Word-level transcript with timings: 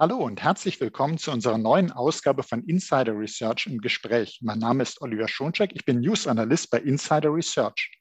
Hallo 0.00 0.18
und 0.18 0.40
herzlich 0.40 0.80
willkommen 0.80 1.18
zu 1.18 1.32
unserer 1.32 1.58
neuen 1.58 1.90
Ausgabe 1.90 2.44
von 2.44 2.62
Insider 2.62 3.18
Research 3.18 3.66
im 3.66 3.80
Gespräch. 3.80 4.38
Mein 4.42 4.60
Name 4.60 4.84
ist 4.84 5.02
Oliver 5.02 5.26
Schoncheck, 5.26 5.72
ich 5.74 5.84
bin 5.84 5.98
News 5.98 6.28
Analyst 6.28 6.70
bei 6.70 6.78
Insider 6.78 7.34
Research. 7.34 7.98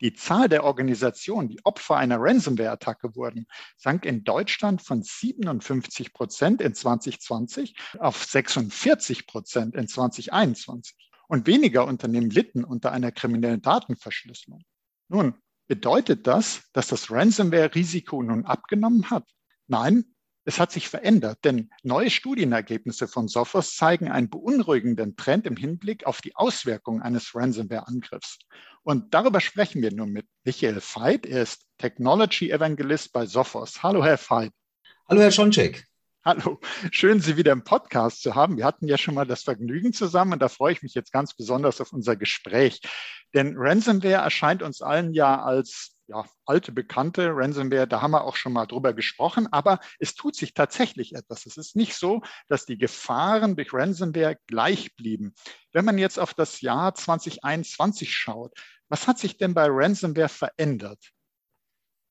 Die 0.00 0.12
Zahl 0.12 0.48
der 0.48 0.62
Organisationen, 0.62 1.48
die 1.48 1.58
Opfer 1.64 1.96
einer 1.96 2.18
Ransomware-Attacke 2.20 3.16
wurden, 3.16 3.48
sank 3.76 4.04
in 4.04 4.22
Deutschland 4.22 4.82
von 4.82 5.02
57 5.02 6.12
Prozent 6.12 6.60
in 6.62 6.76
2020 6.76 7.74
auf 7.98 8.22
46 8.22 9.26
Prozent 9.26 9.74
in 9.74 9.88
2021. 9.88 10.94
Und 11.26 11.48
weniger 11.48 11.88
Unternehmen 11.88 12.30
litten 12.30 12.62
unter 12.62 12.92
einer 12.92 13.10
kriminellen 13.10 13.62
Datenverschlüsselung. 13.62 14.62
Nun, 15.08 15.34
bedeutet 15.66 16.24
das, 16.28 16.70
dass 16.72 16.86
das 16.86 17.10
Ransomware-Risiko 17.10 18.22
nun 18.22 18.46
abgenommen 18.46 19.10
hat? 19.10 19.28
Nein, 19.66 20.04
es 20.44 20.58
hat 20.58 20.72
sich 20.72 20.88
verändert, 20.88 21.38
denn 21.44 21.70
neue 21.82 22.10
Studienergebnisse 22.10 23.06
von 23.06 23.28
Sophos 23.28 23.76
zeigen 23.76 24.10
einen 24.10 24.28
beunruhigenden 24.28 25.16
Trend 25.16 25.46
im 25.46 25.56
Hinblick 25.56 26.04
auf 26.04 26.20
die 26.20 26.34
Auswirkungen 26.34 27.02
eines 27.02 27.34
Ransomware-Angriffs. 27.34 28.38
Und 28.82 29.14
darüber 29.14 29.40
sprechen 29.40 29.82
wir 29.82 29.92
nun 29.92 30.10
mit 30.10 30.26
Michael 30.44 30.80
Veit. 30.80 31.26
Er 31.26 31.42
ist 31.42 31.66
Technology 31.78 32.50
Evangelist 32.50 33.12
bei 33.12 33.26
Sophos. 33.26 33.82
Hallo, 33.82 34.04
Herr 34.04 34.18
Veit. 34.18 34.52
Hallo, 35.08 35.20
Herr 35.20 35.30
Schoncheck. 35.30 35.86
Hallo, 36.24 36.60
schön, 36.92 37.20
Sie 37.20 37.36
wieder 37.36 37.50
im 37.50 37.64
Podcast 37.64 38.22
zu 38.22 38.36
haben. 38.36 38.56
Wir 38.56 38.64
hatten 38.64 38.86
ja 38.86 38.96
schon 38.96 39.14
mal 39.14 39.26
das 39.26 39.42
Vergnügen 39.42 39.92
zusammen 39.92 40.34
und 40.34 40.42
da 40.42 40.48
freue 40.48 40.72
ich 40.72 40.82
mich 40.82 40.94
jetzt 40.94 41.12
ganz 41.12 41.34
besonders 41.34 41.80
auf 41.80 41.92
unser 41.92 42.14
Gespräch. 42.14 42.80
Denn 43.34 43.54
Ransomware 43.56 44.22
erscheint 44.22 44.62
uns 44.62 44.82
allen 44.82 45.14
ja 45.14 45.42
als 45.42 45.91
ja, 46.06 46.24
alte 46.46 46.72
Bekannte, 46.72 47.30
Ransomware, 47.32 47.86
da 47.86 48.02
haben 48.02 48.10
wir 48.10 48.24
auch 48.24 48.36
schon 48.36 48.52
mal 48.52 48.66
drüber 48.66 48.92
gesprochen, 48.92 49.46
aber 49.52 49.80
es 49.98 50.14
tut 50.14 50.36
sich 50.36 50.54
tatsächlich 50.54 51.14
etwas. 51.14 51.46
Es 51.46 51.56
ist 51.56 51.76
nicht 51.76 51.94
so, 51.94 52.22
dass 52.48 52.66
die 52.66 52.78
Gefahren 52.78 53.56
durch 53.56 53.72
Ransomware 53.72 54.36
gleich 54.46 54.94
blieben. 54.96 55.34
Wenn 55.72 55.84
man 55.84 55.98
jetzt 55.98 56.18
auf 56.18 56.34
das 56.34 56.60
Jahr 56.60 56.94
2021 56.94 58.12
schaut, 58.12 58.52
was 58.88 59.06
hat 59.06 59.18
sich 59.18 59.38
denn 59.38 59.54
bei 59.54 59.66
Ransomware 59.68 60.28
verändert? 60.28 61.12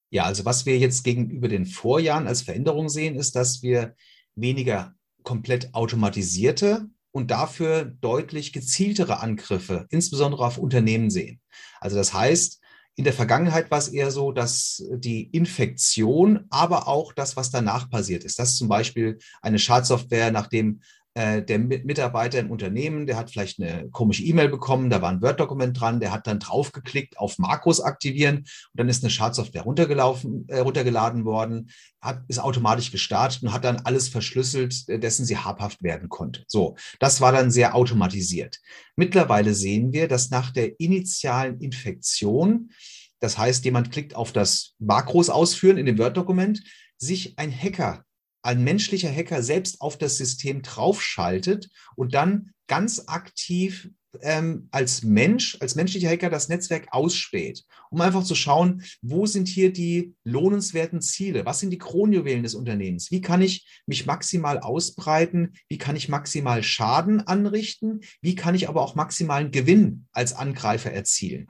Ja, 0.09 0.23
also 0.25 0.45
was 0.45 0.65
wir 0.65 0.77
jetzt 0.77 1.03
gegenüber 1.03 1.47
den 1.47 1.65
Vorjahren 1.65 2.27
als 2.27 2.41
Veränderung 2.41 2.89
sehen, 2.89 3.15
ist, 3.15 3.35
dass 3.35 3.61
wir 3.61 3.95
weniger 4.35 4.95
komplett 5.23 5.73
automatisierte 5.73 6.89
und 7.11 7.31
dafür 7.31 7.85
deutlich 7.85 8.53
gezieltere 8.53 9.19
Angriffe, 9.19 9.85
insbesondere 9.89 10.45
auf 10.45 10.57
Unternehmen 10.57 11.09
sehen. 11.09 11.41
Also 11.79 11.97
das 11.97 12.13
heißt, 12.13 12.60
in 12.95 13.03
der 13.03 13.13
Vergangenheit 13.13 13.71
war 13.71 13.77
es 13.77 13.87
eher 13.87 14.11
so, 14.11 14.31
dass 14.31 14.83
die 14.91 15.23
Infektion, 15.23 16.45
aber 16.49 16.87
auch 16.87 17.13
das, 17.13 17.37
was 17.37 17.49
danach 17.49 17.89
passiert 17.89 18.23
ist, 18.23 18.37
dass 18.37 18.57
zum 18.57 18.67
Beispiel 18.67 19.17
eine 19.41 19.59
Schadsoftware, 19.59 20.31
nachdem 20.31 20.81
der 21.13 21.59
Mitarbeiter 21.59 22.39
im 22.39 22.51
Unternehmen, 22.51 23.05
der 23.05 23.17
hat 23.17 23.31
vielleicht 23.31 23.61
eine 23.61 23.89
komische 23.89 24.23
E-Mail 24.23 24.47
bekommen, 24.47 24.89
da 24.89 25.01
war 25.01 25.09
ein 25.09 25.21
Word-Dokument 25.21 25.77
dran, 25.77 25.99
der 25.99 26.13
hat 26.13 26.25
dann 26.25 26.39
draufgeklickt 26.39 27.17
auf 27.17 27.37
Makros 27.37 27.81
aktivieren 27.81 28.37
und 28.37 28.47
dann 28.75 28.87
ist 28.87 29.03
eine 29.03 29.09
Schadsoftware 29.09 29.63
runtergelaufen, 29.63 30.45
äh, 30.47 30.59
runtergeladen 30.59 31.25
worden, 31.25 31.69
hat, 31.99 32.23
ist 32.29 32.39
automatisch 32.39 32.91
gestartet 32.91 33.43
und 33.43 33.51
hat 33.51 33.65
dann 33.65 33.81
alles 33.83 34.07
verschlüsselt, 34.07 34.87
äh, 34.87 34.99
dessen 34.99 35.25
sie 35.25 35.37
habhaft 35.37 35.83
werden 35.83 36.07
konnte. 36.07 36.45
So, 36.47 36.77
das 36.99 37.19
war 37.19 37.33
dann 37.33 37.51
sehr 37.51 37.75
automatisiert. 37.75 38.59
Mittlerweile 38.95 39.53
sehen 39.53 39.91
wir, 39.91 40.07
dass 40.07 40.29
nach 40.29 40.51
der 40.51 40.79
initialen 40.79 41.59
Infektion, 41.59 42.71
das 43.19 43.37
heißt, 43.37 43.65
jemand 43.65 43.91
klickt 43.91 44.15
auf 44.15 44.31
das 44.31 44.75
Makros 44.79 45.29
ausführen 45.29 45.77
in 45.77 45.85
dem 45.85 45.97
Word-Dokument, 45.97 46.63
sich 46.97 47.37
ein 47.37 47.51
Hacker 47.51 48.05
ein 48.41 48.63
menschlicher 48.63 49.11
Hacker 49.11 49.43
selbst 49.43 49.81
auf 49.81 49.97
das 49.97 50.17
System 50.17 50.61
draufschaltet 50.61 51.69
und 51.95 52.13
dann 52.13 52.51
ganz 52.67 53.03
aktiv 53.07 53.89
ähm, 54.21 54.67
als 54.71 55.03
Mensch, 55.03 55.57
als 55.59 55.75
menschlicher 55.75 56.09
Hacker 56.09 56.29
das 56.29 56.49
Netzwerk 56.49 56.87
ausspäht, 56.91 57.63
um 57.89 58.01
einfach 58.01 58.23
zu 58.23 58.35
schauen, 58.35 58.83
wo 59.01 59.25
sind 59.25 59.47
hier 59.47 59.71
die 59.71 60.15
lohnenswerten 60.23 61.01
Ziele, 61.01 61.45
was 61.45 61.59
sind 61.59 61.69
die 61.69 61.77
Kronjuwelen 61.77 62.43
des 62.43 62.55
Unternehmens, 62.55 63.11
wie 63.11 63.21
kann 63.21 63.41
ich 63.41 63.67
mich 63.85 64.05
maximal 64.05 64.59
ausbreiten, 64.59 65.53
wie 65.69 65.77
kann 65.77 65.95
ich 65.95 66.09
maximal 66.09 66.63
Schaden 66.63 67.21
anrichten, 67.21 68.01
wie 68.21 68.35
kann 68.35 68.55
ich 68.55 68.67
aber 68.67 68.81
auch 68.81 68.95
maximalen 68.95 69.51
Gewinn 69.51 70.07
als 70.11 70.33
Angreifer 70.33 70.91
erzielen. 70.91 71.47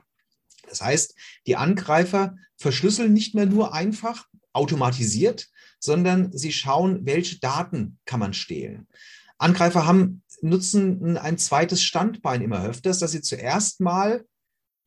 Das 0.68 0.80
heißt, 0.80 1.14
die 1.46 1.56
Angreifer 1.56 2.36
verschlüsseln 2.56 3.12
nicht 3.12 3.34
mehr 3.34 3.46
nur 3.46 3.74
einfach 3.74 4.26
automatisiert, 4.52 5.48
sondern 5.82 6.32
sie 6.32 6.52
schauen, 6.52 7.04
welche 7.04 7.40
Daten 7.40 7.98
kann 8.04 8.20
man 8.20 8.32
stehlen. 8.32 8.86
Angreifer 9.38 9.86
haben, 9.86 10.22
nutzen 10.40 11.16
ein 11.18 11.38
zweites 11.38 11.82
Standbein 11.82 12.42
immer 12.42 12.64
öfters, 12.64 13.00
dass 13.00 13.10
sie 13.12 13.22
zuerst 13.22 13.80
mal 13.80 14.24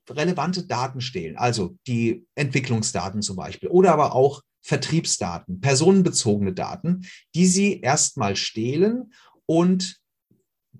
relevante 0.09 0.65
Daten 0.65 1.01
stehlen, 1.01 1.35
also 1.35 1.77
die 1.87 2.25
Entwicklungsdaten 2.35 3.21
zum 3.21 3.35
Beispiel 3.35 3.69
oder 3.69 3.91
aber 3.91 4.13
auch 4.15 4.41
Vertriebsdaten, 4.61 5.61
personenbezogene 5.61 6.53
Daten, 6.53 7.05
die 7.35 7.45
sie 7.45 7.81
erstmal 7.81 8.35
stehlen 8.35 9.13
und 9.45 9.99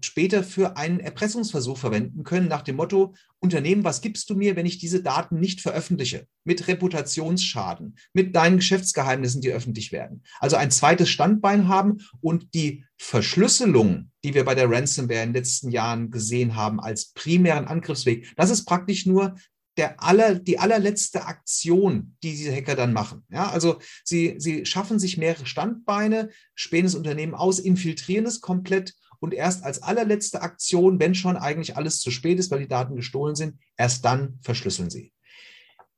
später 0.06 0.44
für 0.44 0.78
einen 0.78 1.00
Erpressungsversuch 1.00 1.78
verwenden 1.78 2.24
können, 2.24 2.48
nach 2.48 2.62
dem 2.62 2.78
Motto, 2.78 3.16
Unternehmen, 3.40 3.84
was 3.84 4.02
gibst 4.02 4.30
du 4.30 4.36
mir, 4.36 4.56
wenn 4.56 4.66
ich 4.66 4.78
diese 4.78 5.04
Daten 5.04 5.40
nicht 5.40 5.62
veröffentliche? 5.62 6.28
Mit 6.44 6.68
Reputationsschaden, 6.68 7.98
mit 8.14 8.36
deinen 8.36 8.58
Geschäftsgeheimnissen, 8.58 9.42
die 9.42 9.52
öffentlich 9.52 9.92
werden. 9.92 10.24
Also 10.40 10.56
ein 10.56 10.72
zweites 10.72 11.10
Standbein 11.10 11.68
haben 11.68 11.98
und 12.22 12.54
die 12.54 12.86
Verschlüsselung, 12.98 14.12
die 14.24 14.34
wir 14.34 14.46
bei 14.46 14.56
der 14.56 14.70
Ransomware 14.70 15.24
in 15.24 15.30
den 15.30 15.36
letzten 15.36 15.70
Jahren 15.70 16.12
gesehen 16.12 16.56
haben, 16.56 16.80
als 16.80 17.12
primären 17.12 17.66
Angriffsweg, 17.66 18.34
das 18.38 18.50
ist 18.50 18.66
praktisch 18.66 19.06
nur 19.06 19.36
der 19.78 20.02
aller, 20.02 20.36
die 20.36 20.60
allerletzte 20.60 21.26
Aktion, 21.26 22.16
die 22.24 22.32
diese 22.32 22.54
Hacker 22.54 22.76
dann 22.76 22.94
machen. 22.94 23.24
Ja, 23.30 23.50
also 23.50 23.80
sie, 24.04 24.36
sie 24.38 24.66
schaffen 24.66 25.00
sich 25.00 25.18
mehrere 25.18 25.46
Standbeine, 25.46 26.30
spähen 26.54 26.86
das 26.86 26.96
Unternehmen 26.96 27.36
aus, 27.36 27.60
infiltrieren 27.60 28.26
es 28.26 28.42
komplett 28.42 28.94
und 29.20 29.34
erst 29.34 29.64
als 29.64 29.82
allerletzte 29.82 30.42
Aktion, 30.42 31.00
wenn 31.00 31.16
schon 31.16 31.38
eigentlich 31.38 31.78
alles 31.78 32.00
zu 32.00 32.12
spät 32.12 32.40
ist, 32.40 32.52
weil 32.52 32.60
die 32.60 32.68
Daten 32.68 32.96
gestohlen 32.96 33.36
sind, 33.36 33.60
erst 33.78 34.06
dann 34.06 34.40
verschlüsseln 34.42 34.90
sie. 34.90 35.12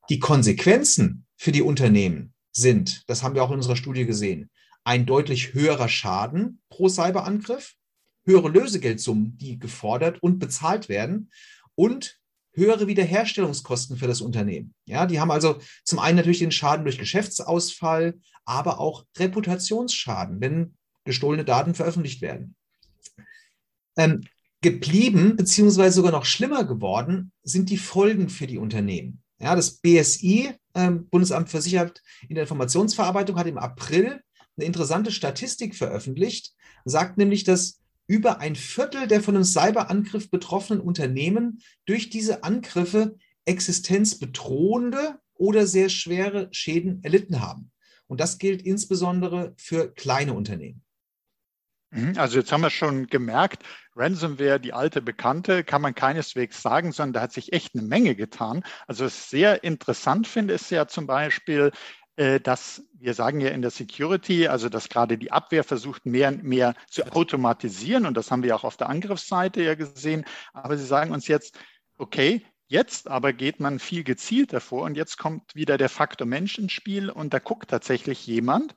Die 0.09 0.19
Konsequenzen 0.19 1.25
für 1.35 1.51
die 1.51 1.61
Unternehmen 1.61 2.33
sind, 2.51 3.03
das 3.07 3.23
haben 3.23 3.35
wir 3.35 3.43
auch 3.43 3.51
in 3.51 3.57
unserer 3.57 3.75
Studie 3.75 4.05
gesehen, 4.05 4.49
ein 4.83 5.05
deutlich 5.05 5.53
höherer 5.53 5.89
Schaden 5.89 6.61
pro 6.69 6.87
Cyberangriff, 6.87 7.75
höhere 8.25 8.49
Lösegeldsummen, 8.49 9.37
die 9.37 9.59
gefordert 9.59 10.21
und 10.21 10.39
bezahlt 10.39 10.89
werden 10.89 11.31
und 11.75 12.19
höhere 12.53 12.87
Wiederherstellungskosten 12.87 13.97
für 13.97 14.07
das 14.07 14.21
Unternehmen. 14.21 14.73
Ja, 14.85 15.05
die 15.05 15.19
haben 15.19 15.31
also 15.31 15.59
zum 15.83 15.99
einen 15.99 16.17
natürlich 16.17 16.39
den 16.39 16.51
Schaden 16.51 16.85
durch 16.85 16.97
Geschäftsausfall, 16.97 18.15
aber 18.45 18.79
auch 18.79 19.05
Reputationsschaden, 19.17 20.41
wenn 20.41 20.75
gestohlene 21.05 21.45
Daten 21.45 21.75
veröffentlicht 21.75 22.21
werden. 22.21 22.55
Ähm, 23.97 24.21
geblieben, 24.61 25.35
beziehungsweise 25.35 25.95
sogar 25.95 26.11
noch 26.11 26.25
schlimmer 26.25 26.63
geworden, 26.63 27.31
sind 27.43 27.69
die 27.69 27.77
Folgen 27.77 28.29
für 28.29 28.47
die 28.47 28.57
Unternehmen. 28.57 29.21
Ja, 29.39 29.55
das 29.55 29.79
BSI, 29.79 30.51
äh, 30.73 30.91
Bundesamt 30.91 31.49
für 31.49 31.61
Sicherheit 31.61 32.01
in 32.27 32.35
der 32.35 32.43
Informationsverarbeitung, 32.43 33.37
hat 33.37 33.47
im 33.47 33.57
April 33.57 34.21
eine 34.57 34.65
interessante 34.65 35.11
Statistik 35.11 35.75
veröffentlicht, 35.75 36.53
sagt 36.85 37.17
nämlich, 37.17 37.43
dass 37.43 37.79
über 38.07 38.39
ein 38.39 38.55
Viertel 38.55 39.07
der 39.07 39.21
von 39.21 39.35
einem 39.35 39.43
Cyberangriff 39.43 40.31
betroffenen 40.31 40.81
Unternehmen 40.81 41.61
durch 41.85 42.09
diese 42.09 42.43
Angriffe 42.43 43.17
existenzbedrohende 43.45 45.19
oder 45.35 45.67
sehr 45.67 45.89
schwere 45.89 46.47
Schäden 46.51 47.03
erlitten 47.03 47.41
haben. 47.41 47.71
Und 48.07 48.19
das 48.21 48.37
gilt 48.37 48.61
insbesondere 48.61 49.53
für 49.57 49.93
kleine 49.93 50.33
Unternehmen. 50.33 50.81
Mhm, 51.91 52.15
also 52.17 52.37
jetzt 52.37 52.51
haben 52.51 52.61
wir 52.61 52.69
schon 52.69 53.07
gemerkt, 53.07 53.63
Ransomware, 53.95 54.59
die 54.59 54.73
alte 54.73 55.01
Bekannte, 55.01 55.63
kann 55.63 55.81
man 55.81 55.95
keineswegs 55.95 56.61
sagen, 56.61 56.91
sondern 56.91 57.13
da 57.13 57.21
hat 57.21 57.33
sich 57.33 57.53
echt 57.53 57.75
eine 57.75 57.83
Menge 57.83 58.15
getan. 58.15 58.63
Also 58.87 59.05
was 59.05 59.15
ich 59.17 59.23
sehr 59.23 59.63
interessant 59.63 60.27
finde, 60.27 60.53
ist 60.53 60.69
ja 60.69 60.87
zum 60.87 61.07
Beispiel, 61.07 61.71
äh, 62.17 62.39
dass 62.41 62.83
wir 62.93 63.13
sagen 63.13 63.39
ja 63.39 63.49
in 63.49 63.61
der 63.61 63.71
Security, 63.71 64.47
also 64.47 64.69
dass 64.69 64.89
gerade 64.89 65.17
die 65.17 65.31
Abwehr 65.31 65.63
versucht, 65.63 66.05
mehr 66.05 66.29
und 66.29 66.43
mehr 66.43 66.75
zu 66.89 67.05
automatisieren. 67.11 68.05
Und 68.05 68.17
das 68.17 68.31
haben 68.31 68.43
wir 68.43 68.55
auch 68.55 68.63
auf 68.65 68.77
der 68.77 68.89
Angriffsseite 68.89 69.63
ja 69.63 69.75
gesehen. 69.75 70.25
Aber 70.53 70.77
Sie 70.77 70.85
sagen 70.85 71.11
uns 71.11 71.27
jetzt, 71.27 71.57
okay, 71.97 72.45
Jetzt 72.69 73.07
aber 73.07 73.31
geht 73.31 73.61
man 73.61 73.79
viel 73.79 74.03
gezielter 74.03 74.59
vor 74.59 74.83
und 74.83 74.97
jetzt 74.97 75.17
kommt 75.17 75.55
wieder 75.55 75.77
der 75.77 75.87
Faktor 75.87 76.27
Mensch 76.27 76.57
ins 76.57 76.73
Spiel 76.73 77.09
und 77.09 77.33
da 77.33 77.39
guckt 77.39 77.69
tatsächlich 77.69 78.27
jemand 78.27 78.75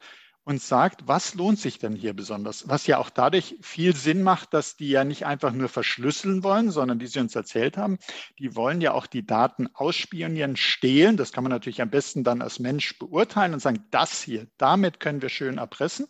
und 0.51 0.61
sagt, 0.61 1.07
was 1.07 1.37
lohnt 1.37 1.61
sich 1.61 1.79
denn 1.79 1.95
hier 1.95 2.13
besonders? 2.13 2.69
Was 2.69 2.89
ja 2.89 2.99
auch 2.99 3.09
dadurch 3.09 3.57
viel 3.61 3.95
Sinn 3.95 4.25
macht, 4.25 4.53
dass 4.53 4.77
die 4.77 4.91
ja 4.91 5.05
nicht 5.05 5.25
einfach 5.25 5.53
nur 5.53 5.69
verschlüsseln 5.69 6.43
wollen, 6.43 6.73
sondern 6.73 6.99
wie 6.99 7.07
Sie 7.07 7.21
uns 7.21 7.37
erzählt 7.37 7.77
haben, 7.77 7.99
die 8.37 8.57
wollen 8.57 8.81
ja 8.81 8.93
auch 8.93 9.07
die 9.07 9.25
Daten 9.25 9.69
ausspionieren, 9.73 10.57
stehlen. 10.57 11.17
Das 11.17 11.33
kann 11.33 11.45
man 11.45 11.53
natürlich 11.53 11.81
am 11.81 11.91
besten 11.91 12.25
dann 12.25 12.43
als 12.43 12.59
Mensch 12.59 12.99
beurteilen 12.99 13.55
und 13.55 13.61
sagen, 13.61 13.87
das 13.93 14.21
hier, 14.23 14.49
damit 14.59 14.99
können 14.99 15.23
wir 15.23 15.29
schön 15.29 15.59
erpressen. 15.59 16.09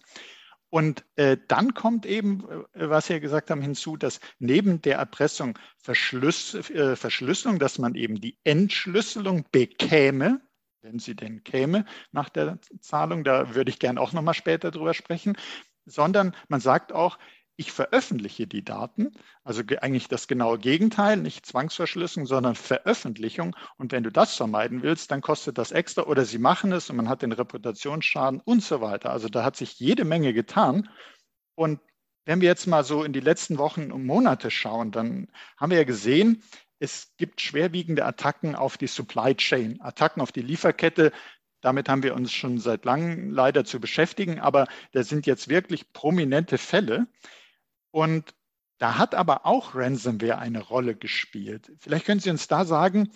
Und 0.70 1.04
äh, 1.16 1.36
dann 1.48 1.74
kommt 1.74 2.06
eben, 2.06 2.44
äh, 2.72 2.88
was 2.88 3.08
Sie 3.08 3.12
ja 3.12 3.18
gesagt 3.18 3.50
haben, 3.50 3.60
hinzu, 3.60 3.98
dass 3.98 4.20
neben 4.38 4.80
der 4.80 4.96
Erpressung 4.96 5.58
Verschlüss, 5.76 6.54
äh, 6.54 6.96
Verschlüsselung, 6.96 7.58
dass 7.58 7.78
man 7.78 7.94
eben 7.94 8.22
die 8.22 8.38
Entschlüsselung 8.44 9.44
bekäme, 9.52 10.40
wenn 10.82 10.98
sie 10.98 11.14
denn 11.14 11.44
käme 11.44 11.84
nach 12.12 12.28
der 12.28 12.58
Zahlung, 12.80 13.24
da 13.24 13.54
würde 13.54 13.70
ich 13.70 13.78
gerne 13.78 14.00
auch 14.00 14.12
nochmal 14.12 14.34
später 14.34 14.70
drüber 14.70 14.94
sprechen, 14.94 15.36
sondern 15.84 16.34
man 16.48 16.60
sagt 16.60 16.92
auch, 16.92 17.18
ich 17.56 17.72
veröffentliche 17.72 18.46
die 18.46 18.64
Daten, 18.64 19.12
also 19.44 19.62
eigentlich 19.82 20.08
das 20.08 20.28
genaue 20.28 20.58
Gegenteil, 20.58 21.18
nicht 21.18 21.44
Zwangsverschlüsselung, 21.44 22.24
sondern 22.24 22.54
Veröffentlichung. 22.54 23.54
Und 23.76 23.92
wenn 23.92 24.02
du 24.02 24.10
das 24.10 24.34
vermeiden 24.34 24.82
willst, 24.82 25.10
dann 25.10 25.20
kostet 25.20 25.58
das 25.58 25.70
extra 25.70 26.04
oder 26.04 26.24
sie 26.24 26.38
machen 26.38 26.72
es 26.72 26.88
und 26.88 26.96
man 26.96 27.10
hat 27.10 27.20
den 27.20 27.32
Reputationsschaden 27.32 28.40
und 28.40 28.62
so 28.62 28.80
weiter. 28.80 29.10
Also 29.10 29.28
da 29.28 29.44
hat 29.44 29.56
sich 29.56 29.78
jede 29.78 30.06
Menge 30.06 30.32
getan. 30.32 30.88
Und 31.54 31.80
wenn 32.24 32.40
wir 32.40 32.48
jetzt 32.48 32.66
mal 32.66 32.82
so 32.82 33.04
in 33.04 33.12
die 33.12 33.20
letzten 33.20 33.58
Wochen 33.58 33.92
und 33.92 34.06
Monate 34.06 34.50
schauen, 34.50 34.90
dann 34.90 35.28
haben 35.58 35.70
wir 35.70 35.78
ja 35.78 35.84
gesehen, 35.84 36.42
es 36.80 37.12
gibt 37.18 37.40
schwerwiegende 37.40 38.04
Attacken 38.04 38.56
auf 38.56 38.76
die 38.78 38.86
Supply 38.86 39.34
Chain, 39.36 39.80
Attacken 39.80 40.20
auf 40.20 40.32
die 40.32 40.42
Lieferkette. 40.42 41.12
Damit 41.60 41.88
haben 41.88 42.02
wir 42.02 42.14
uns 42.14 42.32
schon 42.32 42.58
seit 42.58 42.86
langem 42.86 43.30
leider 43.30 43.64
zu 43.64 43.80
beschäftigen, 43.80 44.40
aber 44.40 44.66
da 44.92 45.04
sind 45.04 45.26
jetzt 45.26 45.48
wirklich 45.48 45.92
prominente 45.92 46.56
Fälle. 46.56 47.06
Und 47.92 48.34
da 48.78 48.96
hat 48.96 49.14
aber 49.14 49.44
auch 49.44 49.74
Ransomware 49.74 50.38
eine 50.38 50.62
Rolle 50.62 50.96
gespielt. 50.96 51.70
Vielleicht 51.78 52.06
können 52.06 52.20
Sie 52.20 52.30
uns 52.30 52.48
da 52.48 52.64
sagen, 52.64 53.10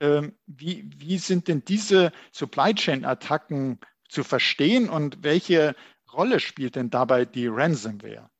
ähm, 0.00 0.36
wie, 0.46 0.88
wie 0.94 1.16
sind 1.16 1.48
denn 1.48 1.64
diese 1.64 2.12
Supply 2.30 2.74
Chain-Attacken 2.74 3.80
zu 4.08 4.22
verstehen 4.22 4.90
und 4.90 5.22
welche 5.22 5.74
Rolle 6.12 6.40
spielt 6.40 6.76
denn 6.76 6.90
dabei 6.90 7.24
die 7.24 7.46
Ransomware? 7.46 8.30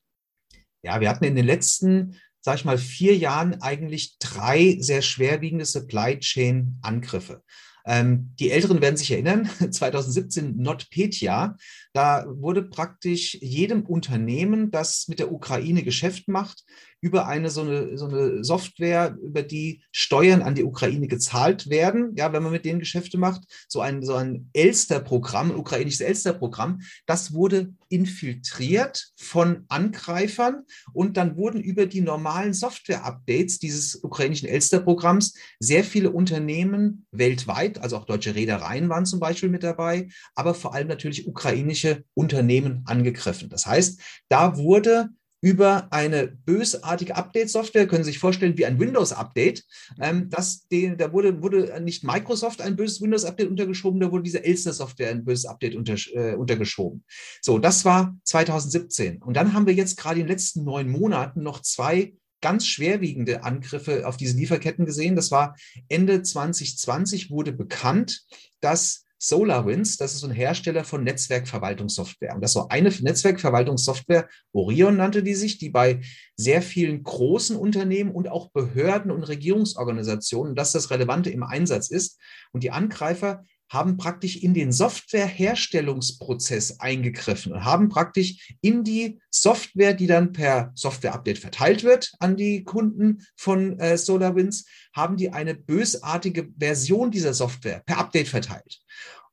Ja, 0.82 1.00
wir 1.00 1.08
hatten 1.08 1.24
in 1.24 1.36
den 1.36 1.46
letzten, 1.46 2.20
sag 2.48 2.56
ich 2.56 2.64
mal, 2.64 2.78
vier 2.78 3.14
Jahren 3.14 3.60
eigentlich 3.60 4.16
drei 4.18 4.78
sehr 4.80 5.02
schwerwiegende 5.02 5.66
Supply 5.66 6.18
Chain-Angriffe. 6.18 7.42
Ähm, 7.84 8.30
die 8.40 8.50
Älteren 8.50 8.80
werden 8.80 8.96
sich 8.96 9.10
erinnern, 9.10 9.50
2017 9.70 10.56
NotPetya, 10.56 11.58
da 11.98 12.24
wurde 12.28 12.62
praktisch 12.62 13.36
jedem 13.40 13.82
Unternehmen, 13.82 14.70
das 14.70 15.08
mit 15.08 15.18
der 15.18 15.32
Ukraine 15.32 15.82
Geschäft 15.82 16.28
macht, 16.28 16.62
über 17.00 17.26
eine 17.26 17.50
so 17.50 17.62
eine, 17.62 17.96
so 17.96 18.06
eine 18.06 18.44
Software, 18.44 19.16
über 19.22 19.42
die 19.42 19.82
Steuern 19.92 20.42
an 20.42 20.54
die 20.54 20.64
Ukraine 20.64 21.08
gezahlt 21.08 21.70
werden, 21.70 22.12
ja, 22.16 22.32
wenn 22.32 22.42
man 22.42 22.52
mit 22.52 22.64
denen 22.64 22.80
Geschäfte 22.80 23.18
macht, 23.18 23.42
so 23.68 23.80
ein, 23.80 24.02
so 24.04 24.14
ein 24.14 24.50
Elster-Programm, 24.52 25.50
ein 25.50 25.56
ukrainisches 25.56 26.00
Elster-Programm, 26.00 26.80
das 27.06 27.32
wurde 27.32 27.74
infiltriert 27.88 29.12
von 29.16 29.64
Angreifern 29.68 30.64
und 30.92 31.16
dann 31.16 31.36
wurden 31.36 31.60
über 31.60 31.86
die 31.86 32.00
normalen 32.00 32.52
Software-Updates 32.52 33.58
dieses 33.58 34.02
ukrainischen 34.02 34.48
Elster-Programms 34.48 35.34
sehr 35.58 35.84
viele 35.84 36.10
Unternehmen 36.10 37.06
weltweit, 37.12 37.78
also 37.80 37.96
auch 37.96 38.04
deutsche 38.04 38.34
Reedereien 38.34 38.88
waren 38.88 39.06
zum 39.06 39.20
Beispiel 39.20 39.48
mit 39.48 39.62
dabei, 39.62 40.08
aber 40.34 40.54
vor 40.54 40.74
allem 40.74 40.88
natürlich 40.88 41.26
ukrainische 41.26 41.87
Unternehmen 42.14 42.82
angegriffen. 42.86 43.48
Das 43.48 43.66
heißt, 43.66 44.00
da 44.28 44.56
wurde 44.56 45.10
über 45.40 45.92
eine 45.92 46.26
bösartige 46.26 47.14
Update-Software, 47.14 47.86
können 47.86 48.02
Sie 48.02 48.10
sich 48.10 48.18
vorstellen, 48.18 48.58
wie 48.58 48.66
ein 48.66 48.80
Windows-Update. 48.80 49.64
Ähm, 50.00 50.30
da 50.30 51.12
wurde, 51.12 51.42
wurde 51.42 51.80
nicht 51.80 52.02
Microsoft 52.02 52.60
ein 52.60 52.76
böses 52.76 53.00
Windows-Update 53.00 53.48
untergeschoben, 53.48 54.00
da 54.00 54.10
wurde 54.10 54.24
diese 54.24 54.44
Elster-Software 54.44 55.10
ein 55.10 55.24
böses 55.24 55.46
Update 55.46 55.76
unter, 55.76 55.94
äh, 56.14 56.34
untergeschoben. 56.34 57.04
So, 57.40 57.58
das 57.58 57.84
war 57.84 58.16
2017. 58.24 59.22
Und 59.22 59.36
dann 59.36 59.52
haben 59.52 59.66
wir 59.66 59.74
jetzt 59.74 59.96
gerade 59.96 60.18
in 60.18 60.26
den 60.26 60.32
letzten 60.32 60.64
neun 60.64 60.88
Monaten 60.88 61.42
noch 61.42 61.62
zwei 61.62 62.14
ganz 62.40 62.66
schwerwiegende 62.66 63.42
Angriffe 63.42 64.06
auf 64.06 64.16
diese 64.16 64.36
Lieferketten 64.36 64.86
gesehen. 64.86 65.16
Das 65.16 65.30
war 65.30 65.56
Ende 65.88 66.22
2020 66.22 67.30
wurde 67.30 67.52
bekannt, 67.52 68.24
dass 68.60 69.04
SolarWinds, 69.18 69.96
das 69.96 70.14
ist 70.14 70.24
ein 70.24 70.30
Hersteller 70.30 70.84
von 70.84 71.02
Netzwerkverwaltungssoftware. 71.04 72.34
Und 72.34 72.40
das 72.40 72.54
war 72.54 72.70
eine 72.70 72.90
Netzwerkverwaltungssoftware, 72.90 74.28
Orion 74.52 74.96
nannte 74.96 75.22
die 75.22 75.34
sich, 75.34 75.58
die 75.58 75.70
bei 75.70 76.00
sehr 76.36 76.62
vielen 76.62 77.02
großen 77.02 77.56
Unternehmen 77.56 78.12
und 78.12 78.28
auch 78.28 78.50
Behörden 78.50 79.10
und 79.10 79.24
Regierungsorganisationen, 79.24 80.54
das 80.54 80.72
das 80.72 80.90
Relevante 80.90 81.30
im 81.30 81.42
Einsatz 81.42 81.90
ist. 81.90 82.20
Und 82.52 82.62
die 82.62 82.70
Angreifer 82.70 83.44
haben 83.68 83.96
praktisch 83.96 84.36
in 84.36 84.54
den 84.54 84.72
Softwareherstellungsprozess 84.72 86.80
eingegriffen 86.80 87.52
und 87.52 87.64
haben 87.64 87.88
praktisch 87.88 88.56
in 88.60 88.84
die 88.84 89.20
Software, 89.30 89.94
die 89.94 90.06
dann 90.06 90.32
per 90.32 90.72
Software-Update 90.74 91.38
verteilt 91.38 91.84
wird 91.84 92.12
an 92.18 92.36
die 92.36 92.64
Kunden 92.64 93.24
von 93.36 93.78
äh, 93.78 93.96
SolarWinds, 93.98 94.66
haben 94.94 95.16
die 95.16 95.30
eine 95.30 95.54
bösartige 95.54 96.48
Version 96.58 97.10
dieser 97.10 97.34
Software 97.34 97.82
per 97.86 97.98
Update 97.98 98.28
verteilt. 98.28 98.80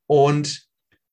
Und 0.06 0.66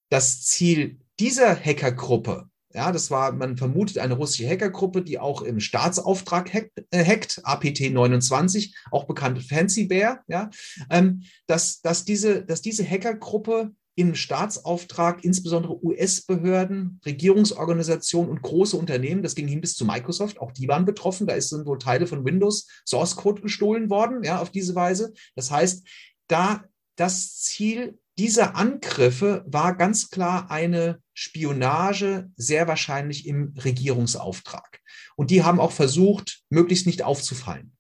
das 0.10 0.44
Ziel 0.44 1.00
dieser 1.20 1.56
Hackergruppe 1.56 2.50
ja, 2.74 2.92
das 2.92 3.12
war, 3.12 3.32
man 3.32 3.58
vermutet 3.58 4.00
eine 4.00 4.16
russische 4.16 4.48
Hackergruppe, 4.48 5.02
die 5.02 5.20
auch 5.20 5.42
im 5.42 5.60
Staatsauftrag 5.60 6.54
hackt, 6.54 6.84
äh, 6.92 7.06
hackt 7.06 7.42
APT 7.44 7.92
29, 7.92 8.76
auch 8.92 9.06
bekannt 9.06 9.44
Fancy 9.44 9.86
Bear, 9.86 10.24
ja, 10.28 10.50
ähm, 10.90 11.24
dass, 11.48 11.82
dass, 11.82 12.06
diese, 12.06 12.44
dass 12.44 12.62
diese 12.62 12.84
Hackergruppe 12.84 13.72
im 13.96 14.16
Staatsauftrag 14.16 15.24
insbesondere 15.24 15.84
US-Behörden, 15.86 17.00
Regierungsorganisationen 17.06 18.32
und 18.32 18.42
große 18.42 18.76
Unternehmen, 18.76 19.22
das 19.22 19.36
ging 19.36 19.48
hin 19.48 19.62
bis 19.62 19.76
zu 19.76 19.86
Microsoft, 19.86 20.40
auch 20.40 20.52
die 20.52 20.68
waren 20.68 20.86
betroffen, 20.86 21.28
da 21.28 21.40
sind 21.40 21.68
wohl 21.68 21.78
Teile 21.78 22.08
von 22.08 22.26
Windows 22.26 22.68
Source 22.88 23.16
Code 23.16 23.44
gestohlen 23.44 23.90
worden, 23.90 24.24
ja, 24.24 24.42
auf 24.42 24.50
diese 24.50 24.74
Weise. 24.74 25.14
Das 25.36 25.52
heißt, 25.52 25.88
da 26.28 26.64
das 26.96 27.40
Ziel 27.42 28.00
dieser 28.18 28.56
Angriffe 28.56 29.44
war 29.48 29.76
ganz 29.76 30.10
klar 30.10 30.50
eine 30.50 31.03
Spionage, 31.14 32.30
sehr 32.36 32.68
wahrscheinlich 32.68 33.28
im 33.28 33.54
Regierungsauftrag. 33.64 34.82
Und 35.16 35.32
die 35.32 35.44
haben 35.44 35.60
auch 35.60 35.72
versucht, 35.72 36.42
möglichst 36.50 36.86
nicht 36.86 37.04
aufzufallen. 37.04 37.76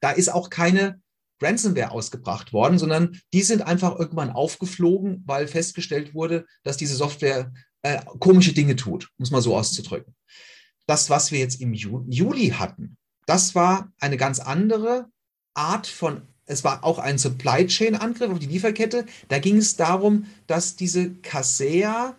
Da 0.00 0.10
ist 0.10 0.28
auch 0.28 0.50
keine 0.50 1.00
Ransomware 1.40 1.90
ausgebracht 1.90 2.52
worden, 2.52 2.78
sondern 2.78 3.20
die 3.32 3.42
sind 3.42 3.62
einfach 3.62 3.98
irgendwann 3.98 4.30
aufgeflogen, 4.30 5.22
weil 5.26 5.46
festgestellt 5.46 6.14
wurde, 6.14 6.46
dass 6.62 6.76
diese 6.76 6.96
Software 6.96 7.52
äh, 7.82 8.00
komische 8.18 8.52
Dinge 8.52 8.76
tut, 8.76 9.08
muss 9.18 9.30
man 9.30 9.40
so 9.40 9.56
auszudrücken. 9.56 10.14
Das, 10.86 11.10
was 11.10 11.32
wir 11.32 11.38
jetzt 11.38 11.60
im 11.60 11.74
Juli 11.74 12.50
hatten, 12.50 12.96
das 13.26 13.54
war 13.54 13.92
eine 14.00 14.16
ganz 14.16 14.40
andere 14.40 15.06
Art 15.54 15.86
von 15.86 16.22
es 16.48 16.64
war 16.64 16.82
auch 16.82 16.98
ein 16.98 17.18
Supply 17.18 17.66
Chain 17.66 17.94
Angriff 17.94 18.30
auf 18.30 18.38
die 18.38 18.46
Lieferkette. 18.46 19.04
Da 19.28 19.38
ging 19.38 19.58
es 19.58 19.76
darum, 19.76 20.24
dass 20.46 20.76
diese 20.76 21.10
Casea 21.16 22.16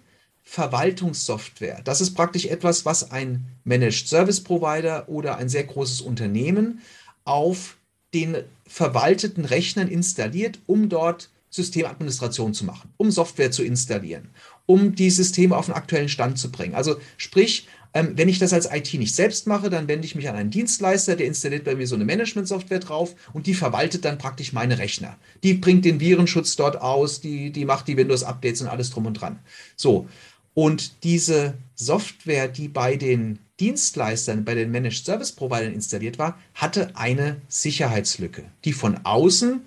Verwaltungssoftware, 0.52 1.82
das 1.84 2.02
ist 2.02 2.16
praktisch 2.16 2.48
etwas, 2.48 2.84
was 2.84 3.12
ein 3.12 3.46
Managed 3.66 4.08
Service 4.08 4.42
Provider 4.42 5.08
oder 5.08 5.38
ein 5.38 5.48
sehr 5.48 5.64
großes 5.64 6.02
Unternehmen 6.02 6.82
auf 7.24 7.78
den 8.16 8.36
verwalteten 8.66 9.46
Rechnern 9.46 9.88
installiert, 9.88 10.58
um 10.66 10.90
dort 10.90 11.30
Systemadministration 11.52 12.56
zu 12.56 12.66
machen, 12.66 12.90
um 12.98 13.12
Software 13.12 13.52
zu 13.52 13.64
installieren, 13.64 14.30
um 14.66 14.96
die 14.96 15.12
Systeme 15.12 15.56
auf 15.56 15.68
den 15.68 15.76
aktuellen 15.76 16.10
Stand 16.10 16.40
zu 16.40 16.52
bringen. 16.52 16.74
Also 16.74 16.96
sprich, 17.18 17.68
ähm, 17.94 18.14
wenn 18.16 18.28
ich 18.28 18.40
das 18.40 18.52
als 18.52 18.72
IT 18.72 18.92
nicht 18.96 19.14
selbst 19.14 19.46
mache, 19.46 19.70
dann 19.70 19.88
wende 19.88 20.08
ich 20.08 20.16
mich 20.16 20.30
an 20.30 20.36
einen 20.36 20.50
Dienstleister, 20.50 21.16
der 21.16 21.28
installiert 21.28 21.64
bei 21.64 21.76
mir 21.76 21.86
so 21.86 21.94
eine 21.94 22.06
Management-Software 22.06 22.80
drauf 22.80 23.14
und 23.34 23.46
die 23.46 23.54
verwaltet 23.54 24.04
dann 24.04 24.18
praktisch 24.18 24.52
meine 24.52 24.80
Rechner. 24.80 25.16
Die 25.44 25.54
bringt 25.54 25.86
den 25.86 26.00
Virenschutz 26.00 26.56
dort 26.56 26.82
aus, 26.82 27.22
die, 27.22 27.52
die 27.52 27.66
macht 27.66 27.88
die 27.88 27.98
Windows-Updates 27.98 28.62
und 28.62 28.68
alles 28.68 28.90
drum 28.90 29.06
und 29.06 29.14
dran. 29.14 29.38
So. 29.76 30.08
Und 30.54 31.04
diese 31.04 31.56
Software, 31.76 32.48
die 32.48 32.68
bei 32.68 32.96
den 32.96 33.40
Dienstleistern, 33.60 34.46
bei 34.46 34.56
den 34.56 34.72
Managed 34.72 35.06
Service 35.06 35.32
Providern 35.32 35.74
installiert 35.74 36.18
war, 36.18 36.40
hatte 36.54 36.96
eine 36.96 37.42
Sicherheitslücke, 37.48 38.46
die 38.66 38.74
von 38.74 39.00
außen 39.04 39.62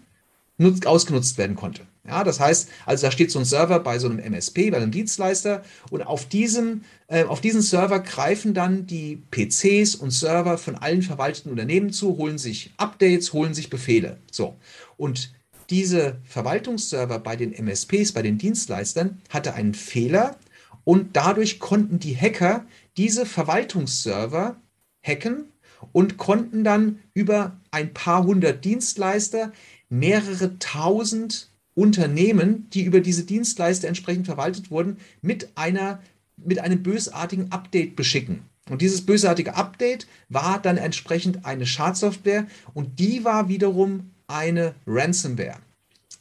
ausgenutzt 0.85 1.39
werden 1.39 1.57
konnte. 1.57 1.83
Ja, 2.07 2.25
das 2.25 2.41
heißt, 2.41 2.69
also 2.85 3.07
da 3.07 3.13
steht 3.13 3.31
so 3.31 3.39
ein 3.39 3.45
Server 3.45 3.79
bei 3.79 3.99
so 4.01 4.09
einem 4.09 4.19
MSP, 4.19 4.71
bei 4.71 4.79
einem 4.79 4.91
Dienstleister 4.91 5.63
und 5.91 6.03
auf 6.03 6.27
diesem, 6.29 6.83
äh, 7.07 7.25
auf 7.25 7.41
diesen 7.41 7.63
Server 7.63 8.01
greifen 8.01 8.55
dann 8.55 8.87
die 8.87 9.23
PCs 9.31 9.95
und 9.95 10.11
Server 10.11 10.59
von 10.59 10.75
allen 10.75 11.03
verwalteten 11.03 11.53
Unternehmen 11.53 11.93
zu, 11.93 12.17
holen 12.17 12.39
sich 12.39 12.73
Updates, 12.77 13.33
holen 13.33 13.55
sich 13.55 13.71
Befehle. 13.71 14.17
So. 14.33 14.57
Und 14.97 15.33
diese 15.71 16.17
Verwaltungsserver 16.25 17.21
bei 17.21 17.37
den 17.37 17.53
MSPs, 17.53 18.13
bei 18.13 18.23
den 18.23 18.37
Dienstleistern, 18.37 19.21
hatte 19.31 19.55
einen 19.55 19.75
Fehler 19.75 20.37
und 20.85 21.17
dadurch 21.17 21.59
konnten 21.59 21.99
die 21.99 22.17
Hacker 22.17 22.65
diese 22.97 23.27
Verwaltungsserver 23.27 24.57
hacken 25.03 25.45
und 25.93 26.17
konnten 26.17 26.65
dann 26.65 27.01
über 27.15 27.57
ein 27.71 27.93
paar 27.93 28.25
hundert 28.25 28.65
Dienstleister 28.65 29.53
mehrere 29.89 30.59
tausend 30.59 31.49
Unternehmen, 31.75 32.69
die 32.71 32.83
über 32.83 33.01
diese 33.01 33.25
Dienstleister 33.25 33.89
entsprechend 33.89 34.27
verwaltet 34.27 34.71
wurden, 34.71 34.99
mit 35.23 35.49
einer 35.57 36.01
mit 36.37 36.59
einem 36.59 36.83
bösartigen 36.83 37.53
Update 37.53 37.95
beschicken. 37.95 38.43
Und 38.71 38.83
dieses 38.83 39.05
bösartige 39.05 39.55
Update 39.55 40.07
war 40.29 40.61
dann 40.61 40.77
entsprechend 40.77 41.45
eine 41.45 41.67
Schadsoftware 41.67 42.47
und 42.75 42.99
die 42.99 43.25
war 43.25 43.49
wiederum 43.49 44.11
eine 44.27 44.75
Ransomware. 44.87 45.59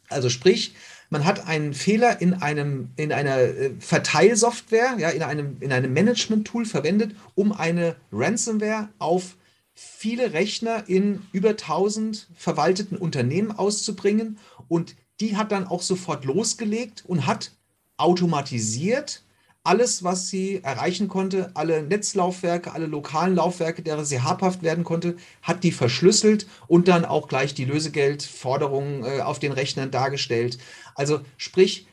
Also 0.10 0.30
sprich, 0.30 0.75
man 1.12 1.25
hat 1.25 1.46
einen 1.46 1.74
Fehler 1.74 2.22
in, 2.22 2.34
einem, 2.34 2.89
in 2.96 3.12
einer 3.12 3.38
äh, 3.38 3.72
Verteilsoftware, 3.80 4.96
ja, 4.98 5.10
in 5.10 5.22
einem, 5.22 5.58
in 5.60 5.74
einem 5.74 5.94
Management-Tool 5.94 6.65
verwendet, 6.65 7.15
um 7.36 7.51
eine 7.51 7.98
Ransomware 8.13 8.88
auf 8.98 9.36
viele 9.74 10.32
Rechner 10.32 10.88
in 10.88 11.22
über 11.34 11.50
1000 11.50 12.30
verwalteten 12.34 12.98
Unternehmen 12.98 13.51
auszubringen. 13.51 14.39
Und 14.70 14.96
die 15.20 15.36
hat 15.36 15.51
dann 15.51 15.68
auch 15.68 15.82
sofort 15.82 16.24
losgelegt 16.24 17.03
und 17.06 17.27
hat 17.27 17.51
automatisiert 17.98 19.24
alles, 19.63 20.03
was 20.03 20.27
sie 20.27 20.63
erreichen 20.63 21.08
konnte, 21.08 21.51
alle 21.56 21.84
Netzlaufwerke, 21.84 22.74
alle 22.74 22.88
lokalen 22.88 23.36
Laufwerke, 23.36 23.84
derer 23.84 24.06
sie 24.06 24.22
habhaft 24.22 24.63
werden 24.63 24.84
konnte, 24.84 25.18
hat 25.41 25.63
die 25.63 25.72
verschlüsselt 25.72 26.48
und 26.68 26.88
dann 26.88 27.06
auch 27.06 27.27
gleich 27.27 27.53
die 27.53 27.65
Lösegeldforderungen 27.65 29.03
äh, 29.03 29.22
auf 29.22 29.39
den 29.39 29.51
Rechnern 29.51 29.91
dargestellt. 29.91 30.58
Also 30.96 31.22
sprich, 31.38 31.88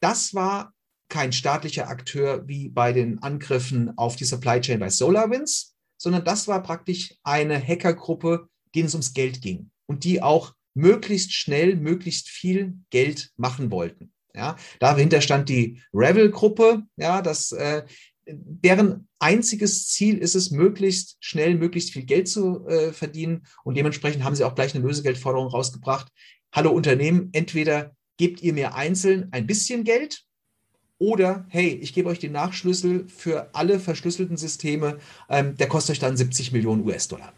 das 0.00 0.34
war 0.34 0.72
kein 1.08 1.32
staatlicher 1.32 1.88
Akteur 1.88 2.46
wie 2.46 2.68
bei 2.68 2.92
den 2.92 3.20
Angriffen 3.22 3.96
auf 3.98 4.14
die 4.14 4.24
Supply 4.24 4.60
Chain 4.60 4.78
bei 4.78 4.90
SolarWinds, 4.90 5.74
sondern 5.98 6.24
das 6.24 6.46
war 6.46 6.62
praktisch 6.62 7.16
eine 7.24 7.60
Hackergruppe, 7.60 8.48
denen 8.74 8.86
es 8.86 8.94
ums 8.94 9.12
Geld 9.12 9.42
ging 9.42 9.70
und 9.86 10.04
die 10.04 10.22
auch 10.22 10.54
möglichst 10.74 11.32
schnell, 11.32 11.74
möglichst 11.74 12.28
viel 12.28 12.78
Geld 12.90 13.32
machen 13.36 13.72
wollten. 13.72 14.12
Ja, 14.34 14.56
dahinter 14.78 15.20
stand 15.20 15.48
die 15.48 15.82
Revel-Gruppe, 15.92 16.82
ja, 16.96 17.20
das, 17.22 17.52
äh, 17.52 17.82
deren 18.26 19.08
einziges 19.18 19.88
Ziel 19.88 20.18
ist 20.18 20.34
es, 20.34 20.50
möglichst 20.50 21.16
schnell, 21.20 21.54
möglichst 21.56 21.92
viel 21.92 22.04
Geld 22.04 22.28
zu 22.28 22.66
äh, 22.66 22.92
verdienen. 22.92 23.46
Und 23.64 23.76
dementsprechend 23.76 24.24
haben 24.24 24.34
sie 24.34 24.44
auch 24.44 24.54
gleich 24.54 24.74
eine 24.74 24.86
Lösegeldforderung 24.86 25.48
rausgebracht. 25.48 26.08
Hallo 26.52 26.70
Unternehmen, 26.70 27.30
entweder 27.32 27.94
gebt 28.16 28.42
ihr 28.42 28.52
mir 28.52 28.74
einzeln 28.74 29.28
ein 29.32 29.46
bisschen 29.46 29.84
Geld 29.84 30.24
oder 30.98 31.46
hey, 31.48 31.68
ich 31.68 31.94
gebe 31.94 32.08
euch 32.08 32.18
den 32.18 32.32
Nachschlüssel 32.32 33.08
für 33.08 33.54
alle 33.54 33.80
verschlüsselten 33.80 34.36
Systeme, 34.36 34.98
ähm, 35.30 35.56
der 35.56 35.68
kostet 35.68 35.94
euch 35.94 35.98
dann 35.98 36.16
70 36.16 36.52
Millionen 36.52 36.84
US-Dollar. 36.84 37.32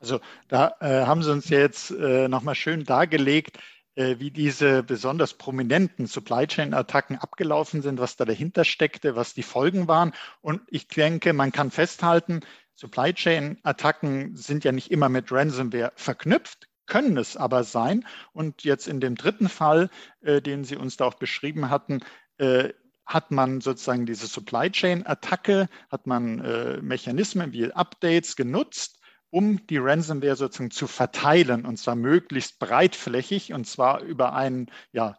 Also 0.00 0.18
da 0.48 0.74
äh, 0.80 1.06
haben 1.06 1.22
Sie 1.22 1.30
uns 1.30 1.48
jetzt 1.48 1.92
äh, 1.92 2.26
nochmal 2.26 2.56
schön 2.56 2.84
dargelegt, 2.84 3.58
wie 3.94 4.30
diese 4.30 4.82
besonders 4.82 5.34
prominenten 5.34 6.06
Supply 6.06 6.46
Chain 6.46 6.72
Attacken 6.72 7.18
abgelaufen 7.18 7.82
sind, 7.82 8.00
was 8.00 8.16
da 8.16 8.24
dahinter 8.24 8.64
steckte, 8.64 9.16
was 9.16 9.34
die 9.34 9.42
Folgen 9.42 9.86
waren. 9.86 10.12
Und 10.40 10.62
ich 10.68 10.88
denke, 10.88 11.34
man 11.34 11.52
kann 11.52 11.70
festhalten, 11.70 12.40
Supply 12.74 13.12
Chain 13.12 13.58
Attacken 13.62 14.34
sind 14.34 14.64
ja 14.64 14.72
nicht 14.72 14.90
immer 14.90 15.08
mit 15.08 15.30
Ransomware 15.30 15.92
verknüpft, 15.94 16.68
können 16.86 17.16
es 17.16 17.36
aber 17.36 17.64
sein. 17.64 18.06
Und 18.32 18.64
jetzt 18.64 18.88
in 18.88 19.00
dem 19.00 19.14
dritten 19.14 19.48
Fall, 19.48 19.90
äh, 20.22 20.40
den 20.40 20.64
Sie 20.64 20.76
uns 20.76 20.96
da 20.96 21.04
auch 21.04 21.14
beschrieben 21.14 21.70
hatten, 21.70 22.00
äh, 22.38 22.70
hat 23.06 23.30
man 23.30 23.60
sozusagen 23.60 24.06
diese 24.06 24.26
Supply 24.26 24.70
Chain 24.70 25.06
Attacke, 25.06 25.68
hat 25.90 26.06
man 26.06 26.40
äh, 26.40 26.80
Mechanismen 26.80 27.52
wie 27.52 27.72
Updates 27.72 28.36
genutzt, 28.36 29.00
um 29.32 29.66
die 29.66 29.78
Ransomware 29.78 30.36
sozusagen 30.36 30.70
zu 30.70 30.86
verteilen 30.86 31.64
und 31.64 31.78
zwar 31.78 31.96
möglichst 31.96 32.58
breitflächig 32.58 33.54
und 33.54 33.66
zwar 33.66 34.02
über 34.02 34.34
einen 34.34 34.70
ja, 34.92 35.16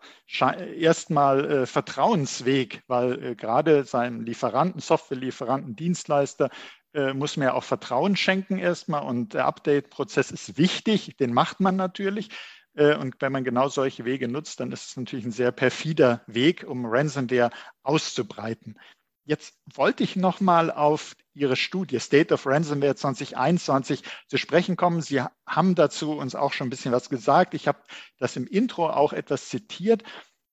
erstmal 0.78 1.52
äh, 1.52 1.66
Vertrauensweg, 1.66 2.84
weil 2.86 3.24
äh, 3.24 3.36
gerade 3.36 3.86
seinem 3.86 4.22
Lieferanten, 4.22 4.82
Softwarelieferanten, 4.82 5.76
Dienstleister 5.76 6.52
äh, 6.94 7.14
muss 7.16 7.38
man 7.38 7.48
ja 7.48 7.54
auch 7.56 7.64
Vertrauen 7.64 8.16
schenken 8.16 8.60
erstmal 8.60 9.04
und 9.04 9.34
der 9.34 9.48
Update-Prozess 9.48 10.30
ist 10.30 10.60
wichtig, 10.60 11.18
den 11.18 11.34
macht 11.34 11.60
man 11.60 11.76
natürlich. 11.76 12.30
Äh, 12.76 12.96
und 12.96 13.16
wenn 13.20 13.32
man 13.32 13.44
genau 13.44 13.68
solche 13.68 14.06
Wege 14.06 14.28
nutzt, 14.28 14.60
dann 14.60 14.72
ist 14.72 14.92
es 14.92 14.98
natürlich 14.98 15.26
ein 15.26 15.32
sehr 15.32 15.52
perfider 15.52 16.22
Weg, 16.28 16.66
um 16.68 16.86
Ransomware 16.86 17.50
auszubreiten. 17.82 18.78
Jetzt 19.26 19.56
wollte 19.74 20.04
ich 20.04 20.16
noch 20.16 20.42
mal 20.42 20.70
auf 20.70 21.16
Ihre 21.34 21.56
Studie 21.56 22.00
State 22.00 22.34
of 22.34 22.46
Ransomware 22.46 22.96
2021 22.96 24.04
zu 24.28 24.38
sprechen 24.38 24.76
kommen. 24.76 25.02
Sie 25.02 25.22
haben 25.48 25.76
dazu 25.76 26.12
uns 26.12 26.36
auch 26.36 26.52
schon 26.52 26.68
ein 26.68 26.70
bisschen 26.70 26.92
was 26.92 27.10
gesagt. 27.10 27.54
Ich 27.54 27.68
habe 27.68 27.80
das 28.20 28.36
im 28.36 28.48
Intro 28.48 28.90
auch 28.90 29.14
etwas 29.14 29.48
zitiert. 29.48 30.04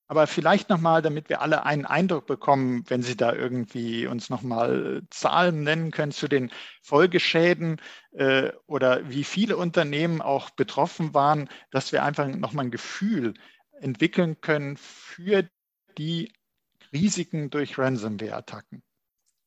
Aber 0.07 0.27
vielleicht 0.27 0.69
noch 0.69 0.79
mal, 0.79 1.01
damit 1.01 1.29
wir 1.29 1.41
alle 1.41 1.65
einen 1.65 1.85
Eindruck 1.85 2.27
bekommen, 2.27 2.83
wenn 2.87 3.01
Sie 3.01 3.15
da 3.15 3.33
irgendwie 3.33 4.07
uns 4.07 4.29
noch 4.29 4.41
mal 4.41 5.03
Zahlen 5.09 5.63
nennen 5.63 5.91
können 5.91 6.11
zu 6.11 6.27
den 6.27 6.51
Folgeschäden 6.81 7.79
äh, 8.11 8.51
oder 8.67 9.09
wie 9.09 9.23
viele 9.23 9.55
Unternehmen 9.55 10.21
auch 10.21 10.49
betroffen 10.49 11.13
waren, 11.13 11.49
dass 11.71 11.93
wir 11.93 12.03
einfach 12.03 12.27
noch 12.27 12.51
mal 12.51 12.63
ein 12.63 12.71
Gefühl 12.71 13.35
entwickeln 13.79 14.41
können 14.41 14.75
für 14.77 15.49
die 15.97 16.33
Risiken 16.93 17.49
durch 17.49 17.77
Ransomware-Attacken? 17.77 18.83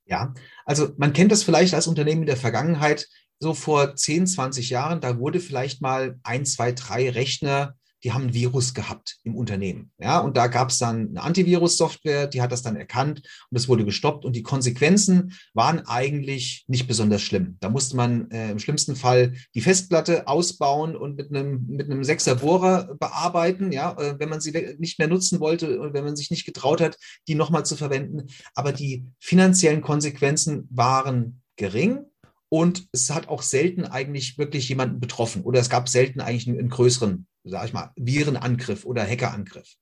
Ja, 0.07 0.35
also 0.65 0.93
man 0.99 1.13
kennt 1.13 1.33
das 1.33 1.43
vielleicht 1.43 1.75
als 1.75 1.87
Unternehmen 1.87 2.23
in 2.23 2.27
der 2.27 2.37
Vergangenheit, 2.37 3.09
so 3.39 3.55
vor 3.55 3.97
10, 3.97 4.27
20 4.27 4.71
Jahren, 4.71 5.01
da 5.01 5.19
wurde 5.19 5.41
vielleicht 5.41 5.81
mal 5.81 6.19
ein, 6.23 6.47
zwei, 6.47 6.73
drei 6.73 7.11
Rechner 7.11 7.77
die 8.05 8.13
haben 8.13 8.25
ein 8.25 8.35
Virus 8.35 8.75
gehabt 8.75 9.17
im 9.25 9.35
Unternehmen. 9.35 9.91
Ja, 9.99 10.21
und 10.21 10.37
da 10.37 10.47
gab 10.47 10.69
es 10.69 10.79
dann 10.79 11.09
eine 11.09 11.23
Antivirus-Software, 11.23 12.27
die 12.27 12.43
hat 12.43 12.53
das 12.53 12.63
dann 12.63 12.77
erkannt 12.77 13.23
und 13.51 13.57
es 13.57 13.67
wurde 13.67 13.85
gestoppt. 13.85 14.27
Und 14.27 14.37
die 14.37 14.43
Konsequenzen 14.43 15.33
waren 15.55 15.81
eigentlich 15.87 16.65
nicht 16.69 16.87
besonders 16.87 17.23
schlimm. 17.23 17.57
Da 17.61 17.71
musste 17.71 17.97
man 17.97 18.31
äh, 18.31 18.51
im 18.51 18.59
schlimmsten 18.59 18.95
Fall 18.95 19.33
die 19.55 19.63
Festplatte 19.63 20.29
ausbauen 20.29 20.95
und 20.97 21.17
mit 21.17 21.31
einem, 21.31 21.67
mit 21.67 21.91
einem 21.91 22.05
Sechser 22.05 22.37
Bohrer 22.37 22.95
bearbeiten, 23.01 23.73
ja, 23.73 23.93
äh, 23.99 24.19
wenn 24.19 24.29
man 24.29 24.41
sie 24.41 24.53
nicht 24.79 24.99
mehr 24.99 25.09
nutzen 25.09 25.41
wollte 25.41 25.81
und 25.81 25.95
wenn 25.95 26.05
man 26.05 26.17
sich 26.17 26.31
nicht 26.31 26.45
getraut 26.45 26.83
hat, 26.83 26.99
die 27.27 27.35
nochmal 27.35 27.65
zu 27.65 27.75
verwenden. 27.75 28.27
Aber 28.55 28.73
die 28.73 29.07
finanziellen 29.19 29.81
Konsequenzen 29.81 30.69
waren 30.71 31.41
gering 31.57 32.05
und 32.49 32.87
es 32.93 33.11
hat 33.11 33.29
auch 33.29 33.43
selten 33.43 33.85
eigentlich 33.85 34.39
wirklich 34.39 34.69
jemanden 34.69 35.01
betroffen 35.01 35.43
oder 35.43 35.61
es 35.61 35.71
gab 35.71 35.89
selten 35.89 36.21
eigentlich 36.21 36.49
einen, 36.49 36.59
einen 36.59 36.69
größeren 36.69 37.27
sage 37.45 37.67
ich 37.67 37.73
mal, 37.73 37.93
Virenangriff 37.97 38.85
oder 38.85 39.07
Hackerangriff. 39.07 39.75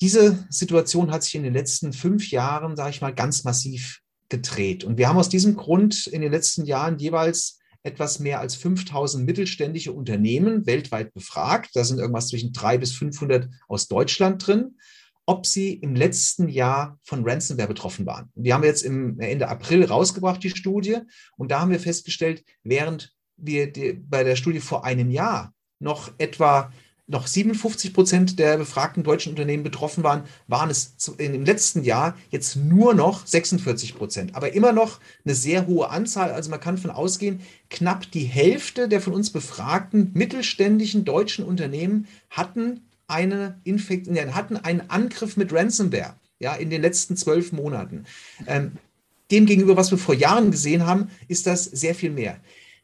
Diese 0.00 0.46
Situation 0.50 1.12
hat 1.12 1.22
sich 1.22 1.34
in 1.36 1.44
den 1.44 1.52
letzten 1.52 1.92
fünf 1.92 2.30
Jahren, 2.30 2.76
sage 2.76 2.90
ich 2.90 3.00
mal, 3.00 3.14
ganz 3.14 3.44
massiv 3.44 4.00
gedreht. 4.28 4.82
Und 4.82 4.98
wir 4.98 5.08
haben 5.08 5.18
aus 5.18 5.28
diesem 5.28 5.56
Grund 5.56 6.06
in 6.06 6.22
den 6.22 6.32
letzten 6.32 6.64
Jahren 6.64 6.98
jeweils 6.98 7.58
etwas 7.84 8.18
mehr 8.18 8.40
als 8.40 8.54
5000 8.56 9.24
mittelständische 9.24 9.92
Unternehmen 9.92 10.66
weltweit 10.66 11.12
befragt. 11.12 11.70
Da 11.74 11.84
sind 11.84 11.98
irgendwas 11.98 12.28
zwischen 12.28 12.52
300 12.52 12.80
bis 12.80 12.92
500 12.92 13.48
aus 13.68 13.88
Deutschland 13.88 14.44
drin, 14.44 14.76
ob 15.32 15.46
sie 15.46 15.72
im 15.72 15.96
letzten 15.96 16.48
Jahr 16.48 16.98
von 17.02 17.26
Ransomware 17.26 17.66
betroffen 17.66 18.04
waren. 18.04 18.30
Die 18.34 18.52
haben 18.52 18.62
wir 18.62 18.68
jetzt 18.68 18.82
im 18.82 19.18
Ende 19.18 19.48
April 19.48 19.82
rausgebracht, 19.86 20.42
die 20.44 20.50
Studie. 20.50 20.98
Und 21.38 21.50
da 21.50 21.60
haben 21.60 21.70
wir 21.70 21.80
festgestellt, 21.80 22.44
während 22.62 23.14
wir 23.38 23.72
die, 23.72 23.94
bei 23.94 24.24
der 24.24 24.36
Studie 24.36 24.60
vor 24.60 24.84
einem 24.84 25.10
Jahr 25.10 25.54
noch 25.78 26.12
etwa 26.18 26.70
noch 27.06 27.26
57 27.26 27.94
Prozent 27.94 28.38
der 28.38 28.58
befragten 28.58 29.02
deutschen 29.02 29.30
Unternehmen 29.30 29.62
betroffen 29.62 30.04
waren, 30.04 30.24
waren 30.48 30.70
es 30.70 30.94
im 31.16 31.44
letzten 31.46 31.82
Jahr 31.82 32.14
jetzt 32.30 32.56
nur 32.56 32.92
noch 32.92 33.26
46 33.26 33.96
Prozent. 33.96 34.34
Aber 34.34 34.52
immer 34.52 34.72
noch 34.72 35.00
eine 35.24 35.34
sehr 35.34 35.66
hohe 35.66 35.88
Anzahl. 35.88 36.30
Also 36.30 36.50
man 36.50 36.60
kann 36.60 36.78
von 36.78 36.90
ausgehen, 36.90 37.40
knapp 37.70 38.10
die 38.10 38.24
Hälfte 38.24 38.86
der 38.86 39.00
von 39.00 39.14
uns 39.14 39.30
befragten 39.30 40.10
mittelständischen 40.12 41.06
deutschen 41.06 41.44
Unternehmen 41.44 42.06
hatten 42.30 42.82
eine 43.12 43.60
Infekt, 43.64 44.08
hatten 44.08 44.56
einen 44.56 44.90
Angriff 44.90 45.36
mit 45.36 45.52
Ransomware 45.52 46.14
ja, 46.40 46.54
in 46.54 46.70
den 46.70 46.82
letzten 46.82 47.16
zwölf 47.16 47.52
Monaten. 47.52 48.04
Ähm, 48.46 48.72
Demgegenüber, 49.32 49.78
was 49.78 49.90
wir 49.90 49.96
vor 49.96 50.14
Jahren 50.14 50.50
gesehen 50.50 50.84
haben, 50.84 51.10
ist 51.26 51.46
das 51.46 51.64
sehr 51.64 51.94
viel 51.94 52.10
mehr. 52.10 52.36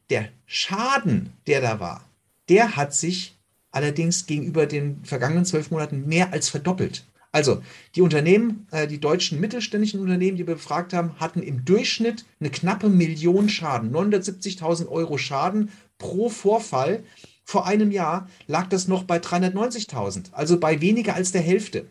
Der 0.08 0.30
Schaden, 0.46 1.34
der 1.46 1.60
da 1.60 1.78
war, 1.78 2.08
der 2.48 2.74
hat 2.74 2.94
sich 2.94 3.36
allerdings 3.70 4.24
gegenüber 4.24 4.64
den 4.64 5.04
vergangenen 5.04 5.44
zwölf 5.44 5.70
Monaten 5.70 6.08
mehr 6.08 6.32
als 6.32 6.48
verdoppelt. 6.48 7.04
Also 7.32 7.62
die 7.94 8.00
Unternehmen, 8.00 8.66
äh, 8.70 8.86
die 8.86 8.98
deutschen 8.98 9.38
mittelständischen 9.40 10.00
Unternehmen, 10.00 10.38
die 10.38 10.46
wir 10.46 10.54
befragt 10.54 10.94
haben, 10.94 11.20
hatten 11.20 11.42
im 11.42 11.66
Durchschnitt 11.66 12.24
eine 12.40 12.48
knappe 12.48 12.88
Million 12.88 13.50
Schaden, 13.50 13.94
970.000 13.94 14.88
Euro 14.88 15.18
Schaden 15.18 15.70
pro 15.98 16.30
Vorfall. 16.30 17.02
Vor 17.48 17.66
einem 17.66 17.90
Jahr 17.90 18.28
lag 18.46 18.68
das 18.68 18.88
noch 18.88 19.04
bei 19.04 19.16
390.000, 19.16 20.34
also 20.34 20.60
bei 20.60 20.82
weniger 20.82 21.14
als 21.14 21.32
der 21.32 21.40
Hälfte. 21.40 21.86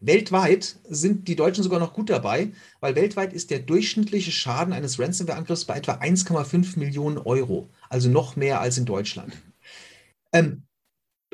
Weltweit 0.00 0.76
sind 0.86 1.28
die 1.28 1.34
Deutschen 1.34 1.64
sogar 1.64 1.80
noch 1.80 1.94
gut 1.94 2.10
dabei, 2.10 2.52
weil 2.78 2.94
weltweit 2.94 3.32
ist 3.32 3.50
der 3.50 3.60
durchschnittliche 3.60 4.32
Schaden 4.32 4.74
eines 4.74 4.98
Ransomware-Angriffs 4.98 5.64
bei 5.64 5.78
etwa 5.78 5.92
1,5 5.92 6.78
Millionen 6.78 7.16
Euro, 7.16 7.70
also 7.88 8.10
noch 8.10 8.36
mehr 8.36 8.60
als 8.60 8.76
in 8.76 8.84
Deutschland. 8.84 9.34
Ähm, 10.30 10.64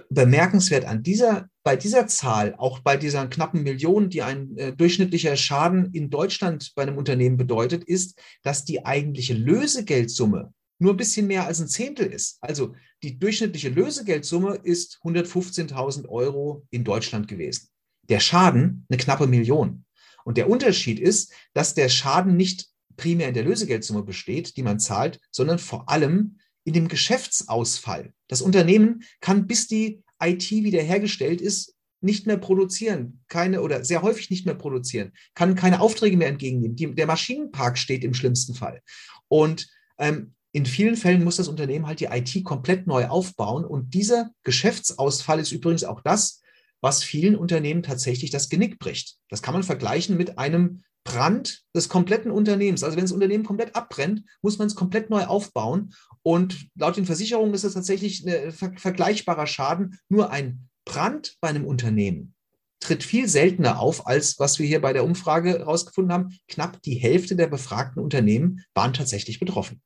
bemerkenswert 0.08 0.84
an 0.84 1.02
dieser, 1.02 1.48
bei 1.64 1.74
dieser 1.74 2.06
Zahl, 2.06 2.54
auch 2.58 2.78
bei 2.78 2.96
dieser 2.96 3.26
knappen 3.26 3.64
Million, 3.64 4.08
die 4.08 4.22
ein 4.22 4.56
äh, 4.56 4.72
durchschnittlicher 4.72 5.36
Schaden 5.36 5.90
in 5.92 6.10
Deutschland 6.10 6.74
bei 6.76 6.82
einem 6.82 6.96
Unternehmen 6.96 7.38
bedeutet, 7.38 7.82
ist, 7.82 8.20
dass 8.44 8.64
die 8.64 8.86
eigentliche 8.86 9.34
Lösegeldsumme 9.34 10.52
nur 10.78 10.94
ein 10.94 10.96
bisschen 10.96 11.26
mehr 11.26 11.46
als 11.46 11.60
ein 11.60 11.68
Zehntel 11.68 12.06
ist. 12.06 12.38
Also 12.40 12.74
die 13.06 13.20
durchschnittliche 13.20 13.68
Lösegeldsumme 13.68 14.56
ist 14.64 14.98
115.000 15.04 16.08
Euro 16.08 16.66
in 16.70 16.82
Deutschland 16.82 17.28
gewesen. 17.28 17.68
Der 18.08 18.18
Schaden 18.18 18.84
eine 18.88 18.98
knappe 18.98 19.28
Million. 19.28 19.84
Und 20.24 20.36
der 20.36 20.50
Unterschied 20.50 20.98
ist, 20.98 21.32
dass 21.54 21.74
der 21.74 21.88
Schaden 21.88 22.36
nicht 22.36 22.66
primär 22.96 23.28
in 23.28 23.34
der 23.34 23.44
Lösegeldsumme 23.44 24.02
besteht, 24.02 24.56
die 24.56 24.64
man 24.64 24.80
zahlt, 24.80 25.20
sondern 25.30 25.60
vor 25.60 25.88
allem 25.88 26.38
in 26.64 26.72
dem 26.72 26.88
Geschäftsausfall. 26.88 28.12
Das 28.26 28.42
Unternehmen 28.42 29.04
kann, 29.20 29.46
bis 29.46 29.68
die 29.68 30.02
IT 30.20 30.50
wiederhergestellt 30.50 31.40
ist, 31.40 31.76
nicht 32.00 32.26
mehr 32.26 32.38
produzieren, 32.38 33.22
keine 33.28 33.62
oder 33.62 33.84
sehr 33.84 34.02
häufig 34.02 34.30
nicht 34.30 34.46
mehr 34.46 34.56
produzieren, 34.56 35.12
kann 35.34 35.54
keine 35.54 35.80
Aufträge 35.80 36.16
mehr 36.16 36.28
entgegennehmen. 36.28 36.74
Die, 36.74 36.92
der 36.92 37.06
Maschinenpark 37.06 37.78
steht 37.78 38.02
im 38.02 38.14
schlimmsten 38.14 38.54
Fall. 38.54 38.82
Und 39.28 39.68
ähm, 39.98 40.34
in 40.56 40.64
vielen 40.64 40.96
Fällen 40.96 41.22
muss 41.22 41.36
das 41.36 41.48
Unternehmen 41.48 41.86
halt 41.86 42.00
die 42.00 42.06
IT 42.06 42.42
komplett 42.42 42.86
neu 42.86 43.08
aufbauen. 43.08 43.62
Und 43.62 43.92
dieser 43.92 44.30
Geschäftsausfall 44.42 45.38
ist 45.38 45.52
übrigens 45.52 45.84
auch 45.84 46.00
das, 46.00 46.40
was 46.80 47.04
vielen 47.04 47.36
Unternehmen 47.36 47.82
tatsächlich 47.82 48.30
das 48.30 48.48
Genick 48.48 48.78
bricht. 48.78 49.18
Das 49.28 49.42
kann 49.42 49.52
man 49.52 49.64
vergleichen 49.64 50.16
mit 50.16 50.38
einem 50.38 50.82
Brand 51.04 51.60
des 51.74 51.90
kompletten 51.90 52.30
Unternehmens. 52.30 52.82
Also 52.82 52.96
wenn 52.96 53.04
das 53.04 53.12
Unternehmen 53.12 53.44
komplett 53.44 53.76
abbrennt, 53.76 54.22
muss 54.40 54.56
man 54.56 54.66
es 54.66 54.74
komplett 54.74 55.10
neu 55.10 55.26
aufbauen. 55.26 55.92
Und 56.22 56.68
laut 56.74 56.96
den 56.96 57.04
Versicherungen 57.04 57.52
ist 57.52 57.64
das 57.64 57.74
tatsächlich 57.74 58.26
ein 58.26 58.50
ver 58.50 58.72
vergleichbarer 58.78 59.46
Schaden. 59.46 59.98
Nur 60.08 60.30
ein 60.30 60.70
Brand 60.86 61.36
bei 61.42 61.48
einem 61.48 61.66
Unternehmen 61.66 62.34
tritt 62.80 63.04
viel 63.04 63.28
seltener 63.28 63.78
auf, 63.78 64.06
als 64.06 64.38
was 64.38 64.58
wir 64.58 64.66
hier 64.66 64.80
bei 64.80 64.94
der 64.94 65.04
Umfrage 65.04 65.50
herausgefunden 65.50 66.14
haben. 66.14 66.38
Knapp 66.48 66.80
die 66.80 66.94
Hälfte 66.94 67.36
der 67.36 67.48
befragten 67.48 68.02
Unternehmen 68.02 68.64
waren 68.72 68.94
tatsächlich 68.94 69.38
betroffen. 69.38 69.82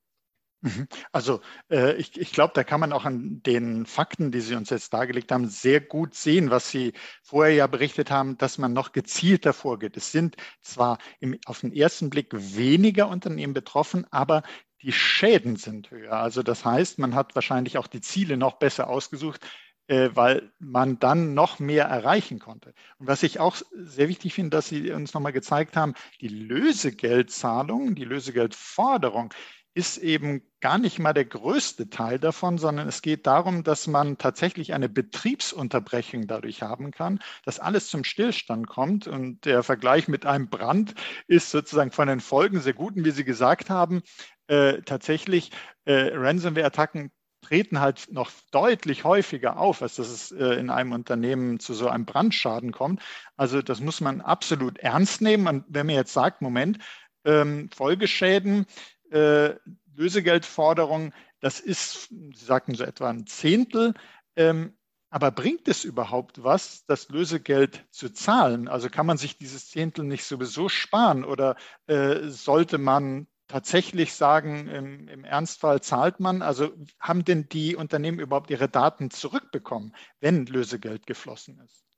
Mhm. 0.63 0.89
Also 1.11 1.41
äh, 1.71 1.95
ich, 1.97 2.21
ich 2.21 2.33
glaube, 2.33 2.53
da 2.55 2.65
kann 2.65 2.81
man 2.81 2.93
auch 2.93 3.07
an 3.07 3.43
den 3.45 3.87
Fakten, 3.87 4.31
die 4.31 4.41
Sie 4.41 4.55
uns 4.55 4.69
jetzt 4.69 4.93
dargelegt 4.93 5.33
haben, 5.33 5.49
sehr 5.49 5.81
gut 5.81 6.15
sehen, 6.15 6.51
was 6.51 6.71
Sie 6.71 6.93
vorher 7.23 7.55
ja 7.55 7.67
berichtet 7.67 8.11
haben, 8.11 8.37
dass 8.37 8.59
man 8.59 8.75
noch 8.75 8.93
gezielter 8.93 9.55
vorgeht. 9.55 9.97
Es 9.97 10.13
sind 10.13 10.37
zwar 10.61 10.99
im, 11.19 11.39
auf 11.47 11.61
den 11.61 11.73
ersten 11.73 12.11
Blick 12.11 12.29
weniger 12.33 13.09
Unternehmen 13.09 13.55
betroffen, 13.55 14.07
aber 14.11 14.43
die 14.83 14.93
Schäden 14.93 15.57
sind 15.57 15.91
höher. 15.91 16.13
Also 16.13 16.43
das 16.43 16.65
heißt, 16.65 16.99
man 16.99 17.15
hat 17.15 17.35
wahrscheinlich 17.35 17.79
auch 17.79 17.87
die 17.87 18.01
Ziele 18.01 18.37
noch 18.37 18.55
besser 18.59 18.89
ausgesucht, 18.89 19.41
äh, 19.87 20.11
weil 20.15 20.53
man 20.59 20.99
dann 20.99 21.35
noch 21.35 21.59
mehr 21.59 21.87
erreichen 21.87 22.39
konnte. 22.39 22.75
Und 22.99 23.07
was 23.09 23.23
ich 23.23 23.41
auch 23.41 23.57
sehr 23.73 24.09
wichtig 24.09 24.35
finde, 24.35 24.51
dass 24.51 24.69
Sie 24.69 24.91
uns 24.93 25.15
nochmal 25.15 25.33
gezeigt 25.33 25.77
haben, 25.77 25.95
die 26.21 26.29
Lösegeldzahlung, 26.29 27.95
die 27.95 28.05
Lösegeldforderung, 28.05 29.35
ist 29.75 29.99
eben 29.99 30.43
gar 30.61 30.79
nicht 30.79 30.99
mal 30.99 31.13
der 31.13 31.25
größte 31.25 31.89
Teil 31.91 32.19
davon, 32.19 32.59
sondern 32.59 32.89
es 32.89 33.03
geht 33.03 33.27
darum, 33.27 33.63
dass 33.63 33.87
man 33.87 34.19
tatsächlich 34.19 34.75
eine 34.75 34.89
Betriebsunterbrechung 34.89 36.27
dadurch 36.27 36.63
haben 36.63 36.91
kann, 36.91 37.21
dass 37.45 37.61
alles 37.61 37.89
zum 37.89 38.05
Stillstand 38.05 38.67
kommt. 38.67 39.07
Und 39.07 39.45
der 39.45 39.63
Vergleich 39.63 40.09
mit 40.09 40.27
einem 40.27 40.49
Brand 40.49 40.95
ist 41.29 41.51
sozusagen 41.51 41.93
von 41.93 42.09
den 42.09 42.21
Folgen 42.21 42.61
sehr 42.61 42.75
gut. 42.75 42.97
Und 42.97 43.05
wie 43.05 43.13
Sie 43.13 43.25
gesagt 43.25 43.71
haben, 43.71 44.03
äh, 44.49 44.83
tatsächlich 44.83 45.53
äh, 45.85 46.11
Ransomware-Attacken 46.15 47.13
treten 47.43 47.81
halt 47.81 48.09
noch 48.11 48.31
deutlich 48.51 49.05
häufiger 49.05 49.59
auf, 49.59 49.83
als 49.83 49.95
dass 49.97 50.09
es 50.09 50.33
äh, 50.33 50.55
in 50.55 50.71
einem 50.71 50.93
Unternehmen 50.93 51.59
zu 51.59 51.75
so 51.75 51.89
einem 51.89 52.05
Brandschaden 52.05 52.73
kommt. 52.73 53.03
Also 53.37 53.63
das 53.63 53.81
muss 53.81 54.01
man 54.01 54.21
absolut 54.21 54.79
ernst 54.79 55.21
nehmen. 55.21 55.47
Und 55.47 55.65
wenn 55.69 55.87
man 55.87 55.95
jetzt 55.95 56.13
sagt, 56.13 56.43
Moment, 56.43 56.79
ähm, 57.25 57.71
Folgeschäden, 57.75 58.67
äh, 59.11 59.57
Lösegeldforderung, 59.95 61.13
das 61.41 61.61
ist, 61.61 62.09
Sie 62.09 62.45
sagten 62.45 62.75
so 62.75 62.85
etwa 62.85 63.11
ein 63.11 63.27
Zehntel. 63.27 63.95
Ähm, 64.37 64.75
aber 65.11 65.33
bringt 65.33 65.67
es 65.67 65.85
überhaupt 65.85 66.45
was, 66.45 66.87
das 66.87 67.09
Lösegeld 67.09 67.85
zu 67.91 68.11
zahlen? 68.11 68.69
Also 68.69 68.89
kann 68.89 69.07
man 69.07 69.17
sich 69.19 69.39
dieses 69.39 69.69
Zehntel 69.69 70.05
nicht 70.05 70.25
sowieso 70.25 70.69
sparen 70.69 71.25
oder 71.25 71.57
äh, 71.89 72.29
sollte 72.29 72.79
man 72.79 73.27
tatsächlich 73.49 74.15
sagen, 74.15 74.69
im, 74.69 75.09
im, 75.09 75.25
Ernstfall 75.25 75.83
zahlt 75.83 76.21
man? 76.21 76.43
Also 76.43 76.73
haben 77.01 77.25
denn 77.25 77.49
die 77.49 77.75
Unternehmen 77.75 78.21
überhaupt 78.21 78.51
ihre 78.51 78.69
Daten 78.69 79.11
zurückbekommen, 79.11 79.97
wenn 80.21 80.47
Lösegeld 80.47 81.09
geflossen 81.09 81.59
ist? 81.59 81.90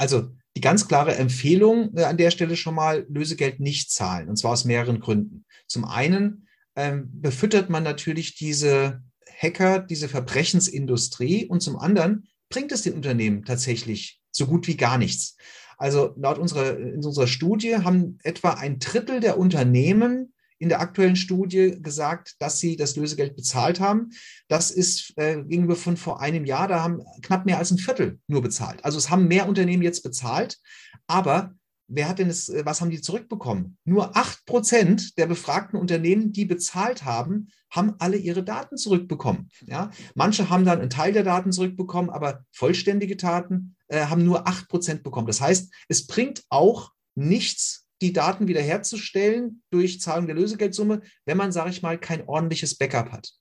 Also 0.00 0.30
die 0.56 0.62
ganz 0.62 0.88
klare 0.88 1.14
Empfehlung 1.16 1.94
äh, 1.94 2.04
an 2.04 2.16
der 2.16 2.30
Stelle 2.30 2.56
schon 2.56 2.74
mal, 2.74 3.06
Lösegeld 3.10 3.60
nicht 3.60 3.92
zahlen, 3.92 4.30
und 4.30 4.36
zwar 4.36 4.52
aus 4.52 4.64
mehreren 4.64 4.98
Gründen. 4.98 5.44
Zum 5.68 5.84
einen 5.84 6.48
ähm, 6.74 7.10
befüttert 7.12 7.68
man 7.68 7.82
natürlich 7.82 8.34
diese 8.34 9.02
Hacker, 9.38 9.78
diese 9.78 10.08
Verbrechensindustrie 10.08 11.46
und 11.46 11.60
zum 11.60 11.78
anderen 11.78 12.28
bringt 12.48 12.72
es 12.72 12.80
den 12.80 12.94
Unternehmen 12.94 13.44
tatsächlich 13.44 14.22
so 14.30 14.46
gut 14.46 14.66
wie 14.68 14.78
gar 14.78 14.96
nichts. 14.96 15.36
Also 15.76 16.14
laut 16.16 16.38
unserer, 16.38 16.78
in 16.78 17.04
unserer 17.04 17.26
Studie 17.26 17.76
haben 17.76 18.18
etwa 18.22 18.54
ein 18.54 18.78
Drittel 18.78 19.20
der 19.20 19.38
Unternehmen 19.38 20.32
in 20.60 20.68
der 20.68 20.80
aktuellen 20.80 21.16
Studie 21.16 21.78
gesagt, 21.80 22.36
dass 22.38 22.60
sie 22.60 22.76
das 22.76 22.94
Lösegeld 22.94 23.34
bezahlt 23.34 23.80
haben. 23.80 24.10
Das 24.46 24.70
ist 24.70 25.14
äh, 25.16 25.42
gegenüber 25.42 25.74
von 25.74 25.96
vor 25.96 26.20
einem 26.20 26.44
Jahr, 26.44 26.68
da 26.68 26.82
haben 26.82 27.02
knapp 27.22 27.46
mehr 27.46 27.58
als 27.58 27.70
ein 27.70 27.78
Viertel 27.78 28.20
nur 28.28 28.42
bezahlt. 28.42 28.84
Also 28.84 28.98
es 28.98 29.10
haben 29.10 29.26
mehr 29.26 29.48
Unternehmen 29.48 29.82
jetzt 29.82 30.02
bezahlt, 30.02 30.58
aber 31.06 31.54
wer 31.88 32.08
hat 32.08 32.18
denn 32.18 32.28
das, 32.28 32.50
äh, 32.50 32.64
was 32.64 32.80
haben 32.80 32.90
die 32.90 33.00
zurückbekommen? 33.00 33.78
Nur 33.84 34.16
acht 34.16 34.44
Prozent 34.44 35.16
der 35.18 35.26
befragten 35.26 35.80
Unternehmen, 35.80 36.32
die 36.32 36.44
bezahlt 36.44 37.04
haben, 37.04 37.48
haben 37.70 37.94
alle 37.98 38.18
ihre 38.18 38.42
Daten 38.42 38.76
zurückbekommen. 38.76 39.48
Ja? 39.66 39.90
Manche 40.14 40.50
haben 40.50 40.66
dann 40.66 40.80
einen 40.80 40.90
Teil 40.90 41.12
der 41.12 41.24
Daten 41.24 41.52
zurückbekommen, 41.52 42.10
aber 42.10 42.44
vollständige 42.52 43.16
Daten 43.16 43.76
äh, 43.88 44.06
haben 44.06 44.24
nur 44.24 44.46
acht 44.46 44.68
Prozent 44.68 45.02
bekommen. 45.02 45.26
Das 45.26 45.40
heißt, 45.40 45.72
es 45.88 46.06
bringt 46.06 46.44
auch 46.50 46.90
nichts, 47.14 47.79
die 48.00 48.12
Daten 48.12 48.48
wiederherzustellen 48.48 49.62
durch 49.70 50.00
Zahlung 50.00 50.26
der 50.26 50.36
Lösegeldsumme, 50.36 51.02
wenn 51.26 51.36
man, 51.36 51.52
sage 51.52 51.70
ich 51.70 51.82
mal, 51.82 51.98
kein 51.98 52.26
ordentliches 52.26 52.76
Backup 52.76 53.12
hat. 53.12 53.32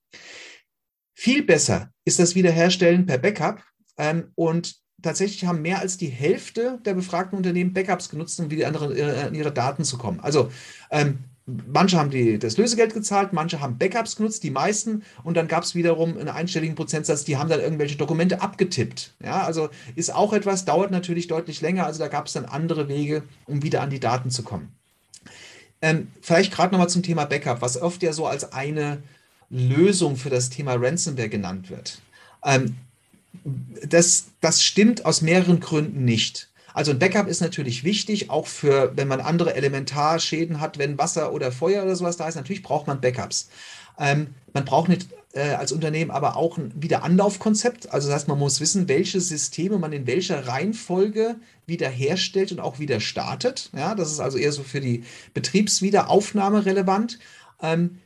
Viel 1.16 1.44
besser 1.44 1.92
ist 2.06 2.20
das 2.20 2.36
Wiederherstellen 2.36 3.06
per 3.06 3.18
Backup. 3.18 3.64
Ähm, 3.98 4.32
und 4.36 4.76
tatsächlich 5.02 5.46
haben 5.46 5.62
mehr 5.62 5.80
als 5.80 5.98
die 5.98 6.08
Hälfte 6.08 6.80
der 6.86 6.94
befragten 6.94 7.38
Unternehmen 7.38 7.74
Backups 7.74 8.10
genutzt, 8.10 8.40
um 8.40 8.50
wieder 8.52 8.68
an 8.68 8.74
ihre, 8.74 9.30
ihre 9.34 9.52
Daten 9.52 9.84
zu 9.84 9.98
kommen. 9.98 10.20
Also 10.20 10.52
ähm, 10.92 11.20
manche 11.68 11.98
haben 11.98 12.10
die, 12.10 12.40
das 12.40 12.58
Lösegeld 12.58 12.94
gezahlt, 12.94 13.34
manche 13.34 13.60
haben 13.60 13.78
Backups 13.78 14.16
genutzt, 14.16 14.44
die 14.44 14.52
meisten. 14.52 15.04
Und 15.24 15.38
dann 15.38 15.48
gab 15.48 15.64
es 15.64 15.76
wiederum 15.76 16.18
einen 16.18 16.30
einstelligen 16.30 16.76
Prozentsatz, 16.76 17.24
die 17.24 17.38
haben 17.38 17.50
dann 17.50 17.60
irgendwelche 17.60 17.98
Dokumente 17.98 18.42
abgetippt. 18.42 19.14
Ja, 19.24 19.44
also 19.44 19.70
ist 19.96 20.14
auch 20.14 20.34
etwas, 20.34 20.66
dauert 20.66 20.92
natürlich 20.92 21.28
deutlich 21.28 21.62
länger. 21.62 21.86
Also 21.86 22.00
da 22.00 22.08
gab 22.08 22.28
es 22.28 22.34
dann 22.34 22.46
andere 22.46 22.88
Wege, 22.88 23.24
um 23.46 23.64
wieder 23.64 23.82
an 23.82 23.90
die 23.90 24.00
Daten 24.00 24.30
zu 24.30 24.44
kommen. 24.44 24.74
Ähm, 25.82 26.08
vielleicht 26.22 26.54
gerade 26.54 26.74
nochmal 26.74 26.90
zum 26.90 27.04
Thema 27.04 27.26
Backup, 27.26 27.62
was 27.62 27.82
oft 27.82 28.04
ja 28.04 28.12
so 28.12 28.26
als 28.26 28.52
eine 28.52 29.02
Lösung 29.50 30.18
für 30.18 30.30
das 30.30 30.50
Thema 30.50 30.76
Ransomware 30.76 31.30
genannt 31.30 31.70
wird. 31.70 32.02
Ähm, 32.44 32.76
das, 33.88 34.28
das 34.42 34.64
stimmt 34.64 35.06
aus 35.06 35.22
mehreren 35.22 35.60
Gründen 35.60 36.04
nicht. 36.04 36.49
Also 36.80 36.92
ein 36.92 37.00
Backup 37.00 37.28
ist 37.28 37.42
natürlich 37.42 37.84
wichtig, 37.84 38.30
auch 38.30 38.48
für, 38.48 38.94
wenn 38.96 39.10
man 39.10 39.20
andere 39.20 39.54
Elementarschäden 39.54 40.62
hat, 40.62 40.78
wenn 40.78 40.98
Wasser 40.98 41.34
oder 41.34 41.52
Feuer 41.52 41.84
oder 41.84 41.98
sowas 41.98 42.16
da 42.16 42.26
ist. 42.26 42.36
Natürlich 42.36 42.64
braucht 42.64 42.88
man 42.88 43.02
Backups. 43.02 43.50
Ähm, 44.00 44.28
man 44.54 44.64
braucht 44.64 44.88
nicht 44.88 45.10
äh, 45.34 45.56
als 45.56 45.74
Unternehmen 45.74 46.10
aber 46.10 46.38
auch 46.38 46.58
ein 46.58 46.72
Wiederanlaufkonzept. 46.82 47.92
Also 47.92 48.08
das 48.08 48.16
heißt, 48.16 48.28
man 48.30 48.40
muss 48.40 48.62
wissen, 48.62 48.88
welche 48.88 49.20
Systeme 49.20 49.78
man 49.78 49.92
in 49.92 50.08
welcher 50.08 50.48
Reihenfolge 50.48 51.36
wiederherstellt 51.66 52.54
und 52.54 52.62
auch 52.62 52.80
wieder 52.80 53.02
startet. 53.02 53.72
Ja, 53.76 53.94
das 53.94 54.10
ist 54.14 54.22
also 54.22 54.38
eher 54.38 54.54
so 54.54 54.64
für 54.64 54.80
die 54.80 55.04
Betriebswiederaufnahme 55.34 56.66
relevant. 56.66 57.20
Ähm, 57.62 58.00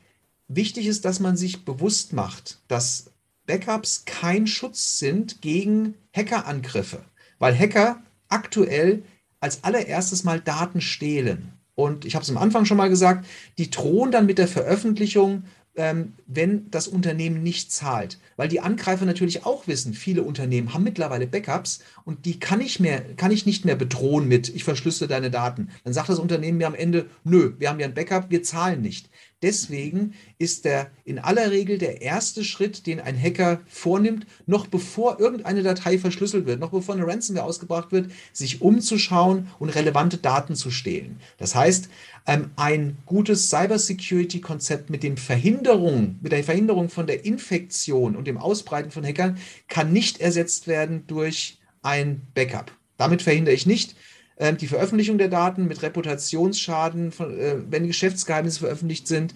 wichtig 0.48 0.88
ist, 0.88 1.06
dass 1.06 1.20
man 1.20 1.38
sich 1.38 1.64
bewusst 1.64 2.12
macht, 2.12 2.58
dass 2.70 3.12
Backups 3.46 4.06
kein 4.06 4.48
Schutz 4.48 4.98
sind 4.98 5.44
gegen 5.44 5.94
Hackerangriffe, 6.12 7.04
weil 7.38 7.56
Hacker 7.56 8.02
aktuell 8.34 9.04
als 9.40 9.64
allererstes 9.64 10.24
mal 10.24 10.40
Daten 10.40 10.82
stehlen. 10.82 11.54
Und 11.76 12.06
ich 12.06 12.16
habe 12.16 12.24
es 12.24 12.30
am 12.30 12.38
Anfang 12.38 12.66
schon 12.66 12.78
mal 12.78 12.90
gesagt, 12.90 13.26
die 13.58 13.70
drohen 13.70 14.12
dann 14.12 14.26
mit 14.26 14.38
der 14.38 14.48
Veröffentlichung, 14.48 15.44
ähm, 15.76 16.14
wenn 16.28 16.70
das 16.70 16.88
Unternehmen 16.88 17.42
nicht 17.42 17.72
zahlt. 17.72 18.20
Weil 18.36 18.48
die 18.48 18.60
Angreifer 18.60 19.06
natürlich 19.06 19.46
auch 19.46 19.68
wissen, 19.68 19.94
viele 19.94 20.24
Unternehmen 20.24 20.74
haben 20.74 20.84
mittlerweile 20.84 21.26
Backups 21.26 21.80
und 22.06 22.26
die 22.26 22.40
kann 22.40 22.62
ich, 22.62 22.80
mehr, 22.80 23.02
kann 23.16 23.32
ich 23.32 23.46
nicht 23.46 23.66
mehr 23.66 23.76
bedrohen 23.76 24.28
mit, 24.28 24.50
ich 24.50 24.64
verschlüssele 24.64 25.08
deine 25.08 25.32
Daten. 25.32 25.70
Dann 25.84 25.94
sagt 25.94 26.10
das 26.10 26.20
Unternehmen 26.20 26.60
mir 26.60 26.68
am 26.68 26.76
Ende, 26.76 27.08
nö, 27.24 27.54
wir 27.58 27.70
haben 27.70 27.80
ja 27.80 27.88
ein 27.88 27.96
Backup, 27.96 28.30
wir 28.30 28.44
zahlen 28.44 28.82
nicht. 28.82 29.10
Deswegen 29.44 30.14
ist 30.40 30.66
der 30.66 30.90
in 31.06 31.20
aller 31.20 31.52
Regel 31.52 31.78
der 31.78 32.02
erste 32.02 32.44
Schritt, 32.44 32.88
den 32.88 33.00
ein 33.00 33.22
Hacker 33.22 33.62
vornimmt, 33.68 34.26
noch 34.48 34.68
bevor 34.68 35.20
irgendeine 35.20 35.62
Datei 35.62 36.00
verschlüsselt 36.00 36.46
wird, 36.46 36.60
noch 36.60 36.72
bevor 36.72 36.96
eine 36.96 37.06
Ransomware 37.06 37.46
ausgebracht 37.46 37.92
wird, 37.92 38.10
sich 38.32 38.62
umzuschauen 38.62 39.50
und 39.60 39.70
relevante 39.70 40.18
Daten 40.18 40.56
zu 40.56 40.72
stehlen. 40.72 41.20
Das 41.38 41.54
heißt, 41.54 41.90
ähm, 42.26 42.52
ein 42.56 42.98
gutes 43.06 43.50
Cybersecurity-Konzept 43.50 44.90
mit 44.90 45.04
dem 45.04 45.18
Verhinderung, 45.18 46.18
mit 46.22 46.32
der 46.32 46.44
Verhinderung 46.44 46.90
von 46.90 47.06
der 47.06 47.26
Infektion 47.26 48.16
und 48.16 48.26
dem 48.26 48.38
Ausbreiten 48.38 48.92
von 48.92 49.06
Hackern 49.06 49.38
kann 49.68 49.92
nicht 49.92 50.22
ersetzt 50.22 50.68
werden 50.68 51.04
durch 51.08 51.60
ein 51.82 52.22
Backup. 52.34 52.72
Damit 52.98 53.22
verhindere 53.22 53.54
ich 53.54 53.66
nicht, 53.66 53.96
ähm, 54.38 54.58
die 54.58 54.68
Veröffentlichung 54.68 55.18
der 55.18 55.30
Daten 55.30 55.68
mit 55.68 55.82
Reputationsschaden, 55.82 57.12
von, 57.12 57.38
äh, 57.38 57.56
wenn 57.70 57.88
Geschäftsgeheimnisse 57.88 58.60
veröffentlicht 58.60 59.08
sind, 59.08 59.34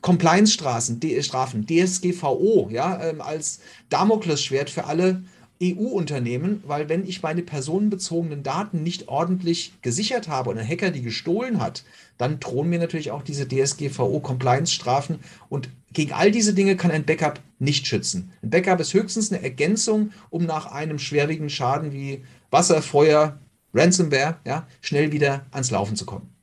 Compliance-Strafen, 0.00 1.00
Strafen, 1.22 1.66
DSGVO, 1.66 2.68
ja, 2.70 3.02
ähm, 3.02 3.20
als 3.20 3.60
Damoklesschwert 3.90 4.70
für 4.70 4.84
alle 4.84 5.22
EU-Unternehmen, 5.62 6.62
weil 6.66 6.88
wenn 6.88 7.06
ich 7.06 7.22
meine 7.22 7.42
personenbezogenen 7.42 8.42
Daten 8.42 8.82
nicht 8.82 9.08
ordentlich 9.08 9.74
gesichert 9.82 10.28
habe 10.28 10.50
und 10.50 10.58
ein 10.58 10.66
Hacker 10.66 10.90
die 10.90 11.02
gestohlen 11.02 11.60
hat, 11.60 11.84
dann 12.16 12.40
drohen 12.40 12.70
mir 12.70 12.78
natürlich 12.78 13.10
auch 13.10 13.22
diese 13.22 13.46
DSGVO-Compliance-Strafen 13.46 15.18
und 15.50 15.68
gegen 15.92 16.12
all 16.12 16.30
diese 16.30 16.54
Dinge 16.54 16.76
kann 16.76 16.90
ein 16.90 17.04
Backup 17.04 17.40
nicht 17.58 17.86
schützen. 17.86 18.32
Ein 18.42 18.50
Backup 18.50 18.80
ist 18.80 18.94
höchstens 18.94 19.32
eine 19.32 19.42
Ergänzung, 19.42 20.12
um 20.30 20.46
nach 20.46 20.66
einem 20.66 20.98
schwerwiegenden 20.98 21.50
Schaden 21.50 21.92
wie 21.92 22.24
Wasser, 22.50 22.80
Feuer, 22.80 23.38
Ransomware, 23.74 24.40
ja, 24.44 24.66
schnell 24.80 25.12
wieder 25.12 25.46
ans 25.52 25.70
Laufen 25.70 25.96
zu 25.96 26.06
kommen. 26.06 26.34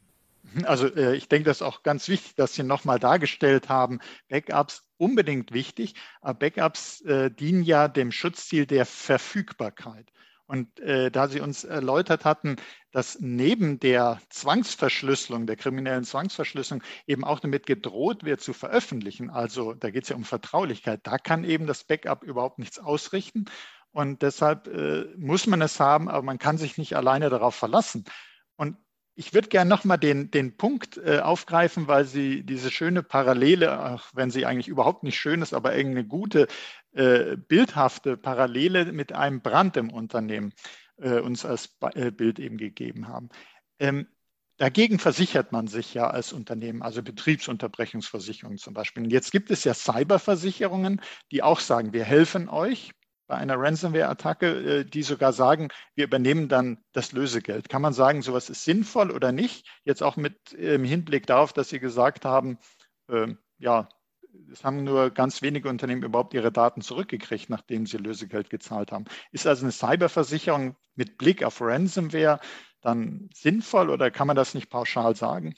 Also 0.63 0.87
äh, 0.87 1.15
ich 1.15 1.27
denke, 1.27 1.45
das 1.45 1.57
ist 1.57 1.61
auch 1.61 1.83
ganz 1.83 2.07
wichtig, 2.07 2.35
dass 2.35 2.55
Sie 2.55 2.63
nochmal 2.63 2.99
dargestellt 2.99 3.69
haben, 3.69 3.99
Backups 4.29 4.83
unbedingt 4.97 5.51
wichtig, 5.51 5.95
aber 6.21 6.39
Backups 6.39 7.01
äh, 7.01 7.29
dienen 7.29 7.63
ja 7.63 7.87
dem 7.87 8.11
Schutzziel 8.11 8.65
der 8.65 8.85
Verfügbarkeit. 8.85 10.11
Und 10.47 10.79
äh, 10.79 11.11
da 11.11 11.27
Sie 11.27 11.41
uns 11.41 11.65
erläutert 11.65 12.23
hatten, 12.23 12.55
dass 12.91 13.19
neben 13.19 13.81
der 13.81 14.19
Zwangsverschlüsselung, 14.29 15.45
der 15.45 15.57
kriminellen 15.57 16.05
Zwangsverschlüsselung 16.05 16.81
eben 17.05 17.25
auch 17.25 17.41
damit 17.41 17.65
gedroht 17.65 18.23
wird 18.23 18.39
zu 18.39 18.53
veröffentlichen, 18.53 19.29
also 19.29 19.73
da 19.73 19.91
geht 19.91 20.03
es 20.03 20.09
ja 20.09 20.15
um 20.15 20.23
Vertraulichkeit, 20.23 21.01
da 21.03 21.17
kann 21.17 21.43
eben 21.43 21.67
das 21.67 21.83
Backup 21.83 22.23
überhaupt 22.23 22.59
nichts 22.59 22.79
ausrichten. 22.79 23.45
Und 23.91 24.21
deshalb 24.21 24.67
äh, 24.67 25.05
muss 25.17 25.47
man 25.47 25.61
es 25.61 25.79
haben, 25.79 26.09
aber 26.09 26.21
man 26.21 26.37
kann 26.37 26.57
sich 26.57 26.77
nicht 26.77 26.95
alleine 26.95 27.29
darauf 27.29 27.55
verlassen. 27.55 28.05
Und 28.55 28.77
ich 29.15 29.33
würde 29.33 29.47
gerne 29.47 29.69
nochmal 29.69 29.97
den, 29.97 30.29
den 30.29 30.57
Punkt 30.57 30.97
äh, 30.97 31.19
aufgreifen, 31.19 31.87
weil 31.87 32.05
Sie 32.05 32.43
diese 32.43 32.69
schöne 32.69 33.01
Parallele, 33.01 33.83
auch 33.93 34.05
wenn 34.13 34.29
sie 34.29 34.45
eigentlich 34.45 34.67
überhaupt 34.67 35.01
nicht 35.03 35.17
schön 35.17 35.41
ist, 35.41 35.55
aber 35.55 35.75
irgendeine 35.75 36.07
gute, 36.07 36.47
äh, 36.93 37.35
bildhafte 37.35 38.15
Parallele 38.15 38.91
mit 38.91 39.13
einem 39.13 39.41
Brand 39.41 39.75
im 39.77 39.89
Unternehmen 39.89 40.53
äh, 40.97 41.19
uns 41.19 41.45
als 41.45 41.75
äh, 41.95 42.11
Bild 42.11 42.37
eben 42.37 42.57
gegeben 42.57 43.07
haben. 43.07 43.29
Ähm, 43.79 44.07
Dagegen 44.57 44.97
versichert 44.97 45.51
man 45.51 45.67
sich 45.67 45.93
ja 45.93 46.09
als 46.09 46.33
Unternehmen, 46.33 46.81
also 46.81 47.03
Betriebsunterbrechungsversicherungen 47.03 48.57
zum 48.57 48.73
Beispiel. 48.73 49.03
Und 49.03 49.11
jetzt 49.11 49.31
gibt 49.31 49.51
es 49.51 49.63
ja 49.63 49.75
Cyberversicherungen, 49.75 50.99
die 51.31 51.43
auch 51.43 51.59
sagen, 51.59 51.93
wir 51.93 52.03
helfen 52.03 52.49
euch 52.49 52.91
bei 53.27 53.35
einer 53.35 53.59
Ransomware-Attacke, 53.59 54.79
äh, 54.79 54.85
die 54.85 55.03
sogar 55.03 55.33
sagen, 55.33 55.69
wir 55.95 56.05
übernehmen 56.05 56.47
dann 56.47 56.79
das 56.93 57.11
Lösegeld. 57.11 57.69
Kann 57.69 57.81
man 57.81 57.93
sagen, 57.93 58.21
sowas 58.21 58.49
ist 58.49 58.63
sinnvoll 58.63 59.11
oder 59.11 59.31
nicht? 59.31 59.67
Jetzt 59.83 60.01
auch 60.01 60.15
mit 60.15 60.53
im 60.53 60.83
Hinblick 60.83 61.27
darauf, 61.27 61.53
dass 61.53 61.69
Sie 61.69 61.79
gesagt 61.79 62.25
haben, 62.25 62.57
äh, 63.09 63.27
ja, 63.59 63.89
es 64.51 64.63
haben 64.63 64.83
nur 64.83 65.09
ganz 65.09 65.41
wenige 65.41 65.69
Unternehmen 65.69 66.03
überhaupt 66.03 66.33
ihre 66.33 66.51
Daten 66.51 66.81
zurückgekriegt, 66.81 67.49
nachdem 67.49 67.85
sie 67.85 67.97
Lösegeld 67.97 68.49
gezahlt 68.49 68.91
haben. 68.91 69.05
Ist 69.31 69.47
also 69.47 69.65
eine 69.65 69.71
Cyberversicherung 69.71 70.75
mit 70.95 71.17
Blick 71.17 71.43
auf 71.43 71.59
Ransomware 71.59 72.39
dann 72.81 73.29
sinnvoll 73.33 73.89
oder 73.89 74.11
kann 74.11 74.27
man 74.27 74.35
das 74.35 74.53
nicht 74.53 74.69
pauschal 74.69 75.15
sagen? 75.15 75.55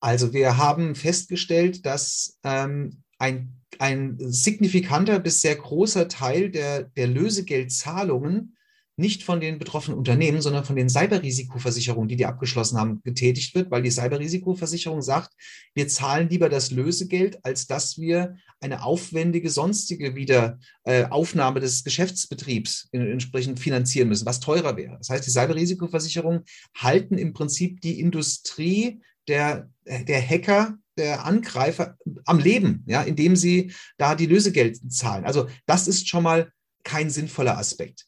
Also 0.00 0.32
wir 0.32 0.56
haben 0.56 0.94
festgestellt, 0.94 1.84
dass 1.86 2.38
ähm, 2.44 3.02
ein, 3.18 3.54
ein 3.78 4.16
signifikanter 4.18 5.18
bis 5.18 5.40
sehr 5.40 5.56
großer 5.56 6.08
Teil 6.08 6.50
der, 6.50 6.84
der 6.84 7.06
Lösegeldzahlungen 7.06 8.54
nicht 8.98 9.22
von 9.22 9.40
den 9.40 9.60
betroffenen 9.60 9.96
Unternehmen, 9.96 10.42
sondern 10.42 10.64
von 10.64 10.74
den 10.74 10.88
Cyberrisikoversicherungen, 10.88 12.08
die 12.08 12.16
die 12.16 12.26
abgeschlossen 12.26 12.78
haben, 12.78 13.00
getätigt 13.04 13.54
wird, 13.54 13.70
weil 13.70 13.82
die 13.82 13.92
Cyberrisikoversicherung 13.92 15.02
sagt, 15.02 15.34
wir 15.72 15.86
zahlen 15.86 16.28
lieber 16.28 16.48
das 16.48 16.72
Lösegeld, 16.72 17.38
als 17.44 17.68
dass 17.68 17.98
wir 17.98 18.36
eine 18.58 18.82
aufwendige 18.82 19.50
sonstige 19.50 20.16
Wiederaufnahme 20.16 21.58
äh, 21.60 21.62
des 21.62 21.84
Geschäftsbetriebs 21.84 22.88
entsprechend 22.90 23.60
finanzieren 23.60 24.08
müssen, 24.08 24.26
was 24.26 24.40
teurer 24.40 24.76
wäre. 24.76 24.96
Das 24.98 25.10
heißt, 25.10 25.24
die 25.24 25.30
Cyberrisikoversicherungen 25.30 26.42
halten 26.74 27.18
im 27.18 27.32
Prinzip 27.32 27.80
die 27.80 28.00
Industrie 28.00 29.00
der, 29.28 29.70
der 29.86 30.28
Hacker 30.28 30.76
der 30.98 31.24
Angreifer 31.24 31.96
am 32.26 32.38
Leben, 32.38 32.84
ja, 32.86 33.02
indem 33.02 33.36
sie 33.36 33.72
da 33.96 34.14
die 34.14 34.26
Lösegeld 34.26 34.92
zahlen. 34.92 35.24
Also 35.24 35.48
das 35.66 35.88
ist 35.88 36.08
schon 36.08 36.22
mal 36.22 36.52
kein 36.84 37.10
sinnvoller 37.10 37.56
Aspekt. 37.56 38.06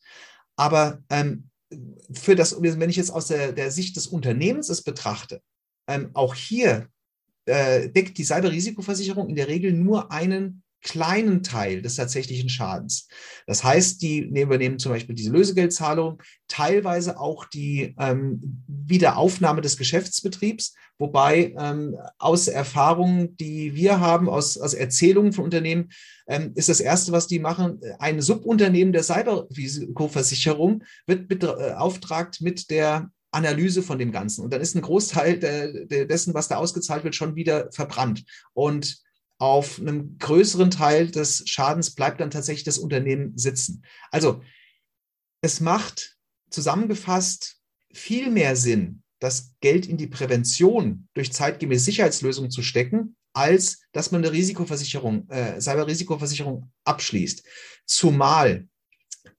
Aber 0.56 1.02
ähm, 1.08 1.48
für 2.12 2.34
das, 2.34 2.60
wenn 2.60 2.90
ich 2.90 2.96
jetzt 2.96 3.10
aus 3.10 3.28
der, 3.28 3.52
der 3.52 3.70
Sicht 3.70 3.96
des 3.96 4.06
Unternehmens 4.06 4.68
es 4.68 4.82
betrachte, 4.82 5.40
ähm, 5.86 6.10
auch 6.14 6.34
hier 6.34 6.88
äh, 7.46 7.88
deckt 7.88 8.18
die 8.18 8.24
Cyberrisikoversicherung 8.24 9.28
in 9.28 9.36
der 9.36 9.48
Regel 9.48 9.72
nur 9.72 10.12
einen 10.12 10.62
kleinen 10.82 11.42
Teil 11.42 11.82
des 11.82 11.96
tatsächlichen 11.96 12.48
Schadens. 12.48 13.08
Das 13.46 13.64
heißt, 13.64 14.00
die 14.02 14.20
übernehmen 14.20 14.78
zum 14.78 14.92
Beispiel 14.92 15.14
diese 15.14 15.30
Lösegeldzahlung, 15.30 16.22
teilweise 16.48 17.18
auch 17.18 17.44
die 17.44 17.94
ähm, 17.98 18.64
Wiederaufnahme 18.66 19.60
des 19.60 19.76
Geschäftsbetriebs, 19.76 20.74
wobei 20.98 21.54
ähm, 21.58 21.96
aus 22.18 22.48
Erfahrungen, 22.48 23.36
die 23.36 23.74
wir 23.74 24.00
haben, 24.00 24.28
aus, 24.28 24.58
aus 24.58 24.74
Erzählungen 24.74 25.32
von 25.32 25.44
Unternehmen, 25.44 25.90
ähm, 26.26 26.52
ist 26.54 26.68
das 26.68 26.80
Erste, 26.80 27.12
was 27.12 27.26
die 27.26 27.38
machen, 27.38 27.80
ein 27.98 28.20
Subunternehmen 28.20 28.92
der 28.92 29.02
Cyberrisikoversicherung 29.02 30.84
wird 31.06 31.28
beauftragt 31.28 32.40
mit 32.40 32.70
der 32.70 33.10
Analyse 33.32 33.82
von 33.82 33.98
dem 33.98 34.12
Ganzen. 34.12 34.42
Und 34.44 34.52
dann 34.52 34.60
ist 34.60 34.74
ein 34.74 34.82
Großteil 34.82 35.38
der, 35.38 35.86
der 35.86 36.06
dessen, 36.06 36.34
was 36.34 36.48
da 36.48 36.56
ausgezahlt 36.56 37.04
wird, 37.04 37.14
schon 37.14 37.36
wieder 37.36 37.70
verbrannt. 37.70 38.24
Und 38.54 39.02
auf 39.40 39.80
einem 39.80 40.18
größeren 40.18 40.70
Teil 40.70 41.10
des 41.10 41.44
Schadens 41.46 41.94
bleibt 41.94 42.20
dann 42.20 42.30
tatsächlich 42.30 42.64
das 42.64 42.78
Unternehmen 42.78 43.36
sitzen. 43.38 43.84
Also 44.10 44.42
es 45.40 45.60
macht 45.60 46.18
zusammengefasst 46.50 47.56
viel 47.90 48.30
mehr 48.30 48.54
Sinn, 48.54 49.02
das 49.18 49.54
Geld 49.60 49.86
in 49.86 49.96
die 49.96 50.08
Prävention 50.08 51.08
durch 51.14 51.32
zeitgemäße 51.32 51.86
Sicherheitslösungen 51.86 52.50
zu 52.50 52.62
stecken, 52.62 53.16
als 53.32 53.80
dass 53.92 54.10
man 54.12 54.22
eine 54.22 54.32
Risikoversicherung, 54.32 55.26
äh, 55.30 55.58
Cyberrisikoversicherung 55.58 56.70
abschließt. 56.84 57.42
Zumal 57.86 58.68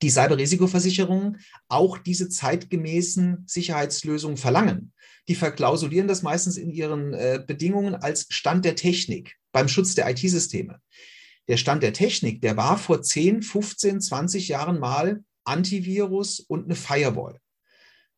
die 0.01 0.09
Cyberrisikoversicherungen 0.09 1.41
auch 1.67 1.99
diese 1.99 2.27
zeitgemäßen 2.27 3.43
Sicherheitslösungen 3.45 4.37
verlangen. 4.37 4.93
Die 5.27 5.35
verklausulieren 5.35 6.07
das 6.07 6.23
meistens 6.23 6.57
in 6.57 6.71
ihren 6.71 7.13
äh, 7.13 7.43
Bedingungen 7.45 7.93
als 7.93 8.25
Stand 8.29 8.65
der 8.65 8.75
Technik 8.75 9.37
beim 9.51 9.67
Schutz 9.67 9.95
der 9.95 10.09
IT-Systeme. 10.09 10.79
Der 11.47 11.57
Stand 11.57 11.83
der 11.83 11.93
Technik, 11.93 12.41
der 12.41 12.57
war 12.57 12.77
vor 12.77 13.01
10, 13.01 13.41
15, 13.41 14.01
20 14.01 14.47
Jahren 14.47 14.79
mal 14.79 15.23
Antivirus 15.43 16.39
und 16.39 16.65
eine 16.65 16.75
Firewall. 16.75 17.39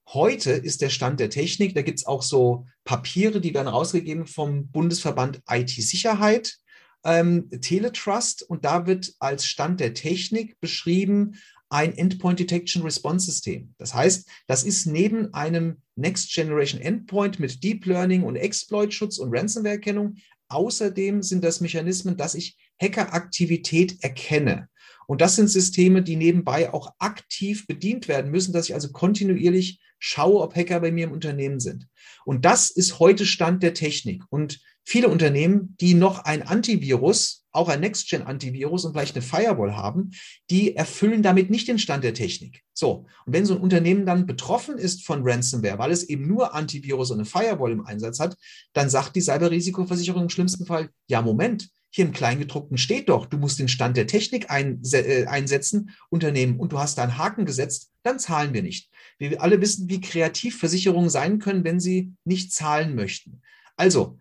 Heute 0.09 0.51
ist 0.51 0.81
der 0.81 0.89
Stand 0.89 1.19
der 1.19 1.29
Technik, 1.29 1.75
da 1.75 1.81
gibt 1.81 1.99
es 1.99 2.05
auch 2.05 2.21
so 2.21 2.65
Papiere, 2.83 3.39
die 3.39 3.53
werden 3.53 3.69
rausgegeben 3.69 4.27
vom 4.27 4.67
Bundesverband 4.67 5.41
IT-Sicherheit, 5.49 6.57
ähm, 7.05 7.49
Teletrust, 7.61 8.43
und 8.43 8.65
da 8.65 8.85
wird 8.85 9.13
als 9.19 9.45
Stand 9.45 9.79
der 9.79 9.93
Technik 9.93 10.59
beschrieben 10.59 11.35
ein 11.69 11.97
Endpoint 11.97 12.39
Detection 12.39 12.83
Response 12.83 13.25
System. 13.25 13.73
Das 13.79 13.95
heißt, 13.95 14.29
das 14.45 14.63
ist 14.63 14.85
neben 14.85 15.33
einem 15.33 15.81
Next 15.95 16.31
Generation 16.31 16.79
Endpoint 16.79 17.39
mit 17.39 17.63
Deep 17.63 17.85
Learning 17.87 18.23
und 18.23 18.35
Exploit-Schutz 18.35 19.17
und 19.17 19.35
Ransomware-Erkennung 19.35 20.17
Außerdem 20.53 21.23
sind 21.23 21.43
das 21.43 21.61
Mechanismen, 21.61 22.15
dass 22.15 22.35
ich 22.35 22.57
Hackeraktivität 22.79 24.03
erkenne. 24.03 24.69
Und 25.07 25.21
das 25.21 25.35
sind 25.35 25.47
Systeme, 25.47 26.01
die 26.03 26.15
nebenbei 26.15 26.71
auch 26.71 26.93
aktiv 26.99 27.67
bedient 27.67 28.07
werden 28.07 28.31
müssen, 28.31 28.53
dass 28.53 28.69
ich 28.69 28.75
also 28.75 28.91
kontinuierlich 28.91 29.81
schaue, 29.99 30.41
ob 30.41 30.55
Hacker 30.55 30.79
bei 30.79 30.91
mir 30.91 31.05
im 31.05 31.11
Unternehmen 31.11 31.59
sind. 31.59 31.87
Und 32.23 32.45
das 32.45 32.69
ist 32.69 32.99
heute 32.99 33.25
Stand 33.25 33.63
der 33.63 33.73
Technik. 33.73 34.23
Und 34.29 34.59
viele 34.83 35.07
Unternehmen, 35.07 35.75
die 35.79 35.93
noch 35.93 36.25
ein 36.25 36.43
Antivirus, 36.43 37.45
auch 37.51 37.69
ein 37.69 37.81
Next-Gen-Antivirus 37.81 38.85
und 38.85 38.93
vielleicht 38.93 39.15
eine 39.15 39.23
Firewall 39.23 39.75
haben, 39.75 40.11
die 40.49 40.75
erfüllen 40.75 41.21
damit 41.21 41.49
nicht 41.49 41.67
den 41.67 41.79
Stand 41.79 42.03
der 42.03 42.13
Technik. 42.13 42.63
So, 42.73 43.05
und 43.25 43.33
wenn 43.33 43.45
so 43.45 43.55
ein 43.55 43.61
Unternehmen 43.61 44.05
dann 44.05 44.25
betroffen 44.25 44.77
ist 44.77 45.05
von 45.05 45.21
Ransomware, 45.23 45.77
weil 45.77 45.91
es 45.91 46.03
eben 46.03 46.27
nur 46.27 46.55
Antivirus 46.55 47.11
und 47.11 47.19
eine 47.19 47.25
Firewall 47.25 47.71
im 47.71 47.85
Einsatz 47.85 48.19
hat, 48.19 48.35
dann 48.73 48.89
sagt 48.89 49.15
die 49.15 49.21
Cyberrisikoversicherung 49.21 50.23
im 50.23 50.29
schlimmsten 50.29 50.65
Fall, 50.65 50.89
ja, 51.07 51.21
Moment, 51.21 51.69
hier 51.95 52.05
im 52.05 52.11
Kleingedruckten 52.11 52.79
steht 52.79 53.09
doch, 53.09 53.27
du 53.27 53.37
musst 53.37 53.59
den 53.59 53.67
Stand 53.67 53.95
der 53.97 54.07
Technik 54.07 54.47
äh, 54.49 55.25
einsetzen, 55.27 55.91
Unternehmen, 56.09 56.59
und 56.59 56.71
du 56.71 56.79
hast 56.79 56.97
da 56.97 57.03
einen 57.03 57.19
Haken 57.19 57.45
gesetzt, 57.45 57.91
dann 58.01 58.17
zahlen 58.17 58.51
wir 58.55 58.63
nicht. 58.63 58.89
Wir 59.19 59.39
alle 59.39 59.61
wissen, 59.61 59.87
wie 59.89 60.01
kreativ 60.01 60.57
Versicherungen 60.57 61.11
sein 61.11 61.37
können, 61.37 61.63
wenn 61.63 61.79
sie 61.79 62.13
nicht 62.25 62.51
zahlen 62.51 62.95
möchten. 62.95 63.43
Also, 63.75 64.17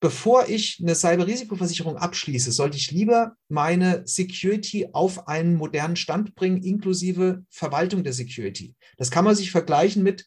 bevor 0.00 0.48
ich 0.48 0.80
eine 0.82 0.94
Cyberrisikoversicherung 0.94 1.96
abschließe, 1.96 2.52
sollte 2.52 2.78
ich 2.78 2.90
lieber 2.90 3.36
meine 3.48 4.02
Security 4.06 4.88
auf 4.92 5.28
einen 5.28 5.54
modernen 5.56 5.96
Stand 5.96 6.34
bringen, 6.34 6.62
inklusive 6.62 7.44
Verwaltung 7.50 8.02
der 8.02 8.14
Security. 8.14 8.74
Das 8.96 9.10
kann 9.10 9.24
man 9.24 9.36
sich 9.36 9.50
vergleichen 9.50 10.02
mit, 10.02 10.26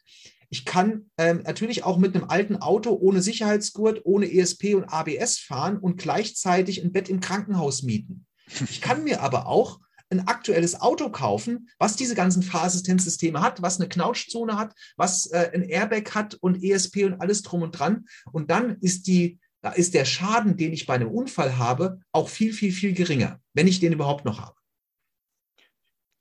ich 0.50 0.66
kann 0.66 1.10
ähm, 1.18 1.42
natürlich 1.44 1.84
auch 1.84 1.98
mit 1.98 2.16
einem 2.16 2.30
alten 2.30 2.58
Auto 2.58 2.92
ohne 2.92 3.24
Sicherheitsgurt, 3.24 4.02
ohne 4.04 4.32
ESP 4.32 4.76
und 4.76 4.86
ABS 4.86 5.40
fahren 5.40 5.80
und 5.80 5.98
gleichzeitig 5.98 6.84
ein 6.84 6.92
Bett 6.92 7.10
im 7.10 7.20
Krankenhaus 7.20 7.82
mieten. 7.82 8.28
Ich 8.70 8.80
kann 8.80 9.04
mir 9.04 9.22
aber 9.22 9.48
auch 9.48 9.80
ein 10.12 10.28
aktuelles 10.28 10.80
Auto 10.80 11.10
kaufen, 11.10 11.70
was 11.80 11.96
diese 11.96 12.14
ganzen 12.14 12.44
Fahrassistenzsysteme 12.44 13.42
hat, 13.42 13.64
was 13.64 13.80
eine 13.80 13.90
Knautschzone 13.90 14.56
hat, 14.56 14.76
was 14.96 15.26
äh, 15.28 15.50
ein 15.56 15.64
Airbag 15.64 16.14
hat 16.14 16.36
und 16.36 16.64
ESP 16.64 17.06
und 17.06 17.20
alles 17.20 17.42
drum 17.42 17.64
und 17.64 17.72
dran. 17.72 18.06
Und 18.32 18.52
dann 18.52 18.78
ist 18.80 19.08
die 19.08 19.40
da 19.64 19.72
ist 19.72 19.94
der 19.94 20.04
Schaden, 20.04 20.58
den 20.58 20.74
ich 20.74 20.86
bei 20.86 20.94
einem 20.94 21.10
Unfall 21.10 21.58
habe, 21.58 22.02
auch 22.12 22.28
viel, 22.28 22.52
viel, 22.52 22.74
viel 22.74 22.94
geringer, 22.94 23.40
wenn 23.54 23.68
ich 23.68 23.80
den 23.80 23.94
überhaupt 23.94 24.26
noch 24.26 24.42
habe. 24.42 24.56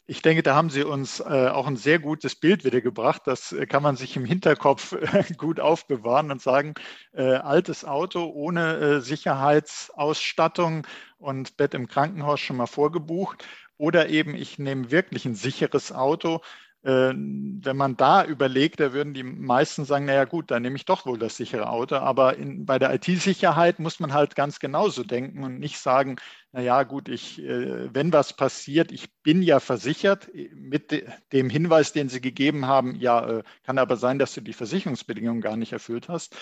Ich 0.06 0.22
denke, 0.22 0.42
da 0.42 0.54
haben 0.54 0.70
Sie 0.70 0.84
uns 0.84 1.20
äh, 1.20 1.48
auch 1.48 1.66
ein 1.66 1.76
sehr 1.76 1.98
gutes 1.98 2.36
Bild 2.36 2.64
wiedergebracht. 2.64 3.22
Das 3.24 3.50
äh, 3.52 3.66
kann 3.66 3.82
man 3.82 3.96
sich 3.96 4.16
im 4.16 4.24
Hinterkopf 4.24 4.92
äh, 5.12 5.24
gut 5.36 5.58
aufbewahren 5.58 6.30
und 6.30 6.40
sagen, 6.40 6.74
äh, 7.12 7.22
altes 7.22 7.84
Auto 7.84 8.24
ohne 8.26 8.76
äh, 8.76 9.00
Sicherheitsausstattung 9.00 10.86
und 11.18 11.56
Bett 11.56 11.74
im 11.74 11.88
Krankenhaus 11.88 12.40
schon 12.40 12.56
mal 12.56 12.66
vorgebucht. 12.66 13.44
Oder 13.76 14.08
eben, 14.08 14.36
ich 14.36 14.60
nehme 14.60 14.92
wirklich 14.92 15.24
ein 15.24 15.34
sicheres 15.34 15.90
Auto, 15.90 16.42
wenn 16.84 17.76
man 17.76 17.96
da 17.96 18.24
überlegt, 18.24 18.80
da 18.80 18.92
würden 18.92 19.14
die 19.14 19.22
meisten 19.22 19.84
sagen, 19.84 20.06
naja 20.06 20.24
gut, 20.24 20.50
dann 20.50 20.62
nehme 20.62 20.74
ich 20.74 20.84
doch 20.84 21.06
wohl 21.06 21.16
das 21.16 21.36
sichere 21.36 21.68
Auto. 21.68 21.94
Aber 21.96 22.36
in, 22.36 22.66
bei 22.66 22.80
der 22.80 22.92
IT-Sicherheit 22.94 23.78
muss 23.78 24.00
man 24.00 24.12
halt 24.12 24.34
ganz 24.34 24.58
genauso 24.58 25.04
denken 25.04 25.44
und 25.44 25.60
nicht 25.60 25.78
sagen, 25.78 26.16
naja 26.50 26.82
gut, 26.82 27.08
ich, 27.08 27.40
äh, 27.40 27.94
wenn 27.94 28.12
was 28.12 28.36
passiert, 28.36 28.90
ich 28.90 29.12
bin 29.22 29.42
ja 29.42 29.60
versichert 29.60 30.28
mit 30.54 31.04
dem 31.32 31.50
Hinweis, 31.50 31.92
den 31.92 32.08
Sie 32.08 32.20
gegeben 32.20 32.66
haben, 32.66 32.96
ja, 32.96 33.38
äh, 33.38 33.42
kann 33.62 33.78
aber 33.78 33.96
sein, 33.96 34.18
dass 34.18 34.34
du 34.34 34.40
die 34.40 34.52
Versicherungsbedingungen 34.52 35.40
gar 35.40 35.56
nicht 35.56 35.72
erfüllt 35.72 36.08
hast. 36.08 36.36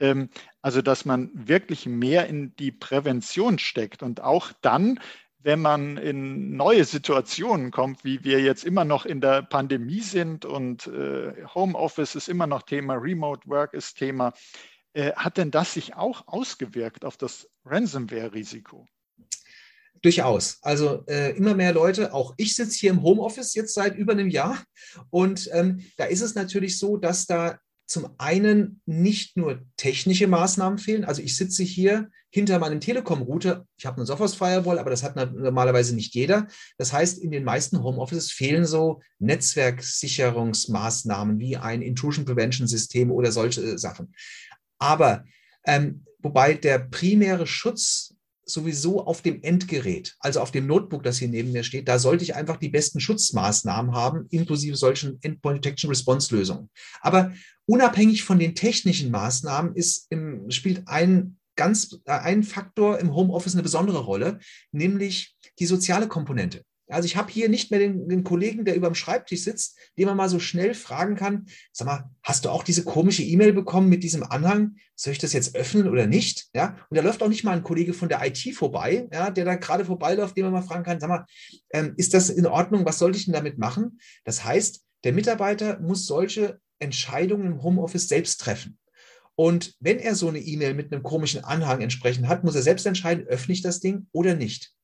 Ähm, 0.00 0.30
also, 0.62 0.82
dass 0.82 1.04
man 1.04 1.30
wirklich 1.34 1.86
mehr 1.86 2.26
in 2.26 2.56
die 2.56 2.72
Prävention 2.72 3.58
steckt 3.58 4.02
und 4.02 4.20
auch 4.20 4.52
dann, 4.62 4.98
wenn 5.42 5.60
man 5.60 5.96
in 5.96 6.56
neue 6.56 6.84
Situationen 6.84 7.70
kommt, 7.70 8.04
wie 8.04 8.24
wir 8.24 8.40
jetzt 8.40 8.64
immer 8.64 8.84
noch 8.84 9.04
in 9.06 9.20
der 9.20 9.42
Pandemie 9.42 10.00
sind 10.00 10.44
und 10.44 10.86
äh, 10.86 11.32
Homeoffice 11.54 12.14
ist 12.14 12.28
immer 12.28 12.46
noch 12.46 12.62
Thema, 12.62 12.94
Remote 12.94 13.48
Work 13.48 13.74
ist 13.74 13.98
Thema, 13.98 14.32
äh, 14.92 15.12
hat 15.12 15.36
denn 15.36 15.50
das 15.50 15.74
sich 15.74 15.94
auch 15.94 16.28
ausgewirkt 16.28 17.04
auf 17.04 17.16
das 17.16 17.48
Ransomware-Risiko? 17.64 18.86
Durchaus. 20.02 20.58
Also 20.62 21.04
äh, 21.06 21.36
immer 21.36 21.54
mehr 21.54 21.72
Leute, 21.72 22.12
auch 22.12 22.34
ich 22.36 22.56
sitze 22.56 22.78
hier 22.78 22.90
im 22.90 23.02
Homeoffice 23.02 23.54
jetzt 23.54 23.74
seit 23.74 23.96
über 23.96 24.12
einem 24.12 24.28
Jahr 24.28 24.58
und 25.10 25.48
ähm, 25.52 25.84
da 25.96 26.04
ist 26.04 26.22
es 26.22 26.34
natürlich 26.34 26.78
so, 26.78 26.96
dass 26.96 27.26
da 27.26 27.58
zum 27.92 28.08
einen 28.16 28.80
nicht 28.86 29.36
nur 29.36 29.60
technische 29.76 30.26
Maßnahmen 30.26 30.78
fehlen. 30.78 31.04
Also 31.04 31.20
ich 31.20 31.36
sitze 31.36 31.62
hier 31.62 32.08
hinter 32.30 32.58
meinem 32.58 32.80
Telekom-Router. 32.80 33.66
Ich 33.76 33.84
habe 33.84 33.98
eine 33.98 34.06
Sophos 34.06 34.34
Firewall, 34.34 34.78
aber 34.78 34.88
das 34.88 35.02
hat 35.02 35.14
normalerweise 35.14 35.94
nicht 35.94 36.14
jeder. 36.14 36.48
Das 36.78 36.94
heißt, 36.94 37.18
in 37.18 37.30
den 37.30 37.44
meisten 37.44 37.82
Homeoffices 37.82 38.32
fehlen 38.32 38.64
so 38.64 39.02
Netzwerksicherungsmaßnahmen 39.18 41.38
wie 41.38 41.58
ein 41.58 41.82
Intrusion 41.82 42.24
Prevention 42.24 42.66
System 42.66 43.10
oder 43.10 43.30
solche 43.30 43.78
Sachen. 43.78 44.14
Aber 44.78 45.26
ähm, 45.66 46.06
wobei 46.20 46.54
der 46.54 46.78
primäre 46.78 47.46
Schutz 47.46 48.11
sowieso 48.44 49.04
auf 49.06 49.22
dem 49.22 49.42
Endgerät, 49.42 50.16
also 50.20 50.40
auf 50.40 50.50
dem 50.50 50.66
Notebook, 50.66 51.02
das 51.02 51.18
hier 51.18 51.28
neben 51.28 51.52
mir 51.52 51.64
steht, 51.64 51.88
da 51.88 51.98
sollte 51.98 52.24
ich 52.24 52.34
einfach 52.34 52.56
die 52.56 52.68
besten 52.68 53.00
Schutzmaßnahmen 53.00 53.94
haben, 53.94 54.26
inklusive 54.30 54.76
solchen 54.76 55.18
Endpoint 55.22 55.64
Detection 55.64 55.90
Response 55.90 56.34
Lösungen. 56.34 56.70
Aber 57.00 57.32
unabhängig 57.66 58.24
von 58.24 58.38
den 58.38 58.54
technischen 58.54 59.10
Maßnahmen 59.10 59.74
ist 59.74 60.06
im, 60.10 60.50
spielt 60.50 60.86
ein 60.86 61.38
ganz 61.56 61.98
äh, 62.04 62.12
ein 62.12 62.42
Faktor 62.42 62.98
im 62.98 63.14
Homeoffice 63.14 63.54
eine 63.54 63.62
besondere 63.62 64.00
Rolle, 64.00 64.38
nämlich 64.70 65.36
die 65.58 65.66
soziale 65.66 66.08
Komponente. 66.08 66.64
Also 66.88 67.06
ich 67.06 67.16
habe 67.16 67.30
hier 67.30 67.48
nicht 67.48 67.70
mehr 67.70 67.80
den, 67.80 68.08
den, 68.08 68.24
Kollegen, 68.24 68.64
der 68.64 68.74
über 68.74 68.88
dem 68.88 68.94
Schreibtisch 68.94 69.42
sitzt, 69.42 69.78
den 69.96 70.06
man 70.06 70.16
mal 70.16 70.28
so 70.28 70.38
schnell 70.38 70.74
fragen 70.74 71.14
kann, 71.16 71.46
sag 71.72 71.86
mal, 71.86 72.10
hast 72.22 72.44
du 72.44 72.50
auch 72.50 72.64
diese 72.64 72.84
komische 72.84 73.22
E-Mail 73.22 73.52
bekommen 73.52 73.88
mit 73.88 74.02
diesem 74.02 74.22
Anhang? 74.24 74.76
Soll 74.94 75.12
ich 75.12 75.18
das 75.18 75.32
jetzt 75.32 75.54
öffnen 75.54 75.88
oder 75.88 76.06
nicht? 76.06 76.48
Ja, 76.54 76.76
und 76.90 76.96
da 76.96 77.02
läuft 77.02 77.22
auch 77.22 77.28
nicht 77.28 77.44
mal 77.44 77.56
ein 77.56 77.62
Kollege 77.62 77.94
von 77.94 78.08
der 78.08 78.24
IT 78.26 78.54
vorbei, 78.54 79.08
ja, 79.12 79.30
der 79.30 79.44
da 79.44 79.54
gerade 79.54 79.84
vorbeiläuft, 79.84 80.36
den 80.36 80.44
man 80.44 80.52
mal 80.52 80.62
fragen 80.62 80.84
kann, 80.84 81.00
sag 81.00 81.08
mal, 81.08 81.24
ähm, 81.70 81.94
ist 81.96 82.14
das 82.14 82.30
in 82.30 82.46
Ordnung? 82.46 82.84
Was 82.84 82.98
sollte 82.98 83.18
ich 83.18 83.24
denn 83.24 83.34
damit 83.34 83.58
machen? 83.58 84.00
Das 84.24 84.44
heißt, 84.44 84.84
der 85.04 85.12
Mitarbeiter 85.12 85.80
muss 85.80 86.06
solche 86.06 86.60
Entscheidungen 86.78 87.46
im 87.46 87.62
Homeoffice 87.62 88.08
selbst 88.08 88.40
treffen. 88.40 88.78
Und 89.34 89.74
wenn 89.80 89.98
er 89.98 90.14
so 90.14 90.28
eine 90.28 90.40
E-Mail 90.40 90.74
mit 90.74 90.92
einem 90.92 91.02
komischen 91.02 91.42
Anhang 91.42 91.80
entsprechend 91.80 92.28
hat, 92.28 92.44
muss 92.44 92.54
er 92.54 92.62
selbst 92.62 92.86
entscheiden, 92.86 93.26
öffne 93.26 93.54
ich 93.54 93.62
das 93.62 93.80
Ding 93.80 94.06
oder 94.12 94.34
nicht. 94.34 94.74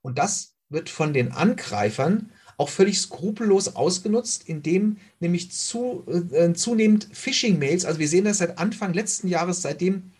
Und 0.00 0.18
das 0.18 0.54
wird 0.70 0.90
von 0.90 1.12
den 1.12 1.32
Angreifern 1.32 2.30
auch 2.56 2.68
völlig 2.68 3.00
skrupellos 3.00 3.76
ausgenutzt, 3.76 4.48
indem 4.48 4.96
nämlich 5.20 5.52
zu, 5.52 6.04
äh, 6.32 6.52
zunehmend 6.54 7.08
Phishing-Mails, 7.12 7.84
also 7.84 8.00
wir 8.00 8.08
sehen 8.08 8.24
das 8.24 8.38
seit 8.38 8.58
Anfang 8.58 8.92
letzten 8.92 9.28
Jahres, 9.28 9.62
seitdem 9.62 10.10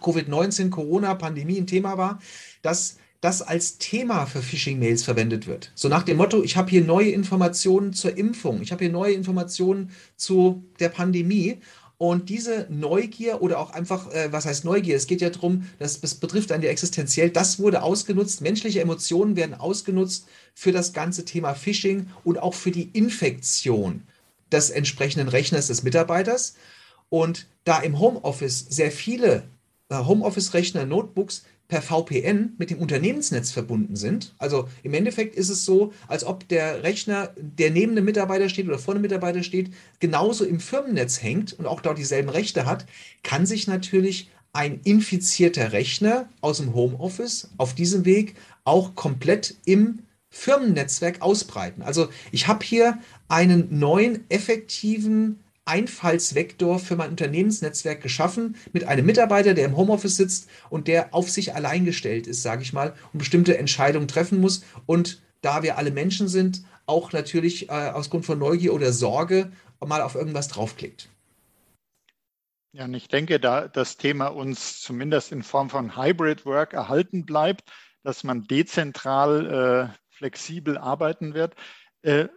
Covid-19, 0.00 0.70
Corona, 0.70 1.14
Pandemie 1.14 1.58
ein 1.58 1.66
Thema 1.66 1.98
war, 1.98 2.20
dass 2.62 2.98
das 3.20 3.42
als 3.42 3.78
Thema 3.78 4.26
für 4.26 4.42
Phishing-Mails 4.42 5.02
verwendet 5.02 5.48
wird. 5.48 5.72
So 5.74 5.88
nach 5.88 6.04
dem 6.04 6.18
Motto, 6.18 6.44
ich 6.44 6.56
habe 6.56 6.70
hier 6.70 6.84
neue 6.84 7.10
Informationen 7.10 7.92
zur 7.92 8.16
Impfung, 8.16 8.62
ich 8.62 8.70
habe 8.70 8.84
hier 8.84 8.92
neue 8.92 9.12
Informationen 9.12 9.90
zu 10.16 10.62
der 10.78 10.88
Pandemie 10.88 11.58
und 11.98 12.28
diese 12.28 12.66
Neugier 12.70 13.42
oder 13.42 13.58
auch 13.58 13.70
einfach, 13.70 14.10
äh, 14.12 14.32
was 14.32 14.46
heißt 14.46 14.64
Neugier? 14.64 14.96
Es 14.96 15.08
geht 15.08 15.20
ja 15.20 15.30
darum, 15.30 15.68
das, 15.80 16.00
das 16.00 16.14
betrifft 16.14 16.52
einen 16.52 16.62
ja 16.62 16.70
existenziell. 16.70 17.28
Das 17.30 17.58
wurde 17.58 17.82
ausgenutzt. 17.82 18.40
Menschliche 18.40 18.80
Emotionen 18.80 19.34
werden 19.34 19.54
ausgenutzt 19.54 20.26
für 20.54 20.70
das 20.70 20.92
ganze 20.92 21.24
Thema 21.24 21.54
Phishing 21.54 22.08
und 22.22 22.38
auch 22.38 22.54
für 22.54 22.70
die 22.70 22.88
Infektion 22.92 24.04
des 24.52 24.70
entsprechenden 24.70 25.28
Rechners 25.28 25.66
des 25.66 25.82
Mitarbeiters. 25.82 26.54
Und 27.10 27.46
da 27.64 27.80
im 27.80 27.98
Homeoffice 27.98 28.66
sehr 28.68 28.92
viele 28.92 29.48
äh, 29.88 29.96
Homeoffice-Rechner, 29.96 30.86
Notebooks 30.86 31.44
per 31.68 31.82
VPN 31.82 32.54
mit 32.56 32.70
dem 32.70 32.78
Unternehmensnetz 32.78 33.52
verbunden 33.52 33.94
sind. 33.94 34.34
Also 34.38 34.68
im 34.82 34.94
Endeffekt 34.94 35.36
ist 35.36 35.50
es 35.50 35.66
so, 35.66 35.92
als 36.08 36.24
ob 36.24 36.48
der 36.48 36.82
Rechner, 36.82 37.34
der 37.36 37.70
neben 37.70 37.94
dem 37.94 38.06
Mitarbeiter 38.06 38.48
steht 38.48 38.66
oder 38.66 38.78
vor 38.78 38.94
dem 38.94 39.02
Mitarbeiter 39.02 39.42
steht, 39.42 39.70
genauso 40.00 40.46
im 40.46 40.60
Firmennetz 40.60 41.22
hängt 41.22 41.52
und 41.52 41.66
auch 41.66 41.82
dort 41.82 41.98
dieselben 41.98 42.30
Rechte 42.30 42.64
hat, 42.64 42.86
kann 43.22 43.44
sich 43.44 43.66
natürlich 43.66 44.30
ein 44.54 44.80
infizierter 44.82 45.72
Rechner 45.72 46.28
aus 46.40 46.56
dem 46.56 46.74
Homeoffice 46.74 47.50
auf 47.58 47.74
diesem 47.74 48.06
Weg 48.06 48.34
auch 48.64 48.94
komplett 48.94 49.56
im 49.66 50.00
Firmennetzwerk 50.30 51.20
ausbreiten. 51.20 51.82
Also 51.82 52.08
ich 52.32 52.48
habe 52.48 52.64
hier 52.64 52.98
einen 53.28 53.78
neuen 53.78 54.24
effektiven 54.30 55.40
Einfallsvektor 55.68 56.78
für 56.78 56.96
mein 56.96 57.10
Unternehmensnetzwerk 57.10 58.00
geschaffen 58.00 58.56
mit 58.72 58.84
einem 58.84 59.06
Mitarbeiter, 59.06 59.54
der 59.54 59.66
im 59.66 59.76
Homeoffice 59.76 60.16
sitzt 60.16 60.48
und 60.70 60.88
der 60.88 61.14
auf 61.14 61.30
sich 61.30 61.54
allein 61.54 61.84
gestellt 61.84 62.26
ist, 62.26 62.42
sage 62.42 62.62
ich 62.62 62.72
mal, 62.72 62.94
und 63.12 63.18
bestimmte 63.18 63.58
Entscheidungen 63.58 64.08
treffen 64.08 64.40
muss. 64.40 64.64
Und 64.86 65.20
da 65.42 65.62
wir 65.62 65.78
alle 65.78 65.90
Menschen 65.90 66.26
sind, 66.28 66.62
auch 66.86 67.12
natürlich 67.12 67.68
äh, 67.68 67.72
aus 67.72 68.10
Grund 68.10 68.24
von 68.24 68.38
Neugier 68.38 68.72
oder 68.72 68.92
Sorge 68.92 69.52
mal 69.84 70.00
auf 70.00 70.14
irgendwas 70.14 70.48
draufklickt. 70.48 71.08
Ja, 72.72 72.84
und 72.84 72.94
ich 72.94 73.08
denke, 73.08 73.38
da 73.38 73.68
das 73.68 73.96
Thema 73.96 74.28
uns 74.28 74.80
zumindest 74.80 75.32
in 75.32 75.42
Form 75.42 75.70
von 75.70 75.96
Hybrid 75.96 76.44
Work 76.44 76.72
erhalten 76.72 77.24
bleibt, 77.24 77.70
dass 78.02 78.24
man 78.24 78.44
dezentral 78.44 79.92
äh, 79.92 80.14
flexibel 80.16 80.78
arbeiten 80.78 81.34
wird. 81.34 81.54
Äh, 82.02 82.28